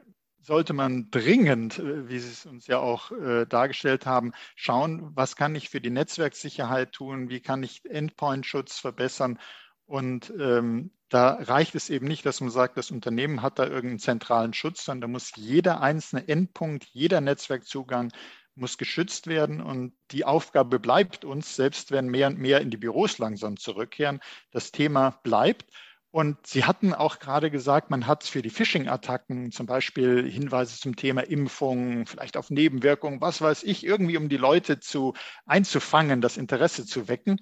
sollte 0.41 0.73
man 0.73 1.09
dringend, 1.11 1.79
äh, 1.79 2.09
wie 2.09 2.19
Sie 2.19 2.31
es 2.31 2.45
uns 2.45 2.67
ja 2.67 2.79
auch 2.79 3.11
äh, 3.11 3.45
dargestellt 3.45 4.05
haben, 4.05 4.31
schauen, 4.55 5.11
was 5.15 5.35
kann 5.35 5.55
ich 5.55 5.69
für 5.69 5.81
die 5.81 5.89
Netzwerksicherheit 5.89 6.91
tun, 6.93 7.29
wie 7.29 7.41
kann 7.41 7.63
ich 7.63 7.83
Endpoint-Schutz 7.85 8.79
verbessern. 8.79 9.39
Und 9.85 10.33
ähm, 10.39 10.91
da 11.09 11.33
reicht 11.41 11.75
es 11.75 11.89
eben 11.89 12.07
nicht, 12.07 12.25
dass 12.25 12.39
man 12.39 12.49
sagt, 12.49 12.77
das 12.77 12.91
Unternehmen 12.91 13.41
hat 13.41 13.59
da 13.59 13.65
irgendeinen 13.65 13.99
zentralen 13.99 14.53
Schutz, 14.53 14.85
sondern 14.85 15.01
da 15.01 15.07
muss 15.09 15.33
jeder 15.35 15.81
einzelne 15.81 16.27
Endpunkt, 16.27 16.85
jeder 16.93 17.19
Netzwerkzugang 17.19 18.11
muss 18.55 18.77
geschützt 18.77 19.27
werden. 19.27 19.61
Und 19.61 19.93
die 20.11 20.23
Aufgabe 20.23 20.79
bleibt 20.79 21.25
uns, 21.25 21.55
selbst 21.55 21.91
wenn 21.91 22.07
mehr 22.07 22.27
und 22.27 22.39
mehr 22.39 22.61
in 22.61 22.69
die 22.69 22.77
Büros 22.77 23.17
langsam 23.17 23.57
zurückkehren. 23.57 24.21
Das 24.51 24.71
Thema 24.71 25.19
bleibt. 25.23 25.65
Und 26.11 26.45
Sie 26.45 26.65
hatten 26.65 26.93
auch 26.93 27.19
gerade 27.19 27.49
gesagt, 27.49 27.89
man 27.89 28.05
hat 28.05 28.25
für 28.25 28.41
die 28.41 28.49
Phishing-Attacken 28.49 29.51
zum 29.51 29.65
Beispiel 29.65 30.29
Hinweise 30.29 30.77
zum 30.77 30.97
Thema 30.97 31.21
Impfung, 31.21 32.05
vielleicht 32.05 32.35
auf 32.35 32.49
Nebenwirkungen, 32.49 33.21
was 33.21 33.41
weiß 33.41 33.63
ich, 33.63 33.85
irgendwie 33.85 34.17
um 34.17 34.27
die 34.27 34.37
Leute 34.37 34.81
zu 34.81 35.13
einzufangen, 35.45 36.19
das 36.19 36.35
Interesse 36.35 36.85
zu 36.85 37.07
wecken, 37.07 37.39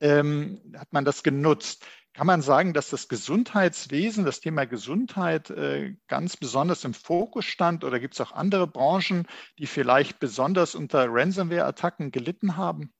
ähm, 0.00 0.60
hat 0.76 0.92
man 0.92 1.04
das 1.04 1.24
genutzt. 1.24 1.84
Kann 2.14 2.28
man 2.28 2.42
sagen, 2.42 2.72
dass 2.72 2.90
das 2.90 3.08
Gesundheitswesen, 3.08 4.24
das 4.24 4.38
Thema 4.38 4.66
Gesundheit 4.66 5.50
äh, 5.50 5.96
ganz 6.06 6.36
besonders 6.36 6.84
im 6.84 6.94
Fokus 6.94 7.44
stand 7.44 7.82
oder 7.82 7.98
gibt 7.98 8.14
es 8.14 8.20
auch 8.20 8.32
andere 8.32 8.68
Branchen, 8.68 9.26
die 9.58 9.66
vielleicht 9.66 10.20
besonders 10.20 10.76
unter 10.76 11.08
Ransomware-Attacken 11.10 12.12
gelitten 12.12 12.56
haben? 12.56 12.92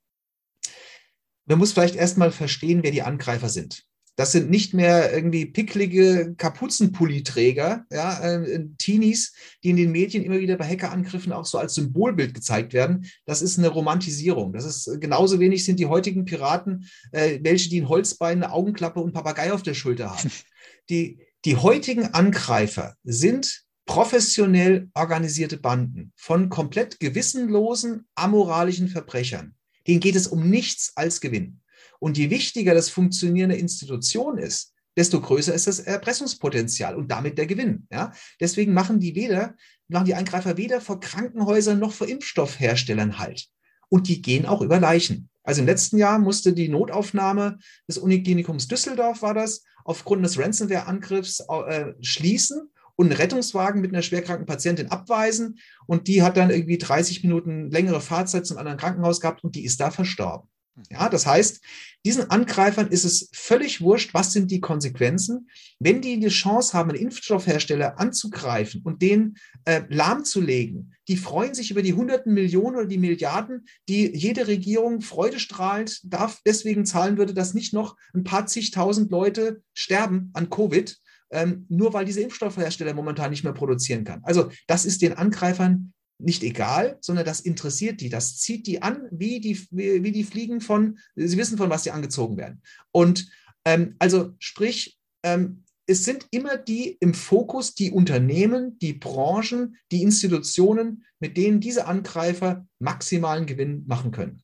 Man 1.45 1.59
muss 1.59 1.73
vielleicht 1.73 1.95
erstmal 1.95 2.33
verstehen, 2.33 2.83
wer 2.83 2.91
die 2.91 3.03
Angreifer 3.03 3.49
sind. 3.49 3.85
Das 4.17 4.33
sind 4.33 4.51
nicht 4.51 4.73
mehr 4.73 5.13
irgendwie 5.13 5.45
picklige 5.45 6.35
Kapuzenpulliträger, 6.37 7.85
ja, 7.91 8.19
äh, 8.21 8.65
Teenies, 8.79 9.35
die 9.63 9.71
in 9.71 9.77
den 9.77 9.93
Medien 9.93 10.25
immer 10.25 10.41
wieder 10.41 10.57
bei 10.57 10.67
Hackerangriffen 10.67 11.33
auch 11.33 11.45
so 11.45 11.59
als 11.59 11.75
Symbolbild 11.75 12.33
gezeigt 12.33 12.73
werden. 12.73 13.07
Das 13.27 13.43
ist 13.43 13.59
eine 13.59 13.69
Romantisierung. 13.69 14.55
Das 14.55 14.65
ist 14.65 14.89
äh, 14.89 14.99
genauso 14.99 15.39
wenig 15.39 15.65
sind 15.65 15.79
die 15.79 15.87
heutigen 15.87 16.25
Piraten, 16.25 16.89
äh, 17.13 17.39
welche 17.43 17.69
die 17.69 17.83
ein 17.83 17.89
Holzbein, 17.91 18.43
eine 18.43 18.53
Augenklappe 18.53 19.01
und 19.01 19.13
Papagei 19.13 19.53
auf 19.53 19.63
der 19.63 19.75
Schulter 19.75 20.11
haben. 20.11 20.31
Die, 20.89 21.19
die 21.45 21.57
heutigen 21.57 22.15
Angreifer 22.15 22.95
sind 23.03 23.65
professionell 23.87 24.89
organisierte 24.95 25.57
Banden 25.57 26.13
von 26.15 26.49
komplett 26.49 27.01
gewissenlosen, 27.01 28.07
amoralischen 28.15 28.87
Verbrechern. 28.87 29.57
Denen 29.87 30.01
geht 30.01 30.15
es 30.17 30.27
um 30.29 30.49
nichts 30.49 30.93
als 30.95 31.21
Gewinn. 31.21 31.61
Und 31.99 32.19
je 32.19 32.31
wichtiger 32.31 32.75
das 32.75 32.89
Funktionieren 32.91 33.51
der 33.51 33.59
Institution 33.59 34.39
ist, 34.39 34.73
desto 34.97 35.21
größer 35.21 35.55
ist 35.55 35.67
das 35.67 35.81
Erpressungspotenzial 35.81 36.97
und 36.97 37.11
damit 37.11 37.39
der 37.39 37.47
Gewinn. 37.47 37.87
Ja? 37.91 38.13
Deswegen 38.41 38.73
machen 38.73 38.99
die 38.99 39.15
weder, 39.15 39.55
machen 39.89 40.07
die 40.07 40.15
Eingreifer 40.15 40.57
weder 40.57 40.81
vor 40.81 41.01
Krankenhäusern 41.01 41.79
noch 41.79 41.93
vor 41.93 42.09
Impfstoffherstellern 42.09 43.19
halt. 43.19 43.47
Und 43.89 44.09
die 44.09 44.23
gehen 44.23 44.47
auch 44.47 44.63
über 44.63 44.81
Leichen. 44.81 45.29
Also 45.45 45.61
im 45.61 45.67
letzten 45.67 45.99
Jahr 45.99 46.19
musste 46.19 46.53
die 46.53 46.69
Notaufnahme 46.69 47.59
des 47.87 47.99
Uniklinikums 47.99 48.67
Düsseldorf 48.67 49.23
war 49.23 49.35
das 49.35 49.63
aufgrund 49.85 50.25
des 50.25 50.39
Ransomware-Angriffs 50.39 51.45
äh, 51.69 51.93
schließen 52.01 52.69
und 52.97 53.07
einen 53.07 53.17
Rettungswagen 53.17 53.81
mit 53.81 53.93
einer 53.93 54.03
schwerkranken 54.03 54.47
Patientin 54.47 54.91
abweisen. 54.91 55.61
Und 55.87 56.09
die 56.09 56.23
hat 56.23 56.37
dann 56.37 56.51
irgendwie 56.51 56.79
30 56.79 57.23
Minuten 57.23 57.71
längere 57.71 58.01
Fahrzeit 58.01 58.47
zum 58.47 58.59
anderen 58.59 58.79
Krankenhaus 58.79 59.21
gehabt 59.21 59.45
und 59.45 59.55
die 59.55 59.65
ist 59.65 59.81
da 59.81 59.93
verstorben. 59.93 60.49
Ja, 60.91 61.09
das 61.09 61.27
heißt, 61.27 61.63
diesen 62.05 62.31
Angreifern 62.31 62.89
ist 62.89 63.05
es 63.05 63.31
völlig 63.33 63.81
wurscht, 63.81 64.13
was 64.13 64.33
sind 64.33 64.51
die 64.51 64.61
Konsequenzen. 64.61 65.49
Wenn 65.79 66.03
die 66.03 66.21
die 66.21 66.29
Chance 66.29 66.75
haben, 66.75 66.91
einen 66.91 67.01
Impfstoffhersteller 67.01 67.99
anzugreifen 67.99 68.83
und 68.83 69.01
den 69.01 69.39
äh, 69.65 69.83
lahmzulegen, 69.89 70.95
die 71.09 71.17
freuen 71.17 71.55
sich 71.55 71.71
über 71.71 71.83
die 71.83 71.95
hunderten 71.95 72.35
Millionen 72.35 72.77
oder 72.77 72.87
die 72.87 72.99
Milliarden, 72.99 73.67
die 73.89 74.15
jede 74.15 74.49
Regierung 74.49 75.01
freudestrahlend 75.01 76.01
darf, 76.05 76.41
deswegen 76.45 76.85
zahlen 76.85 77.17
würde, 77.17 77.33
dass 77.33 77.55
nicht 77.55 77.73
noch 77.73 77.97
ein 78.15 78.25
paar 78.25 78.47
zigtausend 78.47 79.11
Leute 79.11 79.63
sterben 79.73 80.31
an 80.35 80.51
Covid, 80.51 80.97
ähm, 81.31 81.67
nur 81.69 81.93
weil 81.93 82.05
diese 82.05 82.21
Impfstoffhersteller 82.21 82.93
momentan 82.93 83.31
nicht 83.31 83.45
mehr 83.45 83.53
produzieren 83.53 84.05
kann. 84.05 84.21
Also 84.25 84.51
das 84.67 84.85
ist 84.85 85.01
den 85.01 85.15
Angreifern 85.15 85.93
nicht 86.19 86.43
egal, 86.43 86.99
sondern 87.01 87.25
das 87.25 87.41
interessiert 87.41 88.01
die. 88.01 88.09
Das 88.09 88.39
zieht 88.39 88.67
die 88.67 88.83
an, 88.83 89.07
wie 89.11 89.41
die, 89.41 89.67
wie, 89.71 90.03
wie 90.03 90.13
die 90.13 90.25
Fliegen 90.25 90.61
von, 90.61 90.99
sie 91.15 91.37
wissen, 91.37 91.59
von 91.59 91.71
was 91.71 91.85
sie 91.85 91.91
angezogen 91.91 92.37
werden. 92.37 92.63
Und 92.93 93.29
ähm, 93.65 93.97
also 93.99 94.35
sprich, 94.39 94.99
ähm, 95.23 95.65
es 95.87 96.05
sind 96.05 96.27
immer 96.31 96.57
die 96.57 96.97
im 97.01 97.15
Fokus, 97.15 97.75
die 97.75 97.93
Unternehmen, 97.93 98.79
die 98.79 98.93
Branchen, 98.93 99.77
die 99.93 100.03
Institutionen, 100.03 101.05
mit 101.21 101.37
denen 101.37 101.61
diese 101.61 101.87
Angreifer 101.87 102.67
maximalen 102.81 103.47
Gewinn 103.47 103.85
machen 103.87 104.11
können. 104.11 104.43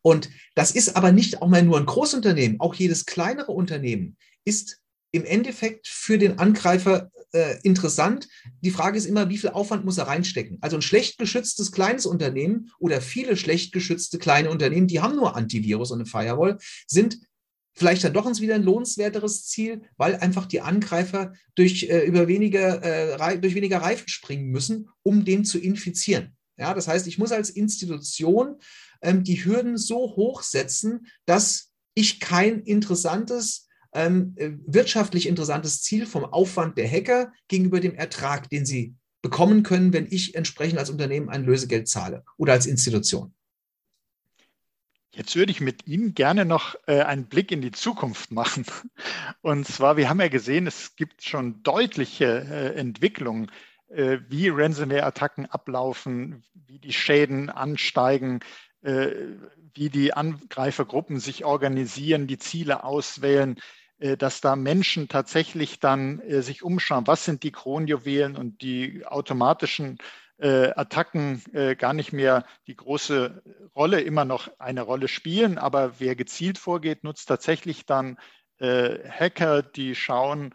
Und 0.00 0.30
das 0.54 0.70
ist 0.70 0.96
aber 0.96 1.12
nicht 1.12 1.42
auch 1.42 1.48
mal 1.48 1.62
nur 1.62 1.78
ein 1.78 1.86
Großunternehmen, 1.86 2.60
auch 2.60 2.74
jedes 2.74 3.04
kleinere 3.04 3.52
Unternehmen 3.52 4.16
ist 4.44 4.80
im 5.12 5.24
Endeffekt 5.24 5.86
für 5.88 6.18
den 6.18 6.38
Angreifer 6.38 7.10
äh, 7.32 7.58
interessant. 7.62 8.28
Die 8.62 8.70
Frage 8.70 8.98
ist 8.98 9.06
immer, 9.06 9.28
wie 9.28 9.38
viel 9.38 9.50
Aufwand 9.50 9.84
muss 9.84 9.98
er 9.98 10.08
reinstecken? 10.08 10.58
Also 10.60 10.76
ein 10.76 10.82
schlecht 10.82 11.18
geschütztes 11.18 11.72
kleines 11.72 12.06
Unternehmen 12.06 12.70
oder 12.78 13.00
viele 13.00 13.36
schlecht 13.36 13.72
geschützte 13.72 14.18
kleine 14.18 14.50
Unternehmen, 14.50 14.86
die 14.86 15.00
haben 15.00 15.16
nur 15.16 15.36
Antivirus 15.36 15.90
und 15.90 16.00
eine 16.00 16.06
Firewall, 16.06 16.58
sind 16.86 17.18
vielleicht 17.74 18.04
dann 18.04 18.14
doch 18.14 18.24
uns 18.24 18.40
wieder 18.40 18.54
ein 18.54 18.62
lohnenswerteres 18.62 19.46
Ziel, 19.46 19.82
weil 19.96 20.16
einfach 20.16 20.46
die 20.46 20.62
Angreifer 20.62 21.34
durch, 21.54 21.84
äh, 21.84 22.06
über 22.06 22.26
weniger, 22.26 22.82
äh, 22.82 23.38
durch 23.38 23.54
weniger 23.54 23.78
Reifen 23.78 24.08
springen 24.08 24.48
müssen, 24.48 24.88
um 25.02 25.24
den 25.24 25.44
zu 25.44 25.58
infizieren. 25.58 26.36
Ja, 26.58 26.72
das 26.72 26.88
heißt, 26.88 27.06
ich 27.06 27.18
muss 27.18 27.32
als 27.32 27.50
Institution 27.50 28.56
ähm, 29.02 29.24
die 29.24 29.44
Hürden 29.44 29.76
so 29.76 30.16
hoch 30.16 30.42
setzen, 30.42 31.06
dass 31.26 31.70
ich 31.94 32.18
kein 32.18 32.60
interessantes 32.60 33.65
ähm, 33.96 34.34
äh, 34.36 34.50
wirtschaftlich 34.66 35.26
interessantes 35.26 35.82
Ziel 35.82 36.06
vom 36.06 36.24
Aufwand 36.24 36.78
der 36.78 36.88
Hacker 36.88 37.32
gegenüber 37.48 37.80
dem 37.80 37.94
Ertrag, 37.94 38.48
den 38.50 38.66
sie 38.66 38.94
bekommen 39.22 39.62
können, 39.62 39.92
wenn 39.92 40.06
ich 40.08 40.34
entsprechend 40.34 40.78
als 40.78 40.90
Unternehmen 40.90 41.30
ein 41.30 41.44
Lösegeld 41.44 41.88
zahle 41.88 42.24
oder 42.36 42.52
als 42.52 42.66
Institution. 42.66 43.34
Jetzt 45.12 45.34
würde 45.34 45.50
ich 45.50 45.62
mit 45.62 45.86
Ihnen 45.86 46.14
gerne 46.14 46.44
noch 46.44 46.76
äh, 46.86 47.00
einen 47.00 47.24
Blick 47.24 47.50
in 47.50 47.62
die 47.62 47.72
Zukunft 47.72 48.30
machen. 48.30 48.66
Und 49.40 49.66
zwar, 49.66 49.96
wir 49.96 50.10
haben 50.10 50.20
ja 50.20 50.28
gesehen, 50.28 50.66
es 50.66 50.94
gibt 50.94 51.24
schon 51.24 51.62
deutliche 51.62 52.26
äh, 52.26 52.78
Entwicklungen, 52.78 53.50
wie 53.88 54.48
Ransomware-Attacken 54.48 55.46
ablaufen, 55.46 56.42
wie 56.54 56.80
die 56.80 56.92
Schäden 56.92 57.50
ansteigen, 57.50 58.40
wie 58.82 59.90
die 59.90 60.12
Angreifergruppen 60.12 61.20
sich 61.20 61.44
organisieren, 61.44 62.26
die 62.26 62.38
Ziele 62.38 62.82
auswählen. 62.82 63.60
Äh, 63.98 64.16
dass 64.16 64.40
da 64.40 64.56
Menschen 64.56 65.08
tatsächlich 65.08 65.80
dann 65.80 66.20
äh, 66.20 66.42
sich 66.42 66.62
umschauen, 66.62 67.06
was 67.06 67.24
sind 67.24 67.42
die 67.42 67.52
Kronjuwelen 67.52 68.36
und 68.36 68.60
die 68.60 69.06
automatischen 69.06 69.98
äh, 70.38 70.70
Attacken 70.76 71.42
gar 71.78 71.94
nicht 71.94 72.12
mehr 72.12 72.44
die 72.66 72.76
große 72.76 73.42
Rolle, 73.74 74.02
immer 74.02 74.26
noch 74.26 74.50
eine 74.58 74.82
Rolle 74.82 75.08
spielen. 75.08 75.56
Aber 75.56 75.98
wer 75.98 76.14
gezielt 76.14 76.58
vorgeht, 76.58 77.04
nutzt 77.04 77.26
tatsächlich 77.28 77.86
dann 77.86 78.18
Hacker, 78.60 79.62
die 79.62 79.94
schauen, 79.94 80.54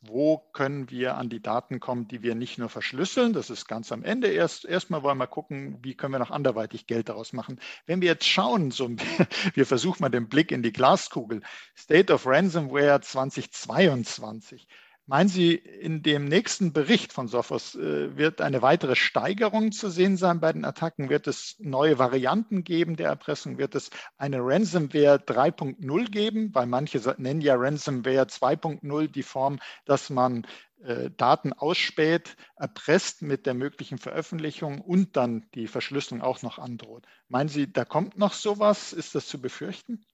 wo 0.00 0.38
können 0.52 0.90
wir 0.90 1.16
an 1.16 1.28
die 1.28 1.40
Daten 1.40 1.78
kommen, 1.78 2.08
die 2.08 2.22
wir 2.22 2.34
nicht 2.34 2.58
nur 2.58 2.68
verschlüsseln, 2.68 3.32
das 3.32 3.50
ist 3.50 3.68
ganz 3.68 3.92
am 3.92 4.02
Ende. 4.02 4.28
Erst 4.28 4.64
erstmal 4.64 5.04
wollen 5.04 5.18
wir 5.18 5.28
gucken, 5.28 5.78
wie 5.82 5.94
können 5.94 6.12
wir 6.12 6.18
noch 6.18 6.32
anderweitig 6.32 6.88
Geld 6.88 7.08
daraus 7.08 7.32
machen. 7.32 7.60
Wenn 7.86 8.00
wir 8.00 8.08
jetzt 8.08 8.26
schauen, 8.26 8.72
so, 8.72 8.90
wir 9.54 9.66
versuchen 9.66 10.02
mal 10.02 10.08
den 10.08 10.28
Blick 10.28 10.50
in 10.50 10.62
die 10.64 10.72
Glaskugel, 10.72 11.40
State 11.76 12.12
of 12.12 12.26
Ransomware 12.26 13.00
2022, 13.00 14.66
Meinen 15.06 15.28
Sie, 15.28 15.54
in 15.54 16.02
dem 16.02 16.24
nächsten 16.24 16.72
Bericht 16.72 17.12
von 17.12 17.28
Sophos 17.28 17.74
äh, 17.74 18.16
wird 18.16 18.40
eine 18.40 18.62
weitere 18.62 18.96
Steigerung 18.96 19.70
zu 19.70 19.90
sehen 19.90 20.16
sein 20.16 20.40
bei 20.40 20.50
den 20.50 20.64
Attacken? 20.64 21.10
Wird 21.10 21.26
es 21.26 21.56
neue 21.58 21.98
Varianten 21.98 22.64
geben 22.64 22.96
der 22.96 23.08
Erpressung? 23.08 23.58
Wird 23.58 23.74
es 23.74 23.90
eine 24.16 24.38
Ransomware 24.40 25.16
3.0 25.16 26.10
geben? 26.10 26.54
Weil 26.54 26.64
manche 26.66 26.98
nennen 27.18 27.42
ja 27.42 27.54
Ransomware 27.54 28.24
2.0 28.24 29.08
die 29.08 29.22
Form, 29.22 29.58
dass 29.84 30.08
man 30.08 30.46
äh, 30.82 31.10
Daten 31.10 31.52
ausspäht, 31.52 32.36
erpresst 32.56 33.20
mit 33.20 33.44
der 33.44 33.52
möglichen 33.52 33.98
Veröffentlichung 33.98 34.80
und 34.80 35.18
dann 35.18 35.46
die 35.54 35.66
Verschlüsselung 35.66 36.22
auch 36.22 36.40
noch 36.40 36.58
androht. 36.58 37.04
Meinen 37.28 37.50
Sie, 37.50 37.70
da 37.70 37.84
kommt 37.84 38.16
noch 38.16 38.32
sowas? 38.32 38.94
Ist 38.94 39.14
das 39.14 39.26
zu 39.26 39.38
befürchten? 39.38 40.06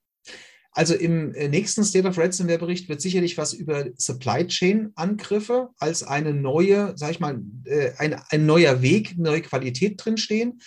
Also 0.73 0.95
im 0.95 1.35
äh, 1.35 1.49
nächsten 1.49 1.85
State 1.85 2.07
of 2.07 2.17
Ransomware 2.17 2.59
Bericht 2.59 2.89
wird 2.89 3.01
sicherlich 3.01 3.37
was 3.37 3.53
über 3.53 3.87
Supply 3.97 4.47
Chain 4.47 4.93
Angriffe 4.95 5.71
als 5.79 6.03
eine 6.03 6.33
neue, 6.33 6.93
sag 6.97 7.11
ich 7.11 7.21
mal, 7.21 7.41
äh, 7.65 7.91
ein, 7.99 8.21
ein 8.29 8.47
neuer 8.47 8.81
Weg, 8.81 9.19
neue 9.19 9.43
Qualität 9.43 9.95
drinstehen. 10.05 10.61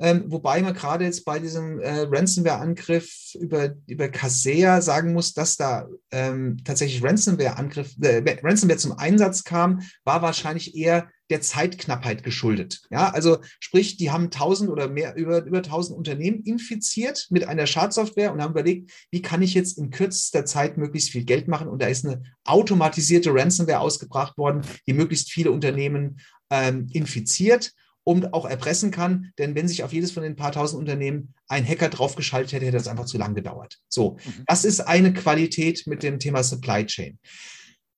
Ähm, 0.00 0.24
wobei 0.28 0.62
man 0.62 0.74
gerade 0.74 1.04
jetzt 1.04 1.24
bei 1.24 1.40
diesem 1.40 1.80
äh, 1.80 2.06
Ransomware-Angriff 2.08 3.34
über, 3.34 3.74
über 3.86 4.08
Kaseya 4.08 4.80
sagen 4.80 5.12
muss, 5.12 5.34
dass 5.34 5.56
da 5.56 5.88
ähm, 6.12 6.58
tatsächlich 6.64 7.02
Ransomware-Angriff, 7.02 7.96
äh, 8.00 8.22
Ransomware 8.42 8.78
zum 8.78 8.92
Einsatz 8.92 9.42
kam, 9.42 9.82
war 10.04 10.22
wahrscheinlich 10.22 10.76
eher 10.76 11.08
der 11.30 11.40
Zeitknappheit 11.40 12.22
geschuldet. 12.22 12.80
Ja, 12.90 13.10
also 13.10 13.38
sprich, 13.60 13.96
die 13.96 14.10
haben 14.10 14.24
1000 14.24 14.70
oder 14.70 14.88
mehr, 14.88 15.16
über, 15.16 15.44
über 15.44 15.58
1000 15.58 15.98
Unternehmen 15.98 16.42
infiziert 16.42 17.26
mit 17.30 17.46
einer 17.46 17.66
Schadsoftware 17.66 18.32
und 18.32 18.40
haben 18.40 18.52
überlegt, 18.52 18.92
wie 19.10 19.20
kann 19.20 19.42
ich 19.42 19.52
jetzt 19.52 19.78
in 19.78 19.90
kürzester 19.90 20.44
Zeit 20.44 20.78
möglichst 20.78 21.10
viel 21.10 21.24
Geld 21.24 21.48
machen? 21.48 21.68
Und 21.68 21.82
da 21.82 21.88
ist 21.88 22.06
eine 22.06 22.22
automatisierte 22.44 23.34
Ransomware 23.34 23.80
ausgebracht 23.80 24.38
worden, 24.38 24.62
die 24.86 24.92
möglichst 24.92 25.30
viele 25.30 25.50
Unternehmen 25.50 26.20
ähm, 26.50 26.86
infiziert 26.92 27.74
und 28.08 28.32
auch 28.32 28.46
erpressen 28.46 28.90
kann. 28.90 29.32
Denn 29.36 29.54
wenn 29.54 29.68
sich 29.68 29.84
auf 29.84 29.92
jedes 29.92 30.12
von 30.12 30.22
den 30.22 30.34
paar 30.34 30.50
tausend 30.50 30.80
Unternehmen 30.80 31.34
ein 31.46 31.68
Hacker 31.68 31.90
draufgeschaltet 31.90 32.54
hätte, 32.54 32.64
hätte 32.64 32.78
das 32.78 32.88
einfach 32.88 33.04
zu 33.04 33.18
lang 33.18 33.34
gedauert. 33.34 33.80
So, 33.90 34.16
mhm. 34.24 34.44
das 34.46 34.64
ist 34.64 34.80
eine 34.80 35.12
Qualität 35.12 35.86
mit 35.86 36.02
dem 36.02 36.18
Thema 36.18 36.42
Supply 36.42 36.86
Chain. 36.86 37.18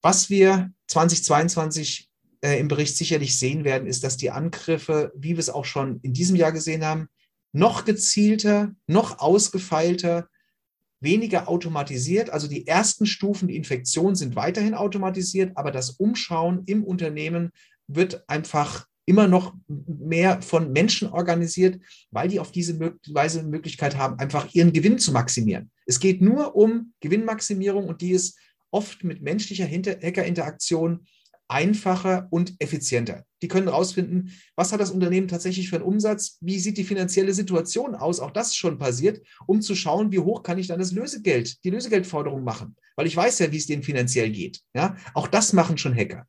Was 0.02 0.28
wir 0.28 0.72
2022 0.88 2.10
äh, 2.40 2.58
im 2.58 2.66
Bericht 2.66 2.96
sicherlich 2.96 3.38
sehen 3.38 3.62
werden, 3.62 3.86
ist, 3.86 4.02
dass 4.02 4.16
die 4.16 4.32
Angriffe, 4.32 5.12
wie 5.14 5.36
wir 5.36 5.38
es 5.38 5.48
auch 5.48 5.64
schon 5.64 6.00
in 6.02 6.12
diesem 6.12 6.34
Jahr 6.34 6.50
gesehen 6.50 6.84
haben, 6.84 7.06
noch 7.52 7.84
gezielter, 7.84 8.74
noch 8.88 9.20
ausgefeilter, 9.20 10.28
weniger 10.98 11.48
automatisiert. 11.48 12.30
Also 12.30 12.48
die 12.48 12.66
ersten 12.66 13.06
Stufen, 13.06 13.46
die 13.46 13.56
Infektion 13.56 14.16
sind 14.16 14.34
weiterhin 14.34 14.74
automatisiert, 14.74 15.52
aber 15.56 15.70
das 15.70 15.90
Umschauen 15.90 16.64
im 16.66 16.82
Unternehmen 16.82 17.52
wird 17.86 18.28
einfach 18.28 18.89
immer 19.10 19.26
noch 19.26 19.54
mehr 19.66 20.40
von 20.40 20.72
Menschen 20.72 21.08
organisiert, 21.08 21.80
weil 22.12 22.28
die 22.28 22.38
auf 22.38 22.52
diese 22.52 22.78
Weise 23.08 23.42
Möglichkeit 23.42 23.96
haben, 23.96 24.20
einfach 24.20 24.54
ihren 24.54 24.72
Gewinn 24.72 25.00
zu 25.00 25.10
maximieren. 25.10 25.72
Es 25.84 25.98
geht 25.98 26.22
nur 26.22 26.54
um 26.54 26.92
Gewinnmaximierung 27.00 27.88
und 27.88 28.02
die 28.02 28.12
ist 28.12 28.38
oft 28.70 29.02
mit 29.02 29.20
menschlicher 29.20 29.66
Hackerinteraktion 29.66 31.06
einfacher 31.48 32.28
und 32.30 32.54
effizienter. 32.60 33.24
Die 33.42 33.48
können 33.48 33.66
herausfinden, 33.66 34.30
was 34.54 34.72
hat 34.72 34.80
das 34.80 34.92
Unternehmen 34.92 35.26
tatsächlich 35.26 35.68
für 35.68 35.76
einen 35.76 35.84
Umsatz, 35.84 36.38
wie 36.40 36.60
sieht 36.60 36.78
die 36.78 36.84
finanzielle 36.84 37.34
Situation 37.34 37.96
aus, 37.96 38.20
auch 38.20 38.30
das 38.30 38.48
ist 38.48 38.56
schon 38.56 38.78
passiert, 38.78 39.26
um 39.48 39.60
zu 39.60 39.74
schauen, 39.74 40.12
wie 40.12 40.20
hoch 40.20 40.44
kann 40.44 40.58
ich 40.58 40.68
dann 40.68 40.78
das 40.78 40.92
Lösegeld, 40.92 41.64
die 41.64 41.70
Lösegeldforderung 41.70 42.44
machen, 42.44 42.76
weil 42.94 43.08
ich 43.08 43.16
weiß 43.16 43.40
ja, 43.40 43.50
wie 43.50 43.56
es 43.56 43.66
denen 43.66 43.82
finanziell 43.82 44.30
geht. 44.30 44.60
Ja, 44.72 44.96
auch 45.14 45.26
das 45.26 45.52
machen 45.52 45.76
schon 45.76 45.96
Hacker. 45.96 46.28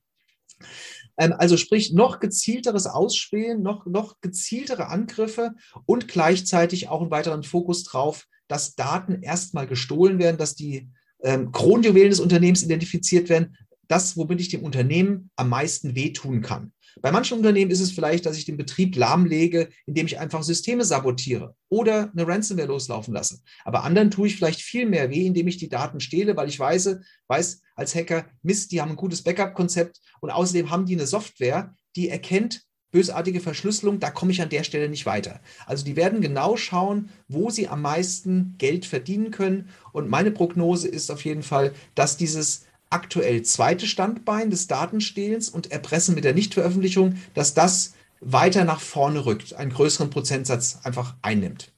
Ähm, 1.17 1.33
also 1.37 1.57
sprich, 1.57 1.93
noch 1.93 2.19
gezielteres 2.19 2.87
Ausspielen, 2.87 3.61
noch, 3.61 3.85
noch 3.85 4.19
gezieltere 4.21 4.87
Angriffe 4.87 5.51
und 5.85 6.07
gleichzeitig 6.07 6.89
auch 6.89 7.01
einen 7.01 7.11
weiteren 7.11 7.43
Fokus 7.43 7.83
drauf, 7.83 8.27
dass 8.47 8.75
Daten 8.75 9.21
erstmal 9.21 9.67
gestohlen 9.67 10.19
werden, 10.19 10.37
dass 10.37 10.55
die 10.55 10.89
ähm, 11.23 11.51
Kronjuwelen 11.51 12.09
des 12.09 12.19
Unternehmens 12.19 12.63
identifiziert 12.63 13.29
werden, 13.29 13.55
das, 13.91 14.17
womit 14.17 14.41
ich 14.41 14.49
dem 14.49 14.63
Unternehmen 14.63 15.29
am 15.35 15.49
meisten 15.49 15.95
wehtun 15.95 16.41
kann. 16.41 16.71
Bei 17.01 17.11
manchen 17.11 17.37
Unternehmen 17.37 17.71
ist 17.71 17.79
es 17.79 17.91
vielleicht, 17.91 18.25
dass 18.25 18.37
ich 18.37 18.45
den 18.45 18.57
Betrieb 18.57 18.95
lahmlege, 18.95 19.69
indem 19.85 20.05
ich 20.05 20.19
einfach 20.19 20.43
Systeme 20.43 20.83
sabotiere 20.83 21.55
oder 21.69 22.11
eine 22.11 22.27
Ransomware 22.27 22.67
loslaufen 22.67 23.13
lasse. 23.13 23.39
Aber 23.63 23.83
anderen 23.83 24.11
tue 24.11 24.27
ich 24.27 24.35
vielleicht 24.35 24.61
viel 24.61 24.85
mehr 24.85 25.09
weh, 25.09 25.25
indem 25.25 25.47
ich 25.47 25.57
die 25.57 25.69
Daten 25.69 25.99
stehle, 25.99 26.35
weil 26.35 26.49
ich 26.49 26.59
weiß, 26.59 26.97
weiß 27.27 27.61
als 27.75 27.95
Hacker, 27.95 28.25
Mist, 28.43 28.71
die 28.71 28.81
haben 28.81 28.91
ein 28.91 28.97
gutes 28.97 29.23
Backup-Konzept 29.23 30.01
und 30.19 30.31
außerdem 30.31 30.69
haben 30.69 30.85
die 30.85 30.95
eine 30.95 31.07
Software, 31.07 31.73
die 31.95 32.09
erkennt, 32.09 32.63
bösartige 32.91 33.39
Verschlüsselung, 33.39 33.99
da 33.99 34.11
komme 34.11 34.31
ich 34.31 34.41
an 34.41 34.49
der 34.49 34.63
Stelle 34.63 34.89
nicht 34.89 35.05
weiter. 35.05 35.39
Also 35.65 35.85
die 35.85 35.95
werden 35.95 36.21
genau 36.21 36.57
schauen, 36.57 37.09
wo 37.29 37.49
sie 37.49 37.67
am 37.69 37.81
meisten 37.81 38.55
Geld 38.57 38.85
verdienen 38.85 39.31
können. 39.31 39.69
Und 39.93 40.09
meine 40.09 40.31
Prognose 40.31 40.89
ist 40.89 41.09
auf 41.09 41.23
jeden 41.23 41.43
Fall, 41.43 41.73
dass 41.95 42.17
dieses 42.17 42.65
aktuell 42.91 43.41
zweite 43.43 43.87
Standbein 43.87 44.51
des 44.51 44.67
Datenstehlens 44.67 45.49
und 45.49 45.71
Erpressen 45.71 46.15
mit 46.15 46.23
der 46.23 46.33
Nichtveröffentlichung, 46.33 47.15
dass 47.33 47.53
das 47.53 47.93
weiter 48.19 48.63
nach 48.65 48.79
vorne 48.79 49.25
rückt, 49.25 49.53
einen 49.55 49.71
größeren 49.71 50.09
Prozentsatz 50.09 50.79
einfach 50.83 51.15
einnimmt. 51.21 51.71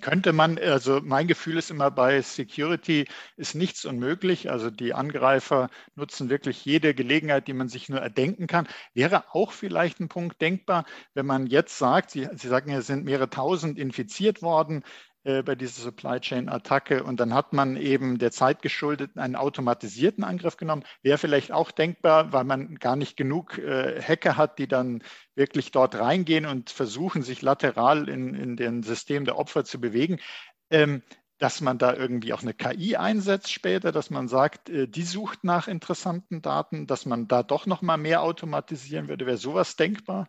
Könnte 0.00 0.32
man, 0.32 0.58
also 0.58 1.00
mein 1.02 1.28
Gefühl 1.28 1.58
ist 1.58 1.70
immer 1.70 1.90
bei 1.90 2.20
Security 2.22 3.06
ist 3.36 3.54
nichts 3.54 3.84
unmöglich. 3.84 4.50
Also 4.50 4.70
die 4.70 4.94
Angreifer 4.94 5.68
nutzen 5.94 6.30
wirklich 6.30 6.64
jede 6.64 6.94
Gelegenheit, 6.94 7.46
die 7.46 7.52
man 7.52 7.68
sich 7.68 7.88
nur 7.88 8.00
erdenken 8.00 8.46
kann. 8.46 8.66
Wäre 8.94 9.34
auch 9.34 9.52
vielleicht 9.52 10.00
ein 10.00 10.08
Punkt 10.08 10.40
denkbar, 10.40 10.86
wenn 11.14 11.26
man 11.26 11.46
jetzt 11.46 11.78
sagt, 11.78 12.10
Sie, 12.10 12.26
Sie 12.32 12.48
sagen, 12.48 12.72
es 12.72 12.86
sind 12.86 13.04
mehrere 13.04 13.30
tausend 13.30 13.78
infiziert 13.78 14.42
worden, 14.42 14.82
bei 15.42 15.54
dieser 15.54 15.82
Supply 15.82 16.20
Chain 16.20 16.48
Attacke. 16.48 17.02
Und 17.02 17.18
dann 17.20 17.34
hat 17.34 17.52
man 17.52 17.76
eben 17.76 18.18
der 18.18 18.30
Zeit 18.30 18.62
geschuldet 18.62 19.16
einen 19.16 19.36
automatisierten 19.36 20.24
Angriff 20.24 20.56
genommen. 20.56 20.84
Wäre 21.02 21.18
vielleicht 21.18 21.52
auch 21.52 21.70
denkbar, 21.70 22.32
weil 22.32 22.44
man 22.44 22.76
gar 22.76 22.96
nicht 22.96 23.16
genug 23.16 23.58
äh, 23.58 24.00
Hacker 24.00 24.36
hat, 24.36 24.58
die 24.58 24.68
dann 24.68 25.02
wirklich 25.34 25.70
dort 25.72 25.96
reingehen 25.96 26.46
und 26.46 26.70
versuchen, 26.70 27.22
sich 27.22 27.42
lateral 27.42 28.08
in, 28.08 28.34
in 28.34 28.56
den 28.56 28.82
System 28.82 29.24
der 29.24 29.36
Opfer 29.38 29.64
zu 29.64 29.80
bewegen. 29.80 30.18
Ähm, 30.70 31.02
dass 31.38 31.60
man 31.60 31.78
da 31.78 31.94
irgendwie 31.94 32.32
auch 32.32 32.42
eine 32.42 32.54
KI 32.54 32.96
einsetzt 32.96 33.52
später, 33.52 33.92
dass 33.92 34.10
man 34.10 34.28
sagt, 34.28 34.70
äh, 34.70 34.88
die 34.88 35.02
sucht 35.02 35.44
nach 35.44 35.68
interessanten 35.68 36.40
Daten, 36.40 36.86
dass 36.86 37.04
man 37.04 37.28
da 37.28 37.42
doch 37.42 37.66
noch 37.66 37.82
mal 37.82 37.98
mehr 37.98 38.22
automatisieren 38.22 39.08
würde. 39.08 39.26
Wäre 39.26 39.36
sowas 39.36 39.76
denkbar? 39.76 40.28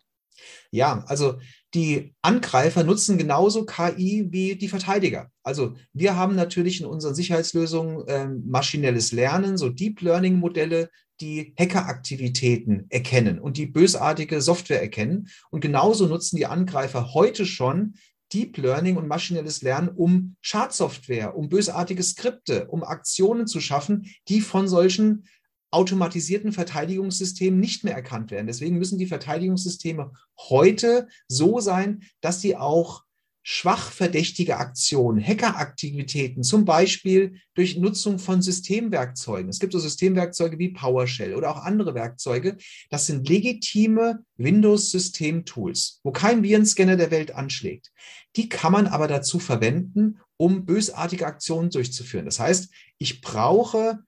Ja, 0.72 1.04
also 1.08 1.40
die 1.74 2.16
Angreifer 2.22 2.84
nutzen 2.84 3.18
genauso 3.18 3.66
KI 3.66 4.28
wie 4.30 4.56
die 4.56 4.70
Verteidiger. 4.70 5.30
Also 5.44 5.76
wir 5.94 6.16
haben 6.16 6.36
natürlich 6.36 6.80
in 6.80 6.88
unseren 6.88 7.16
Sicherheitslösungen 7.16 8.08
äh, 8.08 8.28
maschinelles 8.28 9.12
Lernen, 9.12 9.58
so 9.58 9.70
Deep 9.70 10.02
Learning 10.02 10.36
Modelle, 10.36 10.90
die 11.20 11.54
Hackeraktivitäten 11.58 12.86
erkennen 12.90 13.40
und 13.40 13.58
die 13.58 13.66
bösartige 13.66 14.42
Software 14.42 14.82
erkennen. 14.82 15.30
Und 15.50 15.62
genauso 15.62 16.08
nutzen 16.08 16.38
die 16.38 16.46
Angreifer 16.46 17.14
heute 17.14 17.46
schon 17.46 17.96
Deep 18.34 18.58
Learning 18.58 18.98
und 18.98 19.08
maschinelles 19.08 19.62
Lernen, 19.62 19.90
um 19.90 20.36
Schadsoftware, 20.42 21.36
um 21.36 21.50
bösartige 21.50 22.04
Skripte, 22.04 22.68
um 22.68 22.84
Aktionen 22.84 23.48
zu 23.48 23.62
schaffen, 23.62 24.12
die 24.28 24.42
von 24.42 24.68
solchen 24.68 25.28
automatisierten 25.72 26.52
Verteidigungssystemen 26.52 27.60
nicht 27.60 27.84
mehr 27.84 27.94
erkannt 27.94 28.32
werden. 28.32 28.48
Deswegen 28.48 28.78
müssen 28.78 28.98
die 28.98 29.08
Verteidigungssysteme 29.08 30.12
heute 30.50 31.08
so 31.28 31.60
sein, 31.60 32.04
dass 32.22 32.42
sie 32.42 32.56
auch 32.56 33.04
schwach 33.50 33.94
verdächtige 33.94 34.58
Aktionen, 34.58 35.26
Hackeraktivitäten, 35.26 36.44
zum 36.44 36.66
Beispiel 36.66 37.40
durch 37.54 37.78
Nutzung 37.78 38.20
von 38.20 38.42
Systemwerkzeugen. 38.42 39.50
Es 39.50 39.60
gibt 39.60 39.72
so 39.72 39.80
Systemwerkzeuge 39.80 40.60
wie 40.60 40.74
PowerShell 40.74 41.34
oder 41.34 41.52
auch 41.52 41.64
andere 41.64 41.96
Werkzeuge. 41.96 42.58
Das 42.90 43.06
sind 43.06 43.30
legitime 43.30 44.20
Windows-System-Tools, 44.36 46.02
wo 46.04 46.12
kein 46.12 46.44
Virenscanner 46.44 46.98
der 46.98 47.10
Welt 47.10 47.36
anschlägt. 47.36 47.94
Die 48.36 48.50
kann 48.50 48.74
man 48.74 48.86
aber 48.86 49.08
dazu 49.08 49.40
verwenden, 49.40 50.20
um 50.36 50.66
bösartige 50.66 51.26
Aktionen 51.26 51.70
durchzuführen. 51.70 52.26
Das 52.26 52.42
heißt, 52.42 52.70
ich 52.98 53.22
brauche 53.22 54.00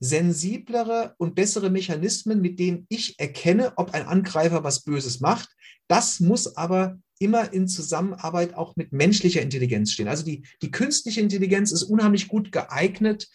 sensiblere 0.00 1.14
und 1.18 1.34
bessere 1.34 1.70
Mechanismen, 1.70 2.40
mit 2.40 2.58
denen 2.58 2.86
ich 2.88 3.18
erkenne, 3.18 3.72
ob 3.76 3.94
ein 3.94 4.06
Angreifer 4.06 4.64
was 4.64 4.84
Böses 4.84 5.20
macht. 5.20 5.48
Das 5.88 6.20
muss 6.20 6.56
aber 6.56 6.98
immer 7.18 7.52
in 7.52 7.66
Zusammenarbeit 7.66 8.54
auch 8.54 8.76
mit 8.76 8.92
menschlicher 8.92 9.42
Intelligenz 9.42 9.92
stehen. 9.92 10.08
Also 10.08 10.24
die, 10.24 10.46
die 10.62 10.70
künstliche 10.70 11.20
Intelligenz 11.20 11.72
ist 11.72 11.82
unheimlich 11.82 12.28
gut 12.28 12.52
geeignet, 12.52 13.28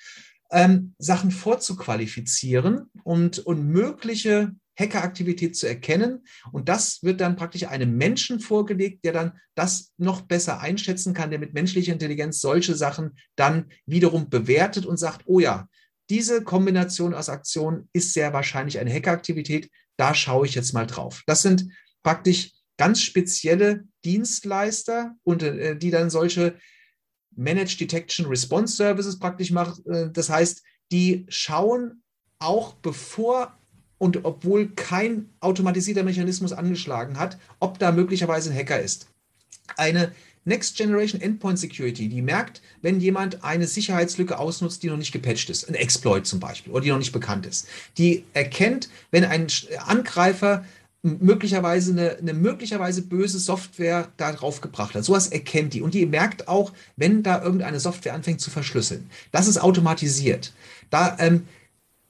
ähm, 0.51 0.93
Sachen 0.99 1.31
vorzuqualifizieren 1.31 2.89
und, 3.03 3.39
und 3.39 3.67
mögliche 3.67 4.53
Hackeraktivität 4.79 5.55
zu 5.55 5.67
erkennen. 5.67 6.25
Und 6.51 6.69
das 6.69 7.03
wird 7.03 7.21
dann 7.21 7.35
praktisch 7.35 7.67
einem 7.67 7.95
Menschen 7.95 8.39
vorgelegt, 8.39 9.05
der 9.05 9.13
dann 9.13 9.33
das 9.55 9.91
noch 9.97 10.21
besser 10.21 10.61
einschätzen 10.61 11.13
kann, 11.13 11.29
der 11.29 11.39
mit 11.39 11.53
menschlicher 11.53 11.93
Intelligenz 11.93 12.39
solche 12.41 12.75
Sachen 12.75 13.11
dann 13.35 13.65
wiederum 13.85 14.29
bewertet 14.29 14.85
und 14.85 14.97
sagt, 14.97 15.23
oh 15.25 15.39
ja, 15.39 15.67
diese 16.09 16.43
Kombination 16.43 17.13
aus 17.13 17.29
Aktionen 17.29 17.89
ist 17.93 18.13
sehr 18.13 18.33
wahrscheinlich 18.33 18.79
eine 18.79 18.93
Hackeraktivität. 18.93 19.69
Da 19.97 20.13
schaue 20.13 20.45
ich 20.45 20.55
jetzt 20.55 20.73
mal 20.73 20.87
drauf. 20.87 21.23
Das 21.27 21.41
sind 21.41 21.69
praktisch 22.03 22.51
ganz 22.77 23.01
spezielle 23.01 23.85
Dienstleister 24.03 25.15
und 25.23 25.43
äh, 25.43 25.77
die 25.77 25.91
dann 25.91 26.09
solche 26.09 26.57
Managed 27.35 27.79
Detection 27.79 28.25
Response 28.25 28.75
Services 28.75 29.19
praktisch 29.19 29.51
machen. 29.51 29.85
Äh, 29.85 30.09
das 30.11 30.29
heißt, 30.29 30.63
die 30.91 31.25
schauen 31.29 32.03
auch 32.39 32.73
bevor 32.75 33.57
und 33.97 34.25
obwohl 34.25 34.69
kein 34.75 35.29
automatisierter 35.39 36.03
Mechanismus 36.03 36.51
angeschlagen 36.51 37.17
hat, 37.17 37.37
ob 37.59 37.79
da 37.79 37.91
möglicherweise 37.91 38.51
ein 38.51 38.57
Hacker 38.57 38.81
ist. 38.81 39.07
Eine 39.77 40.11
Next 40.45 40.77
Generation 40.77 41.21
Endpoint 41.21 41.59
Security, 41.59 42.09
die 42.09 42.21
merkt, 42.21 42.61
wenn 42.81 42.99
jemand 42.99 43.43
eine 43.43 43.67
Sicherheitslücke 43.67 44.37
ausnutzt, 44.37 44.83
die 44.83 44.87
noch 44.87 44.97
nicht 44.97 45.11
gepatcht 45.11 45.49
ist, 45.49 45.67
ein 45.69 45.75
Exploit 45.75 46.25
zum 46.25 46.39
Beispiel, 46.39 46.73
oder 46.73 46.81
die 46.81 46.89
noch 46.89 46.97
nicht 46.97 47.13
bekannt 47.13 47.45
ist. 47.45 47.67
Die 47.97 48.25
erkennt, 48.33 48.89
wenn 49.11 49.23
ein 49.23 49.47
Angreifer 49.85 50.65
möglicherweise 51.03 51.91
eine, 51.91 52.17
eine, 52.17 52.33
möglicherweise 52.33 53.01
böse 53.01 53.37
Software 53.37 54.07
da 54.15 54.31
drauf 54.31 54.61
gebracht 54.61 54.95
hat. 54.95 55.03
Sowas 55.03 55.27
erkennt 55.27 55.73
die. 55.73 55.81
Und 55.81 55.93
die 55.93 56.05
merkt 56.05 56.47
auch, 56.47 56.71
wenn 56.95 57.23
da 57.23 57.43
irgendeine 57.43 57.79
Software 57.79 58.13
anfängt 58.13 58.39
zu 58.39 58.49
verschlüsseln. 58.49 59.09
Das 59.31 59.47
ist 59.47 59.57
automatisiert. 59.57 60.53
Da, 60.89 61.17
ähm, 61.19 61.45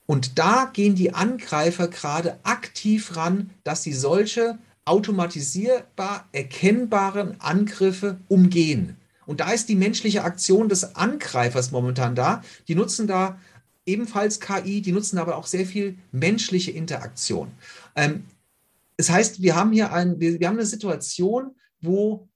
und 0.06 0.38
da 0.38 0.70
gehen 0.72 0.94
die 0.94 1.14
Angreifer 1.14 1.88
gerade 1.88 2.38
aktiv 2.44 3.16
ran, 3.16 3.50
dass 3.64 3.82
sie 3.82 3.94
solche 3.94 4.60
automatisierbar 4.86 6.28
erkennbaren 6.32 7.40
Angriffe 7.40 8.18
umgehen. 8.28 8.98
Und 9.26 9.40
da 9.40 9.52
ist 9.52 9.70
die 9.70 9.76
menschliche 9.76 10.24
Aktion 10.24 10.68
des 10.68 10.96
Angreifers 10.96 11.72
momentan 11.72 12.16
da. 12.16 12.44
Die 12.68 12.76
nutzen 12.76 13.08
da 13.08 13.40
ebenfalls 13.86 14.40
KI, 14.40 14.82
die 14.82 14.92
nutzen 14.92 15.18
aber 15.18 15.38
auch 15.38 15.48
sehr 15.48 15.66
viel 15.66 15.98
menschliche 16.12 16.72
Interaktion. 16.72 17.52
Ähm, 17.96 18.26
das 18.98 19.10
heißt, 19.10 19.42
wir 19.42 19.56
haben 19.56 19.72
hier 19.72 19.92
ein, 19.92 20.20
wir, 20.20 20.40
wir 20.40 20.48
haben 20.48 20.58
eine 20.58 20.66
Situation, 20.66 21.56
wo 21.82 22.28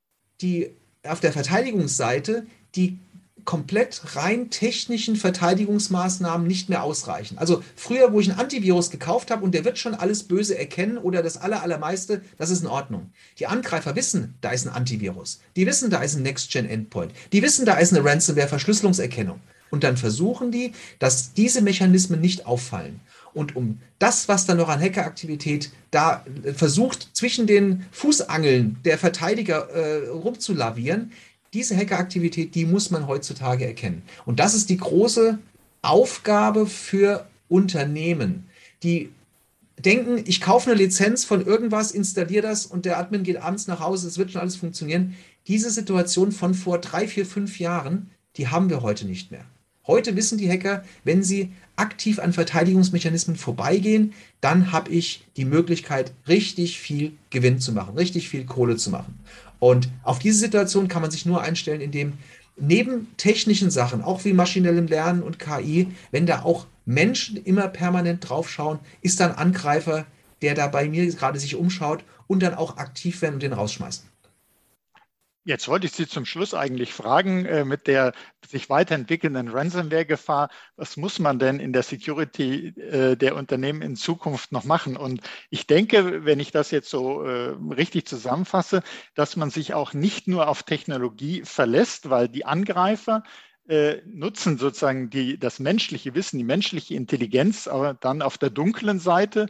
die 0.41 0.71
auf 1.03 1.19
der 1.19 1.33
Verteidigungsseite 1.33 2.45
die 2.75 2.99
komplett 3.47 4.01
rein 4.17 4.49
technischen 4.49 5.15
Verteidigungsmaßnahmen 5.15 6.45
nicht 6.45 6.67
mehr 6.67 6.83
ausreichen. 6.83 7.37
Also 7.37 7.63
früher, 7.77 8.11
wo 8.11 8.19
ich 8.19 8.29
ein 8.29 8.37
Antivirus 8.37 8.91
gekauft 8.91 9.31
habe 9.31 9.45
und 9.45 9.53
der 9.53 9.63
wird 9.63 9.77
schon 9.77 9.95
alles 9.95 10.23
böse 10.23 10.57
erkennen 10.57 10.97
oder 10.97 11.23
das 11.23 11.37
allermeiste, 11.37 12.21
das 12.37 12.49
ist 12.49 12.61
in 12.61 12.67
Ordnung. 12.67 13.09
Die 13.39 13.47
Angreifer 13.47 13.95
wissen, 13.95 14.35
da 14.41 14.49
ist 14.51 14.67
ein 14.67 14.73
Antivirus. 14.73 15.39
Die 15.55 15.65
wissen, 15.65 15.89
da 15.89 16.01
ist 16.01 16.15
ein 16.17 16.23
Next-Gen-Endpoint. 16.23 17.13
Die 17.31 17.41
wissen, 17.41 17.65
da 17.65 17.77
ist 17.77 17.93
eine 17.93 18.03
Ransomware-Verschlüsselungserkennung. 18.03 19.39
Und 19.69 19.85
dann 19.85 19.95
versuchen 19.95 20.51
die, 20.51 20.73
dass 20.99 21.33
diese 21.33 21.61
Mechanismen 21.61 22.19
nicht 22.19 22.45
auffallen. 22.45 22.99
Und 23.33 23.55
um 23.55 23.79
das, 23.99 24.27
was 24.27 24.45
dann 24.45 24.57
noch 24.57 24.67
an 24.67 24.81
Hackeraktivität 24.81 25.71
da 25.91 26.25
äh, 26.43 26.53
versucht, 26.53 27.15
zwischen 27.15 27.47
den 27.47 27.85
Fußangeln 27.91 28.77
der 28.83 28.97
Verteidiger 28.97 29.69
äh, 29.69 30.07
rumzulavieren, 30.09 31.11
diese 31.53 31.75
Hackeraktivität, 31.75 32.55
die 32.55 32.65
muss 32.65 32.91
man 32.91 33.07
heutzutage 33.07 33.65
erkennen. 33.65 34.03
Und 34.25 34.39
das 34.39 34.53
ist 34.53 34.69
die 34.69 34.77
große 34.77 35.39
Aufgabe 35.81 36.67
für 36.67 37.27
Unternehmen, 37.47 38.47
die 38.83 39.09
denken, 39.79 40.23
ich 40.25 40.41
kaufe 40.41 40.71
eine 40.71 40.79
Lizenz 40.79 41.23
von 41.23 41.45
irgendwas, 41.45 41.91
installiere 41.91 42.41
das 42.41 42.65
und 42.65 42.85
der 42.85 42.97
Admin 42.97 43.23
geht 43.23 43.37
abends 43.37 43.67
nach 43.67 43.79
Hause, 43.79 44.07
es 44.07 44.17
wird 44.17 44.31
schon 44.31 44.41
alles 44.41 44.55
funktionieren. 44.55 45.15
Diese 45.47 45.69
Situation 45.69 46.31
von 46.31 46.53
vor 46.53 46.79
drei, 46.79 47.07
vier, 47.07 47.25
fünf 47.25 47.59
Jahren, 47.59 48.09
die 48.35 48.47
haben 48.47 48.69
wir 48.69 48.81
heute 48.81 49.05
nicht 49.05 49.31
mehr. 49.31 49.45
Heute 49.85 50.17
wissen 50.17 50.37
die 50.37 50.49
Hacker, 50.49 50.83
wenn 51.05 51.23
sie 51.23 51.53
aktiv 51.77 52.19
an 52.19 52.33
Verteidigungsmechanismen 52.33 53.37
vorbeigehen, 53.37 54.13
dann 54.41 54.73
habe 54.73 54.91
ich 54.91 55.23
die 55.37 55.45
Möglichkeit, 55.45 56.11
richtig 56.27 56.79
viel 56.79 57.13
Gewinn 57.29 57.59
zu 57.59 57.71
machen, 57.71 57.95
richtig 57.95 58.27
viel 58.27 58.45
Kohle 58.45 58.75
zu 58.75 58.89
machen. 58.89 59.17
Und 59.59 59.89
auf 60.03 60.19
diese 60.19 60.39
Situation 60.39 60.87
kann 60.87 61.01
man 61.01 61.11
sich 61.11 61.25
nur 61.25 61.41
einstellen, 61.41 61.81
indem 61.81 62.13
neben 62.57 63.07
technischen 63.17 63.69
Sachen, 63.69 64.01
auch 64.01 64.25
wie 64.25 64.33
maschinellem 64.33 64.87
Lernen 64.87 65.23
und 65.23 65.39
KI, 65.39 65.87
wenn 66.11 66.25
da 66.25 66.43
auch 66.43 66.65
Menschen 66.85 67.37
immer 67.37 67.67
permanent 67.67 68.27
draufschauen, 68.27 68.79
ist 69.01 69.19
dann 69.19 69.31
Angreifer, 69.31 70.05
der 70.41 70.55
da 70.55 70.67
bei 70.67 70.87
mir 70.89 71.05
gerade 71.07 71.39
sich 71.39 71.55
umschaut 71.55 72.03
und 72.27 72.43
dann 72.43 72.53
auch 72.53 72.77
aktiv 72.77 73.21
werden 73.21 73.35
und 73.35 73.43
den 73.43 73.53
rausschmeißen. 73.53 74.07
Jetzt 75.47 75.69
wollte 75.69 75.87
ich 75.87 75.93
Sie 75.93 76.09
zum 76.09 76.25
Schluss 76.25 76.53
eigentlich 76.53 76.91
fragen, 76.91 77.45
äh, 77.45 77.63
mit 77.63 77.87
der 77.87 78.11
sich 78.45 78.69
weiterentwickelnden 78.69 79.47
Ransomware-Gefahr, 79.47 80.49
was 80.75 80.97
muss 80.97 81.19
man 81.19 81.39
denn 81.39 81.61
in 81.61 81.71
der 81.71 81.83
Security 81.83 82.77
äh, 82.77 83.15
der 83.15 83.37
Unternehmen 83.37 83.81
in 83.81 83.95
Zukunft 83.95 84.51
noch 84.51 84.65
machen? 84.65 84.97
Und 84.97 85.21
ich 85.49 85.65
denke, 85.65 86.25
wenn 86.25 86.41
ich 86.41 86.51
das 86.51 86.69
jetzt 86.71 86.89
so 86.89 87.23
äh, 87.23 87.55
richtig 87.73 88.07
zusammenfasse, 88.09 88.83
dass 89.15 89.37
man 89.37 89.49
sich 89.49 89.73
auch 89.73 89.93
nicht 89.93 90.27
nur 90.27 90.49
auf 90.49 90.63
Technologie 90.63 91.43
verlässt, 91.45 92.09
weil 92.09 92.27
die 92.27 92.43
Angreifer 92.43 93.23
äh, 93.69 94.01
nutzen 94.05 94.57
sozusagen 94.57 95.09
die, 95.09 95.39
das 95.39 95.59
menschliche 95.59 96.13
Wissen, 96.13 96.39
die 96.39 96.43
menschliche 96.43 96.95
Intelligenz, 96.95 97.69
aber 97.69 97.93
dann 97.93 98.21
auf 98.21 98.37
der 98.37 98.49
dunklen 98.49 98.99
Seite 98.99 99.47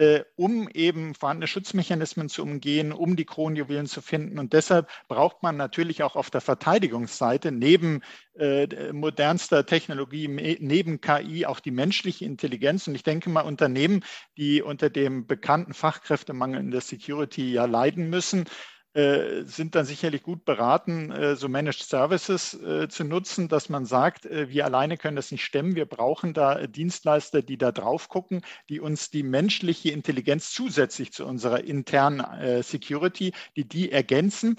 äh, 0.00 0.24
um 0.34 0.66
eben 0.72 1.14
vorhandene 1.14 1.46
Schutzmechanismen 1.46 2.30
zu 2.30 2.42
umgehen, 2.42 2.90
um 2.90 3.16
die 3.16 3.26
Kronjuwelen 3.26 3.84
zu 3.84 4.00
finden. 4.00 4.38
Und 4.38 4.54
deshalb 4.54 4.88
braucht 5.08 5.42
man 5.42 5.58
natürlich 5.58 6.02
auch 6.02 6.16
auf 6.16 6.30
der 6.30 6.40
Verteidigungsseite 6.40 7.52
neben 7.52 8.00
äh, 8.34 8.94
modernster 8.94 9.66
Technologie, 9.66 10.26
neben 10.26 11.02
KI 11.02 11.44
auch 11.44 11.60
die 11.60 11.70
menschliche 11.70 12.24
Intelligenz. 12.24 12.88
Und 12.88 12.94
ich 12.94 13.02
denke 13.02 13.28
mal, 13.28 13.42
Unternehmen, 13.42 14.02
die 14.38 14.62
unter 14.62 14.88
dem 14.88 15.26
bekannten 15.26 15.74
Fachkräftemangel 15.74 16.60
in 16.60 16.70
der 16.70 16.80
Security 16.80 17.52
ja 17.52 17.66
leiden 17.66 18.08
müssen, 18.08 18.46
sind 18.92 19.76
dann 19.76 19.84
sicherlich 19.84 20.24
gut 20.24 20.44
beraten, 20.44 21.12
äh, 21.12 21.36
so 21.36 21.48
Managed 21.48 21.82
Services 21.82 22.54
äh, 22.54 22.88
zu 22.88 23.04
nutzen, 23.04 23.46
dass 23.46 23.68
man 23.68 23.84
sagt, 23.84 24.24
wir 24.24 24.64
alleine 24.64 24.96
können 24.96 25.14
das 25.14 25.30
nicht 25.30 25.44
stemmen. 25.44 25.76
Wir 25.76 25.86
brauchen 25.86 26.34
da 26.34 26.66
Dienstleister, 26.66 27.40
die 27.40 27.56
da 27.56 27.70
drauf 27.70 28.08
gucken, 28.08 28.42
die 28.68 28.80
uns 28.80 29.10
die 29.10 29.22
menschliche 29.22 29.92
Intelligenz 29.92 30.52
zusätzlich 30.52 31.12
zu 31.12 31.24
unserer 31.24 31.62
internen 31.62 32.62
Security, 32.62 33.32
die 33.56 33.68
die 33.68 33.92
ergänzen. 33.92 34.56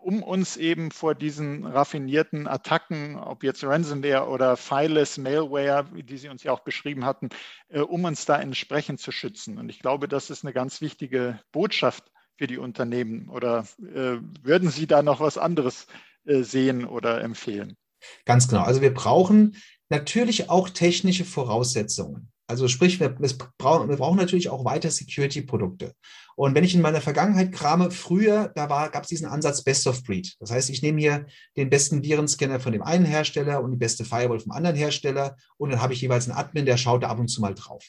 um 0.00 0.22
uns 0.22 0.56
eben 0.56 0.90
vor 0.90 1.14
diesen 1.14 1.66
raffinierten 1.66 2.46
Attacken, 2.46 3.16
ob 3.18 3.44
jetzt 3.44 3.64
Ransomware 3.64 4.28
oder 4.28 4.56
Fileless 4.56 5.18
Malware, 5.18 5.84
die 5.92 6.16
Sie 6.16 6.28
uns 6.28 6.42
ja 6.42 6.52
auch 6.52 6.60
beschrieben 6.60 7.04
hatten, 7.04 7.28
um 7.68 8.04
uns 8.04 8.24
da 8.24 8.40
entsprechend 8.40 9.00
zu 9.00 9.12
schützen. 9.12 9.58
Und 9.58 9.68
ich 9.68 9.80
glaube, 9.80 10.08
das 10.08 10.30
ist 10.30 10.44
eine 10.44 10.54
ganz 10.54 10.80
wichtige 10.80 11.38
Botschaft 11.52 12.10
für 12.36 12.46
die 12.46 12.58
Unternehmen? 12.58 13.28
Oder 13.28 13.66
äh, 13.80 14.18
würden 14.42 14.70
Sie 14.70 14.86
da 14.86 15.02
noch 15.02 15.20
was 15.20 15.38
anderes 15.38 15.86
äh, 16.24 16.42
sehen 16.42 16.84
oder 16.84 17.22
empfehlen? 17.22 17.76
Ganz 18.24 18.48
genau. 18.48 18.62
Also 18.62 18.80
wir 18.80 18.92
brauchen 18.92 19.56
natürlich 19.88 20.50
auch 20.50 20.68
technische 20.68 21.24
Voraussetzungen. 21.24 22.30
Also 22.48 22.68
sprich, 22.68 23.00
wir, 23.00 23.18
wir, 23.18 23.30
brauchen, 23.58 24.16
natürlich 24.16 24.50
auch 24.50 24.64
weiter 24.64 24.90
Security-Produkte. 24.90 25.94
Und 26.36 26.54
wenn 26.54 26.62
ich 26.62 26.76
in 26.76 26.80
meiner 26.80 27.00
Vergangenheit 27.00 27.50
krame, 27.50 27.90
früher, 27.90 28.52
da 28.54 28.66
gab 28.66 29.02
es 29.02 29.08
diesen 29.08 29.26
Ansatz 29.26 29.64
Best 29.64 29.86
of 29.88 30.04
Breed. 30.04 30.36
Das 30.38 30.52
heißt, 30.52 30.70
ich 30.70 30.80
nehme 30.80 31.00
hier 31.00 31.26
den 31.56 31.70
besten 31.70 32.04
Virenscanner 32.04 32.60
von 32.60 32.72
dem 32.72 32.82
einen 32.82 33.04
Hersteller 33.04 33.62
und 33.62 33.72
die 33.72 33.76
beste 33.76 34.04
Firewall 34.04 34.38
vom 34.38 34.52
anderen 34.52 34.76
Hersteller 34.76 35.36
und 35.56 35.70
dann 35.70 35.82
habe 35.82 35.92
ich 35.92 36.00
jeweils 36.00 36.28
einen 36.28 36.38
Admin, 36.38 36.66
der 36.66 36.76
schaut 36.76 37.02
da 37.02 37.08
ab 37.08 37.18
und 37.18 37.28
zu 37.28 37.40
mal 37.40 37.54
drauf. 37.54 37.88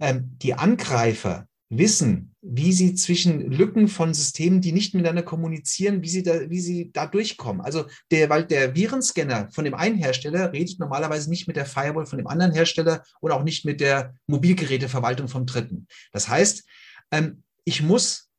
Ähm, 0.00 0.36
die 0.38 0.54
Angreifer, 0.54 1.46
wissen, 1.70 2.34
wie 2.40 2.72
sie 2.72 2.94
zwischen 2.94 3.50
Lücken 3.50 3.88
von 3.88 4.14
Systemen, 4.14 4.60
die 4.60 4.72
nicht 4.72 4.94
miteinander 4.94 5.22
kommunizieren, 5.22 6.02
wie 6.02 6.08
sie 6.08 6.22
da, 6.22 6.48
wie 6.48 6.60
sie 6.60 6.90
da 6.92 7.06
durchkommen. 7.06 7.60
Also 7.60 7.84
der, 8.10 8.30
weil 8.30 8.44
der 8.44 8.74
Virenscanner 8.74 9.50
von 9.50 9.64
dem 9.64 9.74
einen 9.74 9.96
Hersteller 9.96 10.52
redet 10.52 10.78
normalerweise 10.78 11.28
nicht 11.28 11.46
mit 11.46 11.56
der 11.56 11.66
Firewall 11.66 12.06
von 12.06 12.18
dem 12.18 12.26
anderen 12.26 12.52
Hersteller 12.52 13.02
und 13.20 13.32
auch 13.32 13.44
nicht 13.44 13.64
mit 13.66 13.80
der 13.80 14.14
Mobilgeräteverwaltung 14.26 15.28
vom 15.28 15.44
dritten. 15.44 15.86
Das 16.12 16.28
heißt, 16.28 16.64
ähm, 17.10 17.42
ich 17.64 17.82
muss 17.82 18.30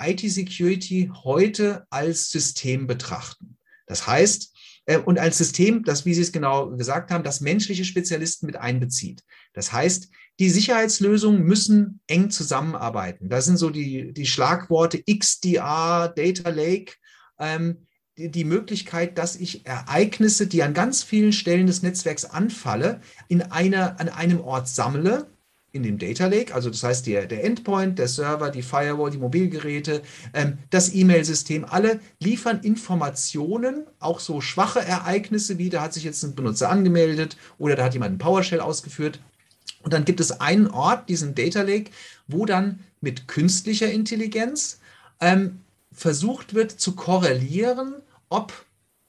IT-Security 0.00 1.10
heute 1.24 1.86
als 1.90 2.30
System 2.30 2.86
betrachten. 2.86 3.56
Das 3.86 4.06
heißt, 4.06 4.54
äh, 4.84 4.98
und 4.98 5.18
als 5.18 5.38
System, 5.38 5.84
das, 5.84 6.04
wie 6.04 6.14
Sie 6.14 6.22
es 6.22 6.32
genau 6.32 6.70
gesagt 6.70 7.10
haben, 7.10 7.24
das 7.24 7.40
menschliche 7.40 7.84
Spezialisten 7.84 8.46
mit 8.46 8.56
einbezieht. 8.56 9.22
Das 9.54 9.72
heißt, 9.72 10.10
die 10.38 10.50
Sicherheitslösungen 10.50 11.42
müssen 11.42 12.00
eng 12.06 12.30
zusammenarbeiten. 12.30 13.28
Da 13.28 13.40
sind 13.40 13.56
so 13.56 13.70
die, 13.70 14.12
die 14.12 14.26
Schlagworte 14.26 15.02
XDR, 15.02 16.12
Data 16.14 16.50
Lake, 16.50 16.94
ähm, 17.38 17.86
die, 18.16 18.30
die 18.30 18.44
Möglichkeit, 18.44 19.18
dass 19.18 19.36
ich 19.36 19.66
Ereignisse, 19.66 20.46
die 20.46 20.62
an 20.62 20.74
ganz 20.74 21.02
vielen 21.02 21.32
Stellen 21.32 21.66
des 21.66 21.82
Netzwerks 21.82 22.24
anfalle, 22.24 23.00
in 23.28 23.42
einer, 23.42 23.98
an 24.00 24.08
einem 24.08 24.40
Ort 24.40 24.68
sammle 24.68 25.26
in 25.72 25.82
dem 25.82 25.98
Data 25.98 26.26
Lake, 26.26 26.54
also 26.54 26.70
das 26.70 26.82
heißt 26.82 27.06
der, 27.06 27.26
der 27.26 27.44
Endpoint, 27.44 27.98
der 27.98 28.08
Server, 28.08 28.50
die 28.50 28.62
Firewall, 28.62 29.10
die 29.10 29.18
Mobilgeräte, 29.18 30.02
ähm, 30.32 30.58
das 30.70 30.94
E-Mail-System, 30.94 31.66
alle 31.66 32.00
liefern 32.20 32.60
Informationen, 32.60 33.86
auch 33.98 34.18
so 34.18 34.40
schwache 34.40 34.80
Ereignisse 34.80 35.58
wie 35.58 35.68
da 35.68 35.82
hat 35.82 35.92
sich 35.92 36.04
jetzt 36.04 36.22
ein 36.22 36.34
Benutzer 36.34 36.70
angemeldet 36.70 37.36
oder 37.58 37.76
da 37.76 37.84
hat 37.84 37.92
jemand 37.92 38.14
ein 38.14 38.18
PowerShell 38.18 38.60
ausgeführt 38.60 39.20
und 39.82 39.92
dann 39.92 40.04
gibt 40.04 40.20
es 40.20 40.40
einen 40.40 40.68
Ort, 40.68 41.08
diesen 41.08 41.34
Data 41.34 41.62
Lake, 41.62 41.90
wo 42.26 42.46
dann 42.46 42.80
mit 43.00 43.28
künstlicher 43.28 43.90
Intelligenz 43.90 44.80
ähm, 45.20 45.60
versucht 45.92 46.54
wird 46.54 46.72
zu 46.72 46.94
korrelieren, 46.94 47.94
ob 48.28 48.52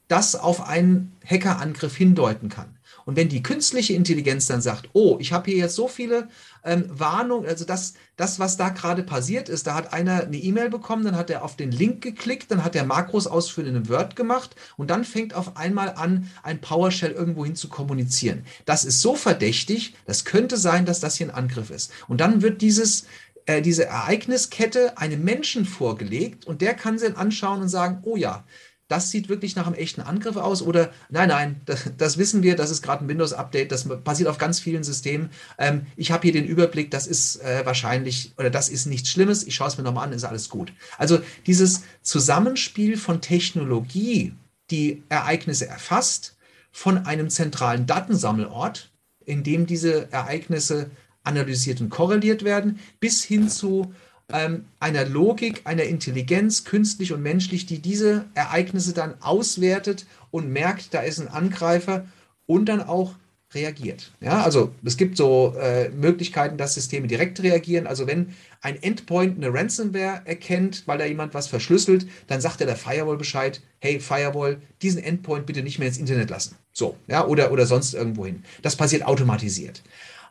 das 0.08 0.34
auf 0.34 0.66
einen 0.66 1.12
Hackerangriff 1.24 1.96
hindeuten 1.96 2.48
kann. 2.48 2.76
Und 3.10 3.16
wenn 3.16 3.28
die 3.28 3.42
künstliche 3.42 3.94
Intelligenz 3.94 4.46
dann 4.46 4.60
sagt, 4.60 4.88
oh, 4.92 5.16
ich 5.18 5.32
habe 5.32 5.50
hier 5.50 5.58
jetzt 5.58 5.74
so 5.74 5.88
viele 5.88 6.28
ähm, 6.62 6.84
Warnungen, 6.88 7.48
also 7.48 7.64
das, 7.64 7.94
das, 8.16 8.38
was 8.38 8.56
da 8.56 8.68
gerade 8.68 9.02
passiert 9.02 9.48
ist, 9.48 9.66
da 9.66 9.74
hat 9.74 9.92
einer 9.92 10.22
eine 10.22 10.36
E-Mail 10.36 10.70
bekommen, 10.70 11.04
dann 11.04 11.16
hat 11.16 11.28
er 11.28 11.42
auf 11.42 11.56
den 11.56 11.72
Link 11.72 12.02
geklickt, 12.02 12.52
dann 12.52 12.62
hat 12.62 12.76
er 12.76 12.84
Makros 12.84 13.26
ausführen 13.26 13.66
in 13.66 13.74
einem 13.74 13.88
Word 13.88 14.14
gemacht 14.14 14.54
und 14.76 14.90
dann 14.90 15.04
fängt 15.04 15.34
auf 15.34 15.56
einmal 15.56 15.94
an, 15.96 16.30
ein 16.44 16.60
PowerShell 16.60 17.10
irgendwohin 17.10 17.56
zu 17.56 17.68
kommunizieren. 17.68 18.44
Das 18.64 18.84
ist 18.84 19.00
so 19.00 19.16
verdächtig, 19.16 19.96
das 20.06 20.24
könnte 20.24 20.56
sein, 20.56 20.86
dass 20.86 21.00
das 21.00 21.16
hier 21.16 21.26
ein 21.26 21.34
Angriff 21.34 21.70
ist. 21.70 21.90
Und 22.06 22.20
dann 22.20 22.42
wird 22.42 22.62
dieses 22.62 23.06
äh, 23.46 23.60
diese 23.60 23.86
Ereigniskette 23.86 24.98
einem 24.98 25.24
Menschen 25.24 25.64
vorgelegt 25.64 26.44
und 26.44 26.60
der 26.60 26.74
kann 26.74 26.96
sie 26.96 27.06
dann 27.06 27.16
anschauen 27.16 27.62
und 27.62 27.68
sagen, 27.68 28.02
oh 28.02 28.14
ja, 28.14 28.44
das 28.90 29.10
sieht 29.10 29.28
wirklich 29.28 29.54
nach 29.54 29.66
einem 29.66 29.76
echten 29.76 30.00
Angriff 30.00 30.36
aus 30.36 30.62
oder 30.62 30.90
nein, 31.10 31.28
nein, 31.28 31.60
das, 31.64 31.84
das 31.96 32.18
wissen 32.18 32.42
wir, 32.42 32.56
das 32.56 32.70
ist 32.70 32.82
gerade 32.82 33.04
ein 33.04 33.08
Windows-Update, 33.08 33.70
das 33.70 33.88
passiert 34.02 34.28
auf 34.28 34.38
ganz 34.38 34.58
vielen 34.58 34.82
Systemen. 34.82 35.30
Ähm, 35.58 35.86
ich 35.96 36.10
habe 36.10 36.22
hier 36.22 36.32
den 36.32 36.44
Überblick, 36.44 36.90
das 36.90 37.06
ist 37.06 37.36
äh, 37.36 37.64
wahrscheinlich 37.64 38.32
oder 38.36 38.50
das 38.50 38.68
ist 38.68 38.86
nichts 38.86 39.08
Schlimmes, 39.08 39.46
ich 39.46 39.54
schaue 39.54 39.68
es 39.68 39.78
mir 39.78 39.84
nochmal 39.84 40.08
an, 40.08 40.12
ist 40.12 40.24
alles 40.24 40.48
gut. 40.48 40.72
Also 40.98 41.20
dieses 41.46 41.82
Zusammenspiel 42.02 42.96
von 42.96 43.20
Technologie, 43.20 44.34
die 44.72 45.04
Ereignisse 45.08 45.68
erfasst, 45.68 46.36
von 46.72 46.98
einem 47.06 47.30
zentralen 47.30 47.86
Datensammelort, 47.86 48.90
in 49.24 49.44
dem 49.44 49.66
diese 49.66 50.10
Ereignisse 50.12 50.90
analysiert 51.22 51.80
und 51.80 51.90
korreliert 51.90 52.42
werden, 52.42 52.80
bis 52.98 53.22
hin 53.22 53.48
zu 53.48 53.94
ähm, 54.32 54.64
einer 54.78 55.04
Logik, 55.04 55.62
einer 55.64 55.84
Intelligenz, 55.84 56.64
künstlich 56.64 57.12
und 57.12 57.22
menschlich, 57.22 57.66
die 57.66 57.80
diese 57.80 58.26
Ereignisse 58.34 58.92
dann 58.92 59.14
auswertet 59.20 60.06
und 60.30 60.50
merkt, 60.50 60.94
da 60.94 61.00
ist 61.00 61.20
ein 61.20 61.28
Angreifer 61.28 62.06
und 62.46 62.66
dann 62.66 62.82
auch 62.82 63.14
reagiert. 63.52 64.12
Ja, 64.20 64.42
also 64.42 64.72
es 64.84 64.96
gibt 64.96 65.16
so 65.16 65.54
äh, 65.60 65.88
Möglichkeiten, 65.88 66.56
dass 66.56 66.74
Systeme 66.74 67.08
direkt 67.08 67.42
reagieren. 67.42 67.86
Also 67.86 68.06
wenn 68.06 68.34
ein 68.60 68.80
Endpoint 68.80 69.36
eine 69.36 69.52
Ransomware 69.52 70.22
erkennt, 70.24 70.86
weil 70.86 70.98
da 70.98 71.04
jemand 71.04 71.34
was 71.34 71.48
verschlüsselt, 71.48 72.06
dann 72.28 72.40
sagt 72.40 72.60
er 72.60 72.66
der 72.66 72.76
Firewall 72.76 73.16
Bescheid, 73.16 73.60
hey 73.80 73.98
Firewall, 73.98 74.60
diesen 74.82 75.02
Endpoint 75.02 75.46
bitte 75.46 75.62
nicht 75.62 75.78
mehr 75.78 75.88
ins 75.88 75.98
Internet 75.98 76.30
lassen. 76.30 76.56
So, 76.72 76.96
ja, 77.08 77.26
oder, 77.26 77.50
oder 77.50 77.66
sonst 77.66 77.94
irgendwo 77.94 78.24
hin. 78.24 78.44
Das 78.62 78.76
passiert 78.76 79.04
automatisiert. 79.04 79.82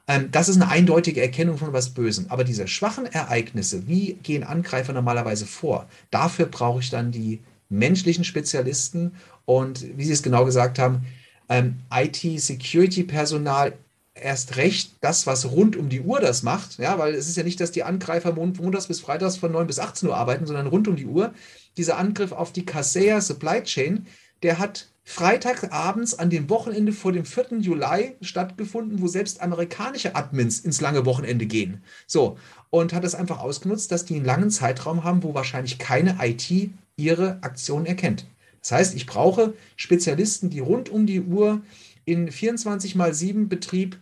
Ähm, 0.09 0.31
das 0.31 0.49
ist 0.49 0.55
eine 0.55 0.69
eindeutige 0.69 1.21
Erkennung 1.21 1.57
von 1.57 1.71
was 1.71 1.91
Bösem. 1.91 2.25
Aber 2.29 2.43
diese 2.43 2.67
schwachen 2.67 3.05
Ereignisse, 3.05 3.87
wie 3.87 4.15
gehen 4.15 4.43
Angreifer 4.43 4.91
normalerweise 4.91 5.45
vor? 5.45 5.87
Dafür 6.09 6.47
brauche 6.47 6.81
ich 6.81 6.89
dann 6.89 7.11
die 7.11 7.39
menschlichen 7.69 8.23
Spezialisten 8.23 9.13
und 9.45 9.85
wie 9.95 10.03
Sie 10.03 10.13
es 10.13 10.23
genau 10.23 10.43
gesagt 10.43 10.79
haben, 10.79 11.05
ähm, 11.47 11.75
IT-Security-Personal 11.93 13.73
erst 14.15 14.57
recht 14.57 14.93
das, 15.01 15.27
was 15.27 15.51
rund 15.51 15.77
um 15.77 15.89
die 15.89 16.01
Uhr 16.01 16.19
das 16.19 16.43
macht, 16.43 16.79
ja, 16.79 16.97
weil 16.97 17.13
es 17.13 17.29
ist 17.29 17.37
ja 17.37 17.43
nicht, 17.43 17.61
dass 17.61 17.71
die 17.71 17.83
Angreifer 17.83 18.33
montags 18.33 18.87
bis 18.87 18.99
freitags 18.99 19.37
von 19.37 19.51
9 19.51 19.67
bis 19.67 19.79
18 19.79 20.09
Uhr 20.09 20.17
arbeiten, 20.17 20.45
sondern 20.45 20.67
rund 20.67 20.87
um 20.87 20.95
die 20.95 21.05
Uhr. 21.05 21.33
Dieser 21.77 21.97
Angriff 21.97 22.31
auf 22.31 22.51
die 22.51 22.65
Kaseya 22.65 23.21
Supply 23.21 23.63
Chain, 23.63 24.07
der 24.41 24.57
hat 24.57 24.87
Freitagabends 25.11 26.13
an 26.19 26.29
dem 26.29 26.51
Wochenende 26.51 26.91
vor 26.93 27.11
dem 27.11 27.25
4. 27.25 27.57
Juli 27.61 28.15
stattgefunden, 28.21 29.01
wo 29.01 29.07
selbst 29.07 29.41
amerikanische 29.41 30.15
Admins 30.15 30.59
ins 30.59 30.81
lange 30.81 31.03
Wochenende 31.03 31.47
gehen. 31.47 31.81
So, 32.05 32.37
und 32.69 32.93
hat 32.93 33.03
das 33.03 33.15
einfach 33.15 33.39
ausgenutzt, 33.39 33.91
dass 33.91 34.05
die 34.05 34.17
einen 34.17 34.25
langen 34.25 34.51
Zeitraum 34.51 35.03
haben, 35.03 35.23
wo 35.23 35.33
wahrscheinlich 35.33 35.79
keine 35.79 36.17
IT 36.21 36.53
ihre 36.95 37.39
Aktion 37.41 37.87
erkennt. 37.87 38.27
Das 38.61 38.71
heißt, 38.71 38.95
ich 38.95 39.07
brauche 39.07 39.55
Spezialisten, 39.77 40.51
die 40.51 40.59
rund 40.59 40.89
um 40.89 41.07
die 41.07 41.21
Uhr 41.21 41.61
in 42.05 42.31
24 42.31 42.93
mal 42.93 43.11
7 43.11 43.49
Betrieb 43.49 43.97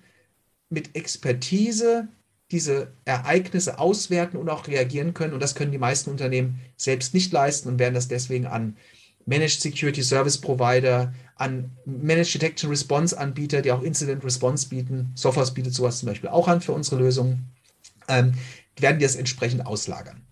mit 0.69 0.93
Expertise 0.93 2.09
diese 2.51 2.91
Ereignisse 3.05 3.79
auswerten 3.79 4.35
und 4.35 4.49
auch 4.49 4.67
reagieren 4.67 5.13
können. 5.13 5.33
Und 5.33 5.39
das 5.39 5.55
können 5.55 5.71
die 5.71 5.77
meisten 5.77 6.09
Unternehmen 6.09 6.59
selbst 6.75 7.13
nicht 7.13 7.31
leisten 7.31 7.69
und 7.69 7.79
werden 7.79 7.93
das 7.93 8.09
deswegen 8.09 8.45
an 8.45 8.75
Managed 9.27 9.61
Security 9.61 10.01
Service 10.01 10.37
Provider, 10.37 11.13
an 11.35 11.69
Managed 11.85 12.33
Detection 12.33 12.69
Response 12.69 13.15
Anbieter, 13.15 13.61
die 13.61 13.71
auch 13.71 13.83
Incident 13.83 14.23
Response 14.23 14.67
bieten. 14.69 15.11
Sophos 15.15 15.53
bietet 15.53 15.73
sowas 15.73 15.99
zum 15.99 16.07
Beispiel 16.07 16.29
auch 16.29 16.47
an 16.47 16.61
für 16.61 16.71
unsere 16.71 16.97
Lösung. 16.97 17.39
Ähm, 18.07 18.33
werden 18.79 18.99
die 18.99 19.05
das 19.05 19.15
entsprechend 19.15 19.65
auslagern. 19.65 20.25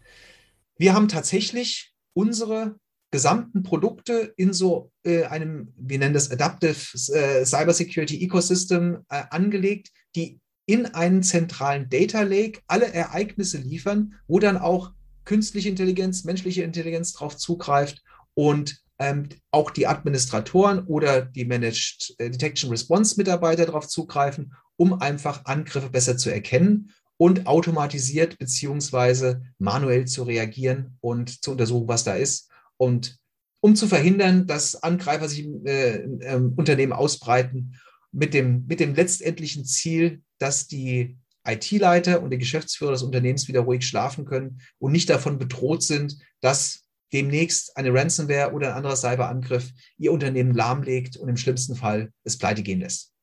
Wir 0.78 0.94
haben 0.94 1.08
tatsächlich 1.08 1.94
unsere 2.14 2.76
gesamten 3.12 3.64
Produkte 3.64 4.34
in 4.38 4.54
so 4.54 4.92
äh, 5.04 5.24
einem, 5.24 5.74
wir 5.78 6.00
nennen 6.00 6.14
das 6.14 6.32
Adaptive 6.32 6.76
äh, 7.14 7.46
Cybersecurity 7.46 8.24
Ecosystem 8.24 9.06
äh, 9.10 9.24
angelegt, 9.30 9.92
die 10.16 10.40
in 10.66 10.86
einen 10.88 11.22
zentralen 11.22 11.90
Data 11.90 12.22
Lake 12.22 12.62
alle 12.68 12.92
Ereignisse 12.92 13.58
liefern, 13.58 14.16
wo 14.28 14.40
dann 14.40 14.58
auch 14.58 14.92
künstliche 15.26 15.70
Intelligenz, 15.70 16.24
menschliche 16.24 16.64
Intelligenz 16.64 17.14
darauf 17.14 17.38
zugreift 17.38 18.04
und 18.34 18.85
ähm, 19.00 19.30
auch 19.52 19.72
die 19.72 19.88
Administratoren 19.88 20.86
oder 20.86 21.22
die 21.22 21.46
Managed 21.46 22.16
äh, 22.18 22.30
Detection 22.30 22.70
Response 22.70 23.16
Mitarbeiter 23.18 23.66
darauf 23.66 23.88
zugreifen, 23.88 24.54
um 24.78 25.02
einfach 25.02 25.46
Angriffe 25.46 25.90
besser 25.90 26.18
zu 26.18 26.30
erkennen 26.30 26.92
und 27.18 27.48
automatisiert 27.48 28.38
beziehungsweise 28.38 29.44
manuell 29.58 30.06
zu 30.06 30.24
reagieren 30.24 30.98
und 31.02 31.44
zu 31.44 31.52
untersuchen, 31.52 31.88
was 31.88 32.04
da 32.04 32.16
ist. 32.16 32.50
Und 32.78 33.18
um 33.62 33.76
zu 33.76 33.88
verhindern, 33.88 34.48
dass 34.48 34.82
Angreifer 34.84 35.28
sich 35.28 35.46
im 35.46 35.66
äh, 35.66 35.96
äh, 35.96 36.36
Unternehmen 36.36 36.94
ausbreiten, 36.94 37.80
mit 38.12 38.34
dem, 38.34 38.66
mit 38.68 38.80
dem 38.80 38.96
letztendlichen 38.96 39.66
Ziel, 39.66 40.22
dass 40.38 40.68
die 40.68 41.18
IT-Leiter 41.46 42.22
und 42.22 42.30
die 42.32 42.38
Geschäftsführer 42.38 42.92
des 42.92 43.04
Unternehmens 43.04 43.48
wieder 43.48 43.62
ruhig 43.62 43.86
schlafen 43.86 44.26
können 44.26 44.62
und 44.80 44.92
nicht 44.92 45.10
davon 45.10 45.38
bedroht 45.38 45.84
sind, 45.84 46.18
dass 46.42 46.85
demnächst 47.14 47.78
eine 47.78 47.94
Ransomware 47.94 48.54
oder 48.54 48.70
ein 48.70 48.78
anderer 48.78 48.96
Cyberangriff 48.96 49.72
Ihr 49.98 50.12
Unternehmen 50.12 50.54
lahmlegt 50.54 51.18
und 51.18 51.30
im 51.30 51.38
schlimmsten 51.38 51.76
Fall 51.76 52.12
es 52.24 52.38
pleite 52.38 52.64
gehen 52.64 52.80
lässt. 52.80 53.14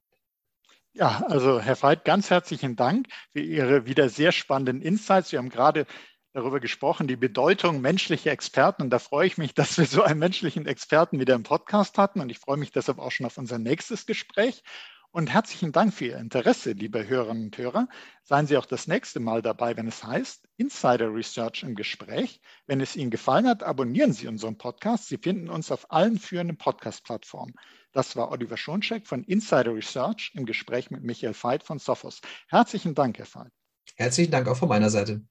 Ja, 0.95 1.25
also 1.29 1.59
Herr 1.59 1.81
Veit, 1.81 2.05
ganz 2.05 2.29
herzlichen 2.29 2.77
Dank 2.77 3.07
für 3.33 3.41
Ihre 3.41 3.87
wieder 3.87 4.11
sehr 4.11 4.31
spannenden 4.31 4.83
Insights. 4.83 5.33
Wir 5.33 5.39
haben 5.39 5.49
gerade 5.49 5.87
darüber 6.35 6.61
gesprochen, 6.61 7.07
die 7.07 7.17
Bedeutung 7.17 7.81
menschlicher 7.81 8.31
Experten. 8.31 8.83
Und 8.83 8.91
da 8.91 8.99
freue 8.99 9.27
ich 9.27 9.39
mich, 9.39 9.55
dass 9.55 9.79
wir 9.79 9.87
so 9.87 10.03
einen 10.03 10.19
menschlichen 10.19 10.67
Experten 10.67 11.19
wieder 11.19 11.35
im 11.35 11.43
Podcast 11.43 11.99
hatten. 11.99 12.21
Und 12.21 12.31
ich 12.31 12.39
freue 12.39 12.57
mich 12.57 12.73
deshalb 12.73 12.99
auch 12.99 13.11
schon 13.11 13.27
auf 13.27 13.39
unser 13.39 13.59
nächstes 13.59 14.07
Gespräch. 14.07 14.63
Und 15.15 15.31
herzlichen 15.31 15.73
Dank 15.73 15.93
für 15.93 16.07
Ihr 16.07 16.17
Interesse, 16.17 16.73
liebe 16.73 17.07
Hörerinnen 17.07 17.45
und 17.45 17.59
Hörer. 17.59 17.87
Seien 18.23 18.47
Sie 18.47 18.57
auch 18.57 18.65
das 18.65 18.87
nächste 18.87 19.21
Mal 19.21 19.43
dabei, 19.43 19.77
wenn 19.77 19.87
es 19.87 20.03
heißt 20.03 20.49
Insider 20.57 21.15
Research 21.15 21.65
im 21.65 21.75
Gespräch. 21.75 22.41
Wenn 22.67 22.81
es 22.81 22.97
Ihnen 22.97 23.11
gefallen 23.11 23.47
hat, 23.47 23.63
abonnieren 23.63 24.15
Sie 24.15 24.27
unseren 24.27 24.57
Podcast. 24.57 25.09
Sie 25.09 25.19
finden 25.19 25.51
uns 25.51 25.71
auf 25.71 25.93
allen 25.93 26.19
führenden 26.19 26.57
Podcast-Plattformen. 26.57 27.53
Das 27.93 28.17
war 28.17 28.31
Oliver 28.31 28.57
Schoncheck 28.57 29.07
von 29.07 29.23
Insider 29.25 29.75
Research 29.75 30.33
im 30.33 30.47
Gespräch 30.47 30.91
mit 30.91 31.03
Michael 31.03 31.35
Veit 31.35 31.63
von 31.63 31.79
Sophos. 31.79 32.23
Herzlichen 32.49 32.95
Dank, 32.95 33.19
Herr 33.19 33.27
Veit. 33.27 33.53
Herzlichen 33.97 34.31
Dank 34.31 34.49
auch 34.49 34.57
von 34.57 34.71
meiner 34.71 34.89
Seite. 34.89 35.21